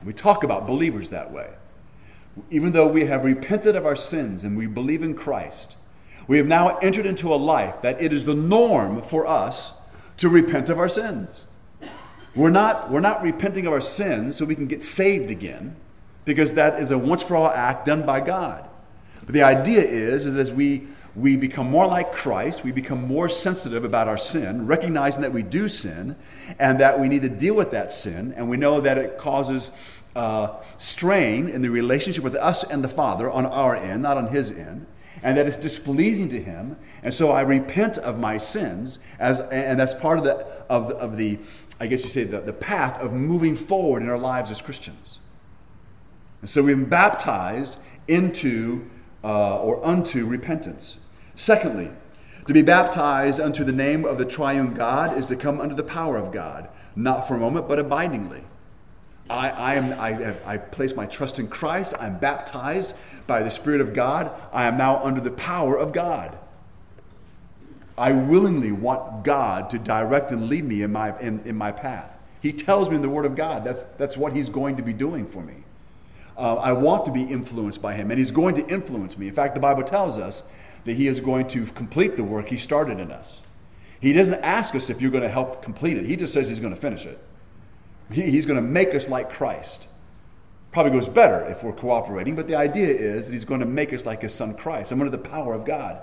We 0.04 0.12
talk 0.12 0.44
about 0.44 0.66
believers 0.66 1.08
that 1.10 1.32
way 1.32 1.48
even 2.50 2.72
though 2.72 2.88
we 2.88 3.06
have 3.06 3.24
repented 3.24 3.76
of 3.76 3.86
our 3.86 3.96
sins 3.96 4.44
and 4.44 4.56
we 4.56 4.66
believe 4.66 5.02
in 5.02 5.14
Christ, 5.14 5.76
we 6.26 6.36
have 6.38 6.46
now 6.46 6.76
entered 6.78 7.06
into 7.06 7.32
a 7.32 7.36
life 7.36 7.80
that 7.82 8.00
it 8.00 8.12
is 8.12 8.24
the 8.24 8.34
norm 8.34 9.02
for 9.02 9.26
us 9.26 9.72
to 10.18 10.28
repent 10.28 10.68
of 10.68 10.78
our 10.78 10.88
sins. 10.88 11.44
We're 12.34 12.50
not, 12.50 12.90
we're 12.90 13.00
not 13.00 13.22
repenting 13.22 13.66
of 13.66 13.72
our 13.72 13.80
sins 13.80 14.36
so 14.36 14.44
we 14.44 14.54
can 14.54 14.66
get 14.66 14.82
saved 14.82 15.30
again, 15.30 15.76
because 16.24 16.54
that 16.54 16.78
is 16.80 16.90
a 16.90 16.98
once 16.98 17.22
for 17.22 17.36
all 17.36 17.48
act 17.48 17.86
done 17.86 18.04
by 18.04 18.20
God. 18.20 18.68
But 19.24 19.32
the 19.32 19.42
idea 19.42 19.82
is, 19.82 20.26
is 20.26 20.36
as 20.36 20.52
we, 20.52 20.86
we 21.16 21.36
become 21.36 21.70
more 21.70 21.86
like 21.86 22.12
Christ, 22.12 22.62
we 22.62 22.70
become 22.72 23.06
more 23.08 23.28
sensitive 23.28 23.84
about 23.84 24.06
our 24.08 24.18
sin, 24.18 24.66
recognizing 24.66 25.22
that 25.22 25.32
we 25.32 25.42
do 25.42 25.68
sin 25.68 26.16
and 26.58 26.78
that 26.80 27.00
we 27.00 27.08
need 27.08 27.22
to 27.22 27.28
deal 27.28 27.56
with 27.56 27.70
that 27.72 27.90
sin, 27.90 28.34
and 28.36 28.48
we 28.48 28.56
know 28.56 28.80
that 28.80 28.98
it 28.98 29.18
causes 29.18 29.70
uh, 30.16 30.60
strain 30.76 31.48
in 31.48 31.62
the 31.62 31.70
relationship 31.70 32.24
with 32.24 32.34
us 32.34 32.64
and 32.64 32.82
the 32.82 32.88
Father 32.88 33.30
on 33.30 33.46
our 33.46 33.76
end, 33.76 34.02
not 34.02 34.16
on 34.16 34.28
His 34.28 34.50
end, 34.50 34.86
and 35.22 35.36
that 35.36 35.46
it's 35.46 35.56
displeasing 35.56 36.28
to 36.30 36.40
Him. 36.40 36.76
And 37.02 37.12
so 37.12 37.30
I 37.30 37.42
repent 37.42 37.98
of 37.98 38.18
my 38.18 38.36
sins, 38.36 38.98
as, 39.18 39.40
and 39.40 39.78
that's 39.78 39.94
part 39.94 40.18
of 40.18 40.24
the, 40.24 40.46
of 40.68 40.88
the, 40.88 40.96
of 40.96 41.16
the 41.16 41.38
I 41.80 41.86
guess 41.86 42.02
you 42.02 42.10
say, 42.10 42.24
the, 42.24 42.40
the 42.40 42.52
path 42.52 43.00
of 43.00 43.12
moving 43.12 43.54
forward 43.54 44.02
in 44.02 44.08
our 44.08 44.18
lives 44.18 44.50
as 44.50 44.60
Christians. 44.60 45.18
And 46.40 46.50
so 46.50 46.62
we've 46.62 46.76
been 46.76 46.88
baptized 46.88 47.76
into 48.06 48.88
uh, 49.22 49.60
or 49.60 49.84
unto 49.84 50.26
repentance. 50.26 50.98
Secondly, 51.34 51.90
to 52.46 52.52
be 52.52 52.62
baptized 52.62 53.40
unto 53.40 53.62
the 53.62 53.72
name 53.72 54.04
of 54.04 54.18
the 54.18 54.24
triune 54.24 54.74
God 54.74 55.16
is 55.16 55.28
to 55.28 55.36
come 55.36 55.60
under 55.60 55.74
the 55.74 55.82
power 55.82 56.16
of 56.16 56.32
God, 56.32 56.68
not 56.96 57.28
for 57.28 57.34
a 57.34 57.38
moment, 57.38 57.68
but 57.68 57.78
abidingly. 57.78 58.42
I, 59.30 59.50
I, 59.50 59.74
am, 59.74 59.92
I, 60.00 60.34
I 60.44 60.56
place 60.56 60.96
my 60.96 61.06
trust 61.06 61.38
in 61.38 61.48
Christ. 61.48 61.94
I'm 62.00 62.18
baptized 62.18 62.94
by 63.26 63.42
the 63.42 63.50
Spirit 63.50 63.80
of 63.80 63.92
God. 63.94 64.32
I 64.52 64.64
am 64.64 64.76
now 64.76 65.02
under 65.04 65.20
the 65.20 65.30
power 65.30 65.76
of 65.76 65.92
God. 65.92 66.38
I 67.98 68.12
willingly 68.12 68.72
want 68.72 69.24
God 69.24 69.70
to 69.70 69.78
direct 69.78 70.30
and 70.30 70.48
lead 70.48 70.64
me 70.64 70.82
in 70.82 70.92
my, 70.92 71.18
in, 71.20 71.40
in 71.44 71.56
my 71.56 71.72
path. 71.72 72.18
He 72.40 72.52
tells 72.52 72.88
me 72.88 72.96
in 72.96 73.02
the 73.02 73.08
Word 73.08 73.26
of 73.26 73.34
God 73.34 73.64
that's, 73.64 73.82
that's 73.98 74.16
what 74.16 74.34
He's 74.34 74.48
going 74.48 74.76
to 74.76 74.82
be 74.82 74.92
doing 74.92 75.26
for 75.26 75.42
me. 75.42 75.64
Uh, 76.36 76.54
I 76.54 76.72
want 76.72 77.04
to 77.06 77.10
be 77.10 77.22
influenced 77.22 77.82
by 77.82 77.94
Him, 77.94 78.10
and 78.10 78.18
He's 78.18 78.30
going 78.30 78.54
to 78.54 78.66
influence 78.68 79.18
me. 79.18 79.26
In 79.26 79.34
fact, 79.34 79.56
the 79.56 79.60
Bible 79.60 79.82
tells 79.82 80.16
us 80.16 80.52
that 80.84 80.94
He 80.94 81.08
is 81.08 81.18
going 81.18 81.48
to 81.48 81.66
complete 81.66 82.16
the 82.16 82.22
work 82.22 82.48
He 82.48 82.56
started 82.56 83.00
in 83.00 83.10
us. 83.10 83.42
He 84.00 84.12
doesn't 84.12 84.42
ask 84.44 84.76
us 84.76 84.88
if 84.88 85.02
you're 85.02 85.10
going 85.10 85.24
to 85.24 85.28
help 85.28 85.62
complete 85.62 85.96
it, 85.96 86.06
He 86.06 86.14
just 86.14 86.32
says 86.32 86.48
He's 86.48 86.60
going 86.60 86.74
to 86.74 86.80
finish 86.80 87.04
it. 87.04 87.18
He, 88.10 88.22
he's 88.22 88.46
going 88.46 88.56
to 88.56 88.66
make 88.66 88.94
us 88.94 89.08
like 89.08 89.30
Christ. 89.30 89.88
Probably 90.70 90.92
goes 90.92 91.08
better 91.08 91.46
if 91.46 91.62
we're 91.62 91.72
cooperating, 91.72 92.36
but 92.36 92.46
the 92.46 92.56
idea 92.56 92.88
is 92.88 93.26
that 93.26 93.32
He's 93.32 93.44
going 93.44 93.60
to 93.60 93.66
make 93.66 93.92
us 93.92 94.04
like 94.04 94.22
His 94.22 94.34
Son 94.34 94.54
Christ. 94.54 94.92
I'm 94.92 95.00
under 95.00 95.10
the 95.10 95.18
power 95.18 95.54
of 95.54 95.64
God. 95.64 96.00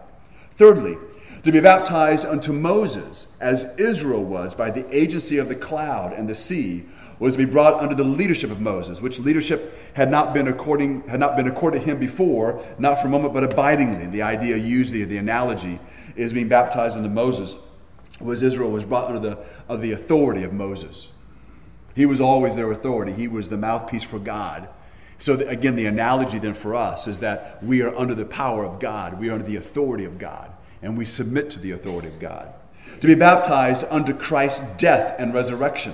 Thirdly, 0.58 0.98
to 1.44 1.52
be 1.52 1.60
baptized 1.60 2.26
unto 2.26 2.52
Moses, 2.52 3.36
as 3.40 3.78
Israel 3.78 4.24
was 4.24 4.56
by 4.56 4.72
the 4.72 4.86
agency 4.96 5.38
of 5.38 5.50
the 5.50 5.56
cloud 5.56 6.14
and 6.14 6.28
the 6.28 6.36
sea, 6.36 6.86
was 7.20 7.34
to 7.34 7.46
be 7.46 7.50
brought 7.50 7.76
under 7.76 7.96
the 7.96 8.04
leadership 8.04 8.52
of 8.52 8.60
Moses, 8.60 9.02
which 9.02 9.20
leadership 9.20 9.74
had 9.94 10.12
not 10.12 10.34
been 10.34 10.48
according 10.48 11.08
had 11.08 11.20
not 11.20 11.38
been 11.38 11.48
accorded 11.48 11.84
him 11.84 12.00
before, 12.00 12.62
not 12.78 13.00
for 13.00 13.08
a 13.08 13.10
moment, 13.10 13.34
but 13.34 13.44
abidingly. 13.44 14.08
The 14.08 14.22
idea 14.24 14.58
used, 14.58 14.94
the, 14.94 15.04
the 15.06 15.18
analogy, 15.18 15.80
is 16.16 16.34
being 16.34 16.50
baptized 16.50 16.98
into 16.98 17.10
Moses, 17.10 17.70
was 18.20 18.42
Israel 18.42 18.72
was 18.72 18.84
brought 18.84 19.08
under 19.08 19.20
the, 19.20 19.38
of 19.70 19.82
the 19.82 19.92
authority 19.92 20.44
of 20.44 20.52
Moses. 20.52 21.10
He 21.96 22.06
was 22.06 22.20
always 22.20 22.56
their 22.56 22.72
authority. 22.72 23.14
He 23.14 23.28
was 23.28 23.50
the 23.50 23.58
mouthpiece 23.58 24.04
for 24.04 24.20
God. 24.20 24.70
So, 25.18 25.38
the, 25.38 25.48
again, 25.48 25.76
the 25.76 25.86
analogy 25.86 26.40
then 26.40 26.54
for 26.54 26.76
us 26.76 27.08
is 27.08 27.20
that 27.20 27.64
we 27.64 27.82
are 27.82 27.96
under 27.96 28.14
the 28.14 28.26
power 28.26 28.66
of 28.66 28.80
God, 28.80 29.20
we 29.20 29.30
are 29.30 29.34
under 29.34 29.46
the 29.46 29.56
authority 29.56 30.04
of 30.04 30.20
God, 30.20 30.52
and 30.82 30.98
we 30.98 31.06
submit 31.06 31.50
to 31.52 31.60
the 31.60 31.72
authority 31.72 32.10
of 32.10 32.20
God. 32.20 32.54
To 33.00 33.08
be 33.08 33.16
baptized 33.16 33.86
under 33.90 34.14
Christ's 34.14 34.76
death 34.76 35.16
and 35.18 35.34
resurrection 35.34 35.94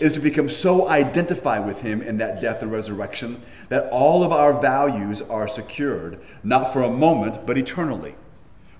is 0.00 0.12
to 0.12 0.20
become 0.20 0.48
so 0.48 0.88
identified 0.88 1.66
with 1.66 1.82
him 1.82 2.00
in 2.00 2.18
that 2.18 2.40
death 2.40 2.62
and 2.62 2.72
resurrection 2.72 3.42
that 3.68 3.88
all 3.90 4.22
of 4.24 4.32
our 4.32 4.58
values 4.60 5.20
are 5.22 5.48
secured, 5.48 6.20
not 6.42 6.72
for 6.72 6.82
a 6.82 6.90
moment, 6.90 7.46
but 7.46 7.58
eternally. 7.58 8.14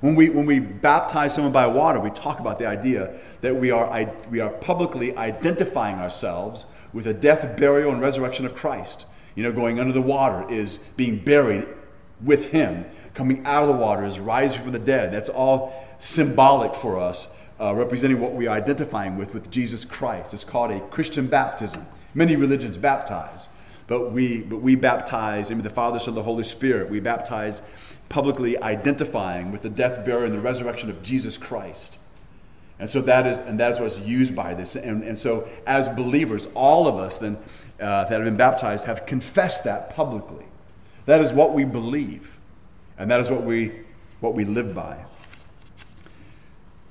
When 0.03 0.17
we, 0.17 0.31
when 0.31 0.47
we 0.47 0.59
baptize 0.59 1.33
someone 1.33 1.53
by 1.53 1.69
water, 1.69 2.01
we 2.01 2.11
talk 2.11 2.41
about 2.41 2.59
the 2.59 2.67
idea 2.67 3.17
that 3.41 3.55
we 3.55 3.71
are, 3.71 4.13
we 4.29 4.41
are 4.41 4.51
publicly 4.51 5.17
identifying 5.17 6.01
ourselves 6.01 6.67
with 6.93 7.05
the 7.05 7.15
death, 7.15 7.57
burial, 7.57 7.93
and 7.93 8.01
resurrection 8.01 8.45
of 8.45 8.57
Christ. 8.57 9.07
You 9.37 9.45
know, 9.45 9.53
going 9.53 9.79
under 9.79 9.93
the 9.93 10.03
water 10.03 10.45
is 10.53 10.79
being 10.97 11.19
buried 11.19 11.69
with 12.21 12.51
Him. 12.51 12.85
Coming 13.15 13.47
out 13.47 13.63
of 13.63 13.69
the 13.69 13.81
water 13.81 14.05
is 14.05 14.19
rising 14.19 14.63
from 14.63 14.73
the 14.73 14.81
dead. 14.81 15.13
That's 15.13 15.29
all 15.29 15.73
symbolic 15.99 16.75
for 16.75 16.99
us, 16.99 17.33
uh, 17.61 17.73
representing 17.73 18.21
what 18.21 18.33
we 18.33 18.49
are 18.49 18.57
identifying 18.57 19.17
with, 19.17 19.33
with 19.33 19.53
Jesus 19.53 19.85
Christ. 19.85 20.35
It's 20.35 20.43
called 20.43 20.73
a 20.73 20.81
Christian 20.89 21.29
baptism. 21.29 21.87
Many 22.13 22.35
religions 22.35 22.77
baptize, 22.77 23.49
but 23.87 24.11
we, 24.11 24.43
but 24.43 24.57
we 24.57 24.75
baptize 24.75 25.53
in 25.53 25.63
the 25.63 25.71
Father, 25.71 26.01
Son, 26.01 26.09
and 26.09 26.17
the 26.17 26.25
Holy 26.25 26.43
Spirit. 26.43 26.91
We 26.91 26.99
baptize 26.99 27.63
publicly 28.13 28.61
identifying 28.63 29.51
with 29.51 29.63
the 29.63 29.71
death, 29.71 30.05
burial, 30.05 30.25
and 30.25 30.35
the 30.35 30.41
resurrection 30.41 30.91
of 30.91 31.03
Jesus 31.03 31.39
Christ. 31.39 31.99
And 32.79 32.89
so 32.89 33.01
that 33.01 33.27
is, 33.27 33.39
and 33.39 33.59
that 33.59 33.71
is 33.71 33.81
what's 33.81 34.01
used 34.01 34.37
by 34.37 34.53
this. 34.53 34.77
And, 34.77 35.03
and 35.03 35.19
so, 35.19 35.49
as 35.67 35.89
believers, 35.89 36.47
all 36.55 36.87
of 36.87 36.97
us 36.97 37.19
then 37.19 37.39
uh, 37.81 38.05
that 38.05 38.11
have 38.11 38.25
been 38.25 38.37
baptized 38.37 38.85
have 38.85 39.07
confessed 39.07 39.65
that 39.65 39.97
publicly. 39.97 40.45
That 41.07 41.23
is 41.23 41.33
what 41.33 41.55
we 41.55 41.65
believe, 41.65 42.39
and 42.99 43.11
that 43.11 43.19
is 43.19 43.31
what 43.31 43.45
we 43.45 43.73
what 44.21 44.35
we 44.35 44.45
live 44.45 44.75
by. 44.75 45.05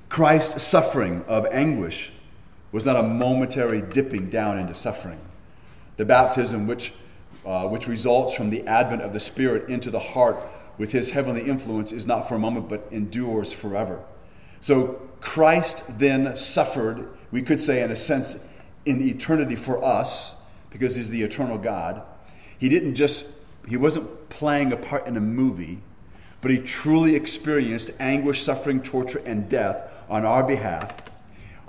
Christ's 0.10 0.64
suffering 0.64 1.24
of 1.28 1.46
anguish 1.52 2.12
was 2.72 2.86
not 2.86 2.96
a 2.96 3.04
momentary 3.04 3.82
dipping 3.82 4.30
down 4.30 4.58
into 4.58 4.74
suffering. 4.74 5.20
The 5.98 6.06
baptism, 6.06 6.68
which 6.68 6.94
uh, 7.46 7.68
which 7.68 7.88
results 7.88 8.34
from 8.34 8.50
the 8.50 8.66
advent 8.66 9.04
of 9.04 9.14
the 9.14 9.20
Spirit 9.20 9.70
into 9.70 9.92
the 9.92 10.00
heart 10.00 10.44
with 10.82 10.94
his 10.94 11.12
heavenly 11.12 11.44
influence 11.44 11.92
is 11.92 12.08
not 12.08 12.28
for 12.28 12.34
a 12.34 12.40
moment 12.40 12.68
but 12.68 12.88
endures 12.90 13.54
forever. 13.54 14.04
So 14.60 15.00
Christ 15.20 16.00
then 16.00 16.36
suffered, 16.36 17.08
we 17.30 17.44
could 17.44 17.62
say, 17.62 17.84
in 17.84 17.92
a 17.92 17.96
sense, 17.96 18.52
in 18.84 19.00
eternity 19.00 19.56
for 19.56 19.84
us, 19.84 20.34
because 20.72 20.96
he's 20.96 21.12
the 21.12 21.22
eternal 21.22 21.60
God. 21.60 22.02
He 22.58 22.68
didn't 22.68 22.96
just, 22.96 23.28
he 23.70 23.78
wasn't 23.78 24.30
playing 24.30 24.74
a 24.74 24.76
part 24.76 25.06
in 25.06 25.16
a 25.16 25.22
movie, 25.22 25.84
but 26.42 26.50
he 26.50 26.58
truly 26.58 27.16
experienced 27.16 27.92
anguish, 28.00 28.42
suffering, 28.42 28.82
torture, 28.82 29.22
and 29.24 29.48
death 29.48 30.04
on 30.10 30.26
our 30.26 30.44
behalf. 30.44 30.98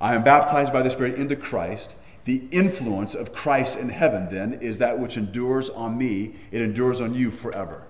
I 0.00 0.14
am 0.14 0.24
baptized 0.24 0.72
by 0.72 0.80
the 0.80 0.90
Spirit 0.90 1.16
into 1.16 1.36
Christ. 1.36 1.96
The 2.24 2.44
influence 2.50 3.14
of 3.14 3.34
Christ 3.34 3.78
in 3.78 3.90
heaven, 3.90 4.30
then, 4.30 4.54
is 4.54 4.78
that 4.78 4.98
which 4.98 5.18
endures 5.18 5.68
on 5.68 5.98
me, 5.98 6.36
it 6.50 6.62
endures 6.62 6.98
on 6.98 7.12
you 7.12 7.30
forever. 7.30 7.82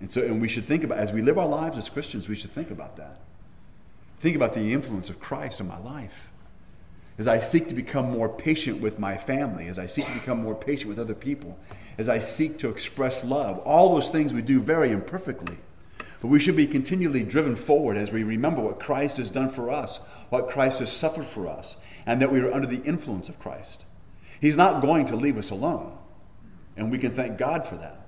And 0.00 0.10
so, 0.10 0.22
and 0.22 0.40
we 0.40 0.48
should 0.48 0.64
think 0.64 0.84
about, 0.84 0.98
as 0.98 1.12
we 1.12 1.22
live 1.22 1.38
our 1.38 1.48
lives 1.48 1.76
as 1.76 1.88
Christians, 1.88 2.28
we 2.28 2.36
should 2.36 2.50
think 2.50 2.70
about 2.70 2.96
that. 2.96 3.18
Think 4.20 4.36
about 4.36 4.54
the 4.54 4.72
influence 4.72 5.10
of 5.10 5.20
Christ 5.20 5.60
in 5.60 5.66
my 5.66 5.78
life. 5.78 6.30
As 7.18 7.26
I 7.26 7.40
seek 7.40 7.66
to 7.68 7.74
become 7.74 8.10
more 8.12 8.28
patient 8.28 8.80
with 8.80 9.00
my 9.00 9.16
family, 9.16 9.66
as 9.66 9.78
I 9.78 9.86
seek 9.86 10.06
to 10.06 10.14
become 10.14 10.40
more 10.40 10.54
patient 10.54 10.88
with 10.88 11.00
other 11.00 11.14
people, 11.14 11.58
as 11.98 12.08
I 12.08 12.20
seek 12.20 12.58
to 12.58 12.68
express 12.68 13.24
love, 13.24 13.58
all 13.60 13.94
those 13.94 14.10
things 14.10 14.32
we 14.32 14.42
do 14.42 14.60
very 14.60 14.92
imperfectly. 14.92 15.56
But 16.20 16.28
we 16.28 16.40
should 16.40 16.56
be 16.56 16.66
continually 16.66 17.24
driven 17.24 17.56
forward 17.56 17.96
as 17.96 18.12
we 18.12 18.22
remember 18.22 18.60
what 18.60 18.80
Christ 18.80 19.18
has 19.18 19.30
done 19.30 19.50
for 19.50 19.70
us, 19.70 19.98
what 20.30 20.48
Christ 20.48 20.78
has 20.80 20.92
suffered 20.92 21.26
for 21.26 21.48
us, 21.48 21.76
and 22.06 22.22
that 22.22 22.32
we 22.32 22.40
are 22.40 22.52
under 22.52 22.66
the 22.66 22.82
influence 22.82 23.28
of 23.28 23.40
Christ. 23.40 23.84
He's 24.40 24.56
not 24.56 24.82
going 24.82 25.06
to 25.06 25.16
leave 25.16 25.38
us 25.38 25.50
alone, 25.50 25.96
and 26.76 26.90
we 26.90 26.98
can 26.98 27.12
thank 27.12 27.38
God 27.38 27.66
for 27.66 27.76
that. 27.76 28.07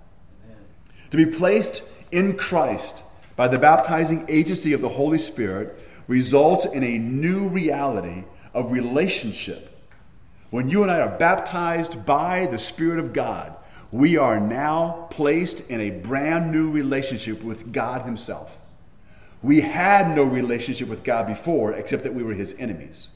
To 1.11 1.16
be 1.16 1.26
placed 1.26 1.82
in 2.12 2.36
Christ 2.36 3.04
by 3.36 3.48
the 3.48 3.58
baptizing 3.58 4.26
agency 4.28 4.72
of 4.72 4.80
the 4.80 4.88
Holy 4.88 5.18
Spirit 5.18 5.78
results 6.06 6.64
in 6.66 6.82
a 6.82 6.98
new 6.98 7.48
reality 7.48 8.24
of 8.54 8.72
relationship. 8.72 9.68
When 10.50 10.68
you 10.68 10.82
and 10.82 10.90
I 10.90 11.00
are 11.00 11.18
baptized 11.18 12.04
by 12.04 12.46
the 12.46 12.58
Spirit 12.58 12.98
of 12.98 13.12
God, 13.12 13.54
we 13.92 14.16
are 14.18 14.40
now 14.40 15.08
placed 15.11 15.68
in 15.68 15.80
a 15.80 15.90
brand 15.90 16.52
new 16.52 16.70
relationship 16.70 17.42
with 17.42 17.72
God 17.72 18.02
Himself. 18.02 18.56
We 19.42 19.61
had 19.61 20.14
no 20.14 20.24
relationship 20.24 20.88
with 20.88 21.02
God 21.02 21.26
before 21.26 21.72
except 21.72 22.02
that 22.04 22.14
we 22.14 22.22
were 22.22 22.34
His 22.34 22.54
enemies. 22.58 23.08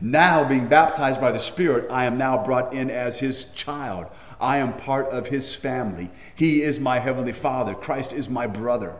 Now, 0.00 0.48
being 0.48 0.68
baptized 0.68 1.20
by 1.20 1.32
the 1.32 1.40
Spirit, 1.40 1.90
I 1.90 2.04
am 2.04 2.18
now 2.18 2.44
brought 2.44 2.72
in 2.72 2.90
as 2.90 3.18
His 3.18 3.46
child. 3.52 4.06
I 4.40 4.58
am 4.58 4.74
part 4.74 5.06
of 5.06 5.28
his 5.28 5.54
family. 5.54 6.10
He 6.34 6.62
is 6.62 6.78
my 6.78 7.00
heavenly 7.00 7.32
father. 7.32 7.74
Christ 7.74 8.12
is 8.12 8.28
my 8.28 8.46
brother. 8.46 8.94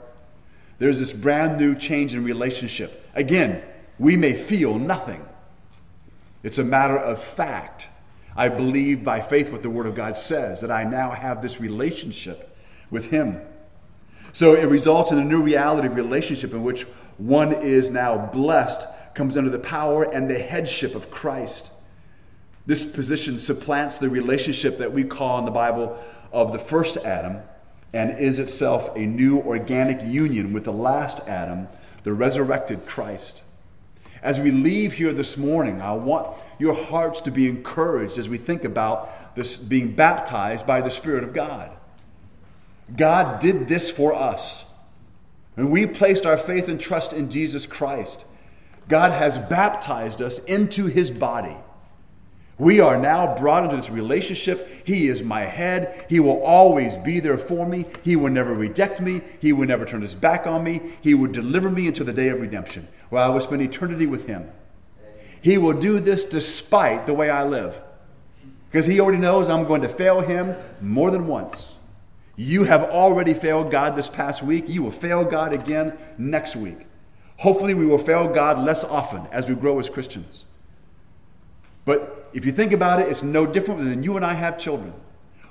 There's 0.79 0.99
this 0.99 1.13
brand 1.13 1.59
new 1.59 1.75
change 1.75 2.15
in 2.15 2.25
relationship. 2.25 3.09
Again, 3.15 3.63
we 3.99 4.17
may 4.17 4.33
feel 4.33 4.79
nothing, 4.79 5.25
it's 6.43 6.59
a 6.59 6.65
matter 6.65 6.97
of 6.97 7.21
fact. 7.21 7.89
I 8.37 8.49
believe 8.49 9.03
by 9.03 9.21
faith 9.21 9.51
what 9.51 9.65
the 9.65 9.71
Word 9.71 9.87
of 9.87 9.97
God 9.97 10.17
says, 10.17 10.61
that 10.61 10.71
I 10.71 10.85
now 10.85 11.11
have 11.11 11.43
this 11.43 11.61
relationship 11.61 12.57
with 12.91 13.07
Him. 13.07 13.41
So 14.31 14.55
it 14.55 14.67
results 14.67 15.11
in 15.11 15.19
a 15.19 15.25
new 15.25 15.43
reality 15.43 15.89
of 15.89 15.97
relationship 15.97 16.53
in 16.53 16.63
which 16.63 16.85
one 17.17 17.53
is 17.53 17.91
now 17.91 18.27
blessed, 18.27 18.87
comes 19.19 19.37
under 19.37 19.51
the 19.51 19.59
power 19.59 20.05
and 20.05 20.31
the 20.31 20.39
headship 20.39 20.95
of 20.95 21.11
Christ. 21.11 21.73
This 22.67 22.85
position 22.91 23.37
supplants 23.39 23.99
the 23.99 24.09
relationship 24.09 24.79
that 24.79 24.93
we 24.93 25.03
call 25.03 25.41
in 25.41 25.45
the 25.45 25.51
Bible 25.51 25.99
of 26.33 26.53
the 26.53 26.59
first 26.59 26.97
Adam 26.99 27.39
and 27.93 28.17
is 28.19 28.39
itself 28.39 28.97
a 28.97 29.01
new 29.01 29.41
organic 29.41 30.03
union 30.05 30.53
with 30.53 30.63
the 30.63 30.73
last 30.73 31.19
Adam, 31.27 31.67
the 32.05 32.13
resurrected 32.13 32.87
Christ. 32.87 33.43
As 34.23 34.39
we 34.39 34.53
leave 34.53 34.93
here 34.93 35.13
this 35.13 35.37
morning, 35.37 35.81
I 35.81 35.95
want 35.95 36.37
your 36.61 36.75
hearts 36.75 37.21
to 37.23 37.33
be 37.33 37.49
encouraged 37.49 38.19
as 38.19 38.29
we 38.29 38.39
think 38.39 38.63
about 38.65 39.35
this 39.35 39.57
being 39.57 39.97
baptized 39.97 40.65
by 40.65 40.81
the 40.81 40.91
Spirit 40.91 41.25
of 41.25 41.33
God. 41.33 41.77
God 42.97 43.41
did 43.41 43.69
this 43.69 43.91
for 43.91 44.15
us. 44.15 44.65
And 45.57 45.73
we 45.73 45.87
placed 45.87 46.25
our 46.25 46.39
faith 46.39 46.69
and 46.69 46.81
trust 46.81 47.13
in 47.13 47.31
Jesus 47.31 47.67
Christ, 47.67 48.25
God 48.89 49.13
has 49.13 49.39
baptized 49.39 50.21
us 50.23 50.39
into 50.41 50.87
his 50.87 51.11
body. 51.11 51.57
We 52.59 52.81
are 52.81 52.99
now 52.99 53.37
brought 53.39 53.63
into 53.63 53.77
this 53.77 53.91
relationship. 53.91 54.69
He 54.85 55.07
is 55.07 55.23
my 55.23 55.43
head. 55.43 56.07
He 56.09 56.19
will 56.19 56.43
always 56.43 56.97
be 56.97 57.21
there 57.21 57.39
for 57.39 57.65
me. 57.65 57.85
He 58.03 58.17
will 58.17 58.31
never 58.31 58.53
reject 58.53 59.01
me. 59.01 59.21
He 59.41 59.53
will 59.53 59.69
never 59.69 59.85
turn 59.85 60.03
his 60.03 60.17
back 60.17 60.45
on 60.45 60.65
me. 60.65 60.81
He 61.01 61.15
will 61.15 61.31
deliver 61.31 61.71
me 61.71 61.87
until 61.87 62.07
the 62.07 62.13
day 62.13 62.31
of 62.31 62.41
redemption, 62.41 62.89
where 63.11 63.23
I 63.23 63.29
will 63.29 63.41
spend 63.41 63.63
eternity 63.63 64.07
with 64.07 64.27
him. 64.27 64.51
He 65.41 65.57
will 65.57 65.79
do 65.79 66.01
this 66.01 66.25
despite 66.25 67.07
the 67.07 67.15
way 67.15 67.31
I 67.31 67.45
live, 67.45 67.81
because 68.69 68.87
he 68.87 68.99
already 68.99 69.19
knows 69.19 69.49
I'm 69.49 69.65
going 69.65 69.83
to 69.83 69.89
fail 69.89 70.21
him 70.21 70.57
more 70.81 71.13
than 71.13 71.29
once. 71.29 71.77
You 72.35 72.65
have 72.65 72.83
already 72.83 73.35
failed 73.35 73.71
God 73.71 73.95
this 73.95 74.09
past 74.09 74.43
week. 74.43 74.65
You 74.69 74.83
will 74.83 74.91
fail 74.91 75.25
God 75.25 75.53
again 75.53 75.97
next 76.19 76.57
week. 76.57 76.88
Hopefully, 77.39 77.75
we 77.75 77.87
will 77.87 77.99
fail 77.99 78.29
God 78.29 78.59
less 78.59 78.85
often 78.85 79.27
as 79.31 79.49
we 79.49 79.55
grow 79.55 79.79
as 79.79 79.89
Christians. 79.89 80.45
But 81.85 82.29
if 82.33 82.45
you 82.45 82.53
think 82.53 82.73
about 82.73 83.01
it, 83.01 83.09
it's 83.09 83.23
no 83.23 83.47
different 83.47 83.85
than 83.85 84.03
you 84.03 84.17
and 84.17 84.25
I 84.25 84.35
have 84.35 84.59
children. 84.59 84.93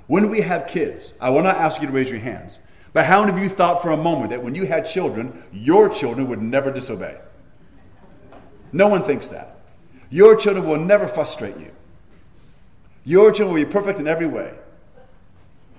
When 0.06 0.30
we 0.30 0.42
have 0.42 0.66
kids, 0.66 1.16
I 1.20 1.30
will 1.30 1.42
not 1.42 1.56
ask 1.56 1.80
you 1.80 1.86
to 1.86 1.92
raise 1.92 2.10
your 2.10 2.20
hands, 2.20 2.60
but 2.92 3.06
how 3.06 3.24
many 3.24 3.36
of 3.36 3.42
you 3.42 3.48
thought 3.48 3.82
for 3.82 3.90
a 3.90 3.96
moment 3.96 4.30
that 4.30 4.42
when 4.42 4.54
you 4.54 4.66
had 4.66 4.86
children, 4.86 5.42
your 5.52 5.88
children 5.88 6.28
would 6.28 6.40
never 6.40 6.70
disobey? 6.70 7.18
No 8.72 8.88
one 8.88 9.02
thinks 9.02 9.28
that. 9.30 9.56
Your 10.10 10.36
children 10.36 10.66
will 10.66 10.78
never 10.78 11.08
frustrate 11.08 11.58
you. 11.58 11.70
Your 13.04 13.32
children 13.32 13.54
will 13.54 13.64
be 13.64 13.70
perfect 13.70 13.98
in 13.98 14.06
every 14.06 14.26
way. 14.26 14.57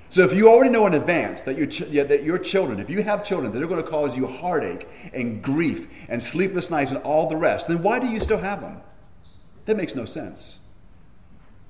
So 0.09 0.23
if 0.23 0.33
you 0.33 0.49
already 0.49 0.71
know 0.71 0.87
in 0.87 0.95
advance 0.95 1.41
that 1.41 1.55
your, 1.55 1.67
ch- 1.67 1.81
yeah, 1.81 2.03
that 2.03 2.23
your 2.23 2.39
children, 2.39 2.79
if 2.79 2.89
you 2.89 3.03
have 3.03 3.23
children 3.23 3.51
that 3.51 3.61
are 3.61 3.67
going 3.67 3.83
to 3.83 3.87
cause 3.87 4.17
you 4.17 4.25
heartache 4.25 4.87
and 5.13 5.41
grief 5.41 5.87
and 6.09 6.21
sleepless 6.21 6.71
nights 6.71 6.89
and 6.91 7.01
all 7.03 7.29
the 7.29 7.35
rest, 7.35 7.67
then 7.67 7.83
why 7.83 7.99
do 7.99 8.07
you 8.07 8.19
still 8.19 8.39
have 8.39 8.61
them? 8.61 8.81
That 9.65 9.77
makes 9.77 9.93
no 9.93 10.05
sense. 10.05 10.57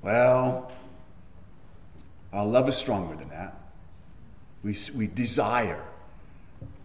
Well, 0.00 0.72
our 2.32 2.46
love 2.46 2.66
is 2.68 2.76
stronger 2.76 3.14
than 3.14 3.28
that. 3.28 3.56
We, 4.62 4.74
we 4.94 5.06
desire. 5.06 5.84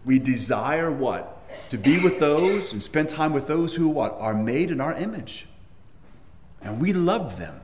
We 0.04 0.18
desire 0.18 0.92
what? 0.92 1.32
To 1.70 1.78
be 1.78 1.98
with 1.98 2.20
those 2.20 2.74
and 2.74 2.82
spend 2.82 3.08
time 3.08 3.32
with 3.32 3.46
those 3.46 3.74
who 3.74 3.88
what? 3.88 4.20
Are 4.20 4.34
made 4.34 4.70
in 4.70 4.80
our 4.80 4.92
image. 4.92 5.46
And 6.60 6.80
we 6.80 6.92
love 6.92 7.38
them 7.38 7.62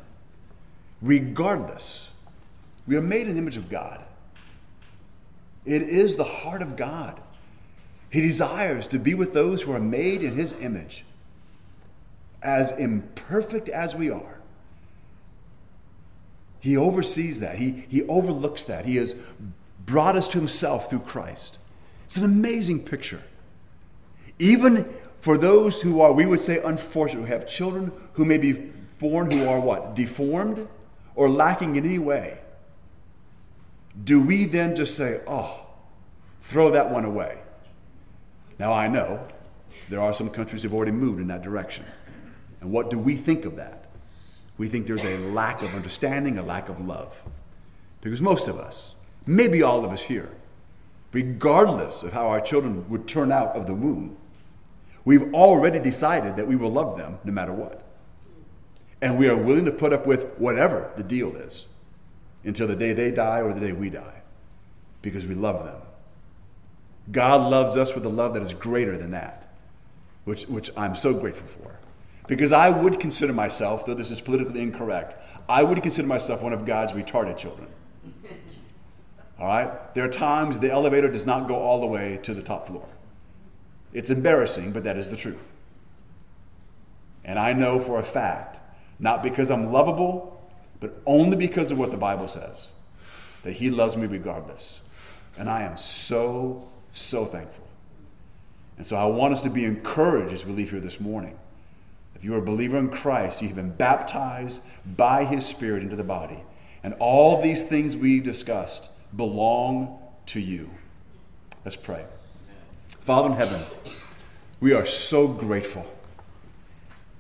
regardless. 1.03 2.12
We 2.87 2.97
are 2.97 3.03
made 3.03 3.29
in 3.29 3.35
the 3.35 3.43
image 3.43 3.57
of 3.57 3.69
God. 3.69 4.03
It 5.65 5.83
is 5.83 6.17
the 6.17 6.25
heart 6.25 6.63
of 6.63 6.77
God. 6.77 7.21
He 8.11 8.21
desires 8.21 8.89
to 8.89 8.99
be 8.99 9.15
with 9.15 9.33
those 9.33 9.63
who 9.63 9.73
are 9.73 9.81
made 9.81 10.23
in 10.23 10.35
His 10.35 10.53
image, 10.61 11.05
as 12.43 12.71
imperfect 12.73 13.69
as 13.69 13.95
we 13.95 14.11
are. 14.11 14.41
He 16.61 16.77
oversees 16.77 17.41
that, 17.41 17.57
He, 17.57 17.85
he 17.89 18.03
overlooks 18.05 18.65
that. 18.65 18.85
He 18.85 18.97
has 18.97 19.15
brought 19.87 20.17
us 20.17 20.29
to 20.29 20.39
Himself 20.39 20.91
through 20.91 21.01
Christ. 21.01 21.59
It's 22.05 22.17
an 22.17 22.25
amazing 22.25 22.85
picture. 22.85 23.23
Even 24.39 24.93
for 25.21 25.39
those 25.39 25.81
who 25.81 26.01
are, 26.01 26.13
we 26.13 26.27
would 26.27 26.41
say, 26.41 26.61
unfortunate, 26.63 27.21
who 27.21 27.27
have 27.27 27.47
children 27.47 27.93
who 28.15 28.25
may 28.25 28.39
be 28.39 28.53
born 28.99 29.31
who 29.31 29.47
are 29.47 29.61
what? 29.61 29.95
Deformed 29.95 30.69
or 31.15 31.31
lacking 31.31 31.77
in 31.77 31.85
any 31.85 31.99
way 31.99 32.42
do 34.05 34.23
we 34.23 34.45
then 34.47 34.75
just 34.75 34.97
say, 34.97 35.21
oh, 35.27 35.67
throw 36.43 36.71
that 36.71 36.91
one 36.91 37.05
away? 37.05 37.41
Now, 38.59 38.73
I 38.73 38.89
know 38.89 39.27
there 39.89 40.01
are 40.01 40.15
some 40.15 40.31
countries 40.31 40.63
have 40.63 40.73
already 40.73 40.93
moved 40.93 41.21
in 41.21 41.27
that 41.29 41.43
direction. 41.43 41.85
And 42.61 42.71
what 42.71 42.91
do 42.91 42.99
we 42.99 43.15
think 43.17 43.45
of 43.45 43.57
that? 43.57 43.87
We 44.57 44.69
think 44.69 44.87
there's 44.87 45.05
a 45.05 45.19
lack 45.19 45.63
of 45.63 45.75
understanding, 45.75 46.39
a 46.39 46.43
lack 46.43 46.69
of 46.69 46.81
love. 46.81 47.23
Because 48.01 48.23
most 48.23 48.49
of 48.49 48.59
us, 48.59 48.95
maybe 49.27 49.63
all 49.63 49.85
of 49.85 49.93
us 49.93 50.03
here, 50.03 50.31
regardless 51.13 52.03
of 52.03 52.13
how 52.13 52.29
our 52.29 52.41
children 52.41 52.89
would 52.89 53.07
turn 53.07 53.31
out 53.31 53.55
of 53.57 53.67
the 53.67 53.75
womb, 53.75 54.17
we've 55.05 55.35
already 55.35 55.79
decided 55.79 56.37
that 56.37 56.47
we 56.47 56.57
will 56.57 56.71
love 56.73 56.97
them 56.97 57.19
no 57.25 57.33
matter 57.33 57.53
what. 57.53 57.85
And 59.01 59.19
we 59.19 59.29
are 59.29 59.37
willing 59.37 59.65
to 59.65 59.73
put 59.73 59.93
up 59.93 60.07
with 60.07 60.27
whatever 60.39 60.91
the 60.97 61.03
deal 61.03 61.35
is 61.35 61.67
until 62.45 62.67
the 62.67 62.77
day 62.77 62.93
they 62.93 63.11
die 63.11 63.41
or 63.41 63.53
the 63.53 63.61
day 63.61 63.73
we 63.73 63.91
die 63.91 64.23
because 65.01 65.27
we 65.27 65.35
love 65.35 65.65
them. 65.65 65.81
God 67.11 67.51
loves 67.51 67.77
us 67.77 67.95
with 67.95 68.05
a 68.05 68.09
love 68.09 68.35
that 68.35 68.43
is 68.43 68.55
greater 68.55 68.97
than 68.97 69.11
that, 69.11 69.53
which, 70.25 70.45
which 70.45 70.71
I'm 70.77 70.95
so 70.95 71.13
grateful 71.13 71.47
for. 71.47 71.79
Because 72.29 72.53
I 72.53 72.71
would 72.71 73.01
consider 73.01 73.33
myself, 73.33 73.85
though 73.85 73.95
this 73.95 74.13
is 74.13 74.21
politically 74.21 74.63
incorrect, 74.63 75.17
I 75.49 75.65
would 75.65 75.83
consider 75.83 76.07
myself 76.07 76.43
one 76.43 76.53
of 76.53 76.65
God's 76.65 76.93
retarded 76.93 77.37
children. 77.37 77.69
All 79.39 79.49
right? 79.49 79.95
There 79.95 80.05
are 80.05 80.09
times 80.09 80.61
the 80.61 80.71
elevator 80.71 81.09
does 81.09 81.27
not 81.27 81.49
go 81.49 81.57
all 81.57 81.81
the 81.81 81.87
way 81.87 82.21
to 82.23 82.33
the 82.33 82.43
top 82.43 82.69
floor. 82.69 82.89
It's 83.93 84.09
embarrassing, 84.09 84.73
but 84.73 84.85
that 84.85 84.97
is 84.97 85.11
the 85.11 85.17
truth. 85.17 85.51
And 87.25 87.39
I 87.39 87.53
know 87.53 87.81
for 87.81 87.99
a 87.99 88.05
fact, 88.05 88.61
not 89.01 89.23
because 89.23 89.51
I'm 89.51 89.73
lovable, 89.73 90.32
but 90.83 91.01
only 91.07 91.37
because 91.37 91.71
of 91.71 91.79
what 91.79 91.93
the 91.93 91.97
Bible 91.97 92.27
says 92.27 92.67
that 93.45 93.53
He 93.53 93.71
loves 93.71 93.97
me 93.97 94.07
regardless. 94.07 94.81
And 95.39 95.49
I 95.49 95.63
am 95.63 95.77
so, 95.77 96.69
so 96.91 97.25
thankful. 97.25 97.67
And 98.77 98.85
so 98.85 98.97
I 98.97 99.07
want 99.07 99.33
us 99.33 99.43
to 99.43 99.51
be 99.51 99.65
encouraged 99.65 100.33
as 100.33 100.45
we 100.45 100.53
leave 100.53 100.71
here 100.71 100.81
this 100.81 100.99
morning. 100.99 101.39
If 102.17 102.25
you 102.25 102.35
are 102.35 102.39
a 102.39 102.43
believer 102.43 102.79
in 102.79 102.89
Christ, 102.89 103.41
you 103.41 103.49
have 103.49 103.57
been 103.57 103.71
baptized 103.71 104.61
by 104.85 105.25
His 105.25 105.47
Spirit 105.47 105.85
into 105.85 105.95
the 105.95 106.03
body. 106.03 106.43
And 106.83 106.95
all 106.99 107.41
these 107.41 107.63
things 107.63 107.97
we've 107.97 108.25
discussed 108.25 108.91
belong 109.17 110.01
to 110.27 110.41
you. 110.41 110.69
Let's 111.65 111.77
pray. 111.77 112.05
Father 112.99 113.29
in 113.31 113.37
heaven, 113.37 113.63
we 114.59 114.75
are 114.75 114.87
so 114.87 115.29
grateful. 115.29 115.87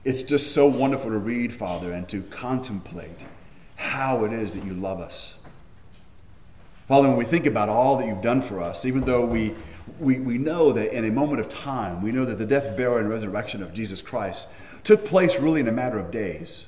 It's 0.05 0.25
just 0.25 0.53
so 0.53 0.67
wonderful 0.67 1.11
to 1.11 1.19
read, 1.19 1.53
Father, 1.53 1.93
and 1.93 2.09
to 2.09 2.23
contemplate 2.23 3.25
how 3.83 4.25
it 4.25 4.33
is 4.33 4.55
that 4.55 4.65
you 4.65 4.73
love 4.73 5.01
us. 5.01 5.35
Father, 6.87 7.09
when 7.09 7.17
we 7.17 7.25
think 7.25 7.47
about 7.47 7.69
all 7.69 7.97
that 7.97 8.07
you've 8.07 8.23
done 8.23 8.41
for 8.41 8.61
us, 8.61 8.85
even 8.85 9.03
though 9.03 9.27
we, 9.27 9.55
we, 9.99 10.21
we 10.21 10.39
know 10.39 10.73
that 10.73 10.97
in 10.97 11.05
a 11.05 11.11
moment 11.11 11.41
of 11.41 11.49
time, 11.49 12.01
we 12.01 12.13
know 12.13 12.25
that 12.25 12.39
the 12.39 12.47
death, 12.47 12.77
burial, 12.77 12.99
and 12.99 13.11
resurrection 13.11 13.63
of 13.63 13.75
Jesus 13.75 14.01
Christ 14.01 14.47
took 14.85 15.05
place 15.05 15.39
really 15.39 15.61
in 15.61 15.69
a 15.69 15.73
matter 15.73 15.99
of 15.99 16.11
days. 16.11 16.67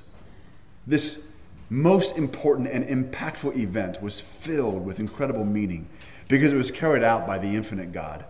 This 0.86 1.32
most 1.70 2.18
important 2.18 2.68
and 2.68 2.84
impactful 2.84 3.56
event 3.56 4.02
was 4.02 4.20
filled 4.20 4.84
with 4.84 4.98
incredible 4.98 5.44
meaning 5.44 5.88
because 6.28 6.52
it 6.52 6.56
was 6.56 6.70
carried 6.70 7.04
out 7.04 7.26
by 7.26 7.38
the 7.38 7.54
infinite 7.54 7.92
God. 7.92 8.24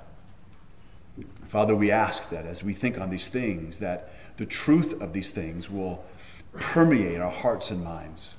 Father, 1.49 1.75
we 1.75 1.91
ask 1.91 2.29
that 2.31 2.45
as 2.45 2.63
we 2.63 2.75
think 2.75 2.99
on 2.99 3.11
these 3.11 3.29
things, 3.29 3.79
that 3.79 4.13
the 4.37 4.47
truth 4.47 5.01
of 5.01 5.13
these 5.13 5.31
things 5.31 5.71
will 5.71 6.05
permeate 6.53 7.21
our 7.21 7.31
hearts 7.31 7.71
and 7.71 7.83
minds 7.83 8.35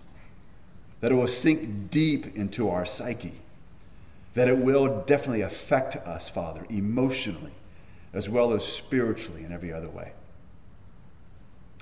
that 1.06 1.12
it 1.12 1.16
will 1.16 1.28
sink 1.28 1.92
deep 1.92 2.36
into 2.36 2.68
our 2.68 2.84
psyche, 2.84 3.36
that 4.34 4.48
it 4.48 4.58
will 4.58 5.04
definitely 5.06 5.42
affect 5.42 5.96
us, 5.98 6.28
Father, 6.28 6.66
emotionally, 6.68 7.52
as 8.12 8.28
well 8.28 8.54
as 8.54 8.66
spiritually 8.66 9.44
in 9.44 9.52
every 9.52 9.72
other 9.72 9.88
way. 9.88 10.14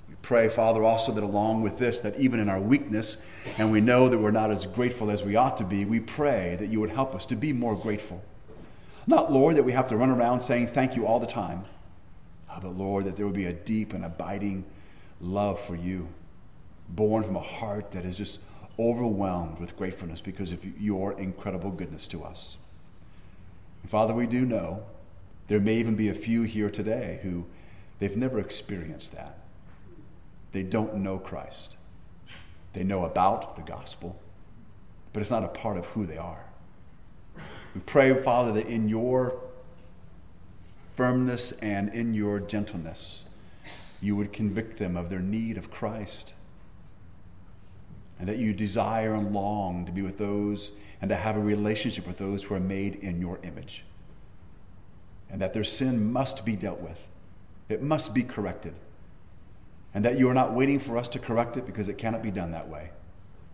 We 0.10 0.16
pray, 0.22 0.50
Father, 0.50 0.84
also 0.84 1.14
that 1.14 1.24
along 1.24 1.62
with 1.62 1.78
this, 1.78 2.02
that 2.02 2.20
even 2.20 2.42
in 2.42 2.50
our 2.50 2.60
weakness, 2.60 3.16
and 3.58 3.72
we 3.72 3.80
know 3.80 4.10
that 4.10 4.18
we're 4.18 4.30
not 4.30 4.52
as 4.52 4.66
grateful 4.66 5.10
as 5.10 5.24
we 5.24 5.38
ought 5.38 5.56
to 5.60 5.64
be, 5.64 5.86
we 5.86 6.02
pray 6.02 6.58
that 6.60 6.68
you 6.68 6.82
would 6.82 6.90
help 6.90 7.16
us 7.16 7.26
to 7.28 7.38
be 7.38 7.54
more 7.54 7.78
grateful. 7.78 8.22
Not, 9.08 9.32
Lord, 9.32 9.56
that 9.56 9.64
we 9.64 9.72
have 9.72 9.88
to 9.88 9.96
run 9.96 10.10
around 10.10 10.42
saying 10.42 10.68
thank 10.68 10.98
you 10.98 11.08
all 11.08 11.22
the 11.22 11.28
time, 11.28 11.64
uh, 12.50 12.60
but 12.60 12.76
Lord, 12.76 13.06
that 13.06 13.16
there 13.16 13.26
would 13.26 13.36
be 13.36 13.46
a 13.46 13.54
deep 13.54 13.94
and 13.94 14.04
abiding 14.04 14.66
love 15.22 15.62
for 15.62 15.78
you, 15.78 16.10
born 16.90 17.24
from 17.24 17.38
a 17.38 17.42
heart 17.42 17.92
that 17.92 18.04
is 18.04 18.18
just 18.18 18.40
overwhelmed 18.80 19.60
with 19.60 19.78
gratefulness 19.78 20.22
because 20.22 20.52
of 20.52 20.66
your 20.80 21.14
incredible 21.20 21.72
goodness 21.72 22.08
to 22.08 22.24
us. 22.24 22.58
And 23.82 23.92
Father, 23.92 24.14
we 24.14 24.28
do 24.28 24.46
know 24.46 24.84
there 25.48 25.60
may 25.60 25.76
even 25.76 25.96
be 25.96 26.10
a 26.10 26.14
few 26.14 26.44
here 26.44 26.70
today 26.70 27.20
who 27.22 27.46
they've 28.00 28.18
never 28.18 28.40
experienced 28.40 29.14
that. 29.14 29.40
They 30.52 30.64
don't 30.64 30.96
know 30.96 31.20
Christ. 31.20 31.78
They 32.74 32.84
know 32.84 33.06
about 33.06 33.56
the 33.56 33.62
gospel, 33.62 34.20
but 35.12 35.20
it's 35.20 35.32
not 35.32 35.44
a 35.44 35.50
part 35.50 35.78
of 35.78 35.86
who 35.88 36.06
they 36.06 36.18
are. 36.18 36.46
We 37.76 37.82
pray, 37.82 38.14
Father, 38.16 38.52
that 38.54 38.68
in 38.68 38.88
your 38.88 39.40
firmness 40.96 41.52
and 41.54 41.90
in 41.90 42.14
your 42.14 42.40
gentleness, 42.40 43.26
you 44.02 44.16
would 44.16 44.34
convict 44.34 44.78
them 44.78 44.96
of 44.96 45.10
their 45.10 45.20
need 45.20 45.58
of 45.58 45.72
Christ 45.72 46.34
and 48.20 48.28
that 48.28 48.38
you 48.38 48.54
desire 48.54 49.14
and 49.14 49.34
long 49.34 49.86
to 49.86 49.92
be 49.92 50.02
with 50.02 50.18
those 50.18 50.72
and 51.02 51.10
to 51.10 51.16
have 51.16 51.36
a 51.36 51.42
relationship 51.42 52.08
with 52.08 52.18
those 52.18 52.44
who 52.44 52.56
are 52.56 52.60
made 52.60 52.96
in 52.96 53.20
your 53.20 53.40
image. 53.44 53.84
And 55.30 55.42
that 55.42 55.54
their 55.54 55.64
sin 55.64 56.12
must 56.12 56.46
be 56.46 56.56
dealt 56.56 56.80
with, 56.80 57.10
it 57.70 57.82
must 57.82 58.14
be 58.14 58.24
corrected. 58.24 58.74
And 59.96 60.04
that 60.06 60.18
you 60.18 60.28
are 60.30 60.34
not 60.34 60.54
waiting 60.54 60.80
for 60.80 60.98
us 60.98 61.08
to 61.10 61.20
correct 61.20 61.56
it 61.56 61.68
because 61.68 61.88
it 61.88 62.00
cannot 62.00 62.24
be 62.24 62.32
done 62.32 62.52
that 62.52 62.68
way. 62.68 62.90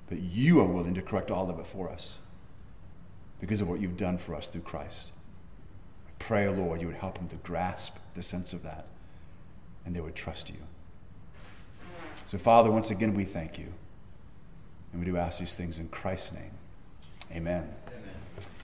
But 0.07 0.19
you 0.19 0.61
are 0.61 0.67
willing 0.67 0.93
to 0.93 1.01
correct 1.01 1.31
all 1.31 1.49
of 1.49 1.59
it 1.59 1.67
for 1.67 1.89
us 1.89 2.15
because 3.41 3.61
of 3.61 3.69
what 3.69 3.81
you've 3.81 3.97
done 3.97 4.17
for 4.17 4.35
us 4.35 4.47
through 4.47 4.61
Christ. 4.61 5.11
I 6.07 6.11
pray, 6.19 6.47
Lord, 6.47 6.79
you 6.79 6.87
would 6.87 6.95
help 6.95 7.17
them 7.17 7.27
to 7.29 7.35
grasp 7.37 7.97
the 8.15 8.23
sense 8.23 8.53
of 8.53 8.63
that 8.63 8.87
and 9.85 9.95
they 9.95 10.01
would 10.01 10.15
trust 10.15 10.49
you. 10.49 10.57
So, 12.25 12.37
Father, 12.37 12.69
once 12.69 12.91
again, 12.91 13.15
we 13.15 13.23
thank 13.23 13.57
you. 13.57 13.67
And 14.91 15.01
we 15.01 15.05
do 15.05 15.17
ask 15.17 15.39
these 15.39 15.55
things 15.55 15.77
in 15.77 15.87
Christ's 15.89 16.33
name. 16.33 16.51
Amen. 17.31 17.69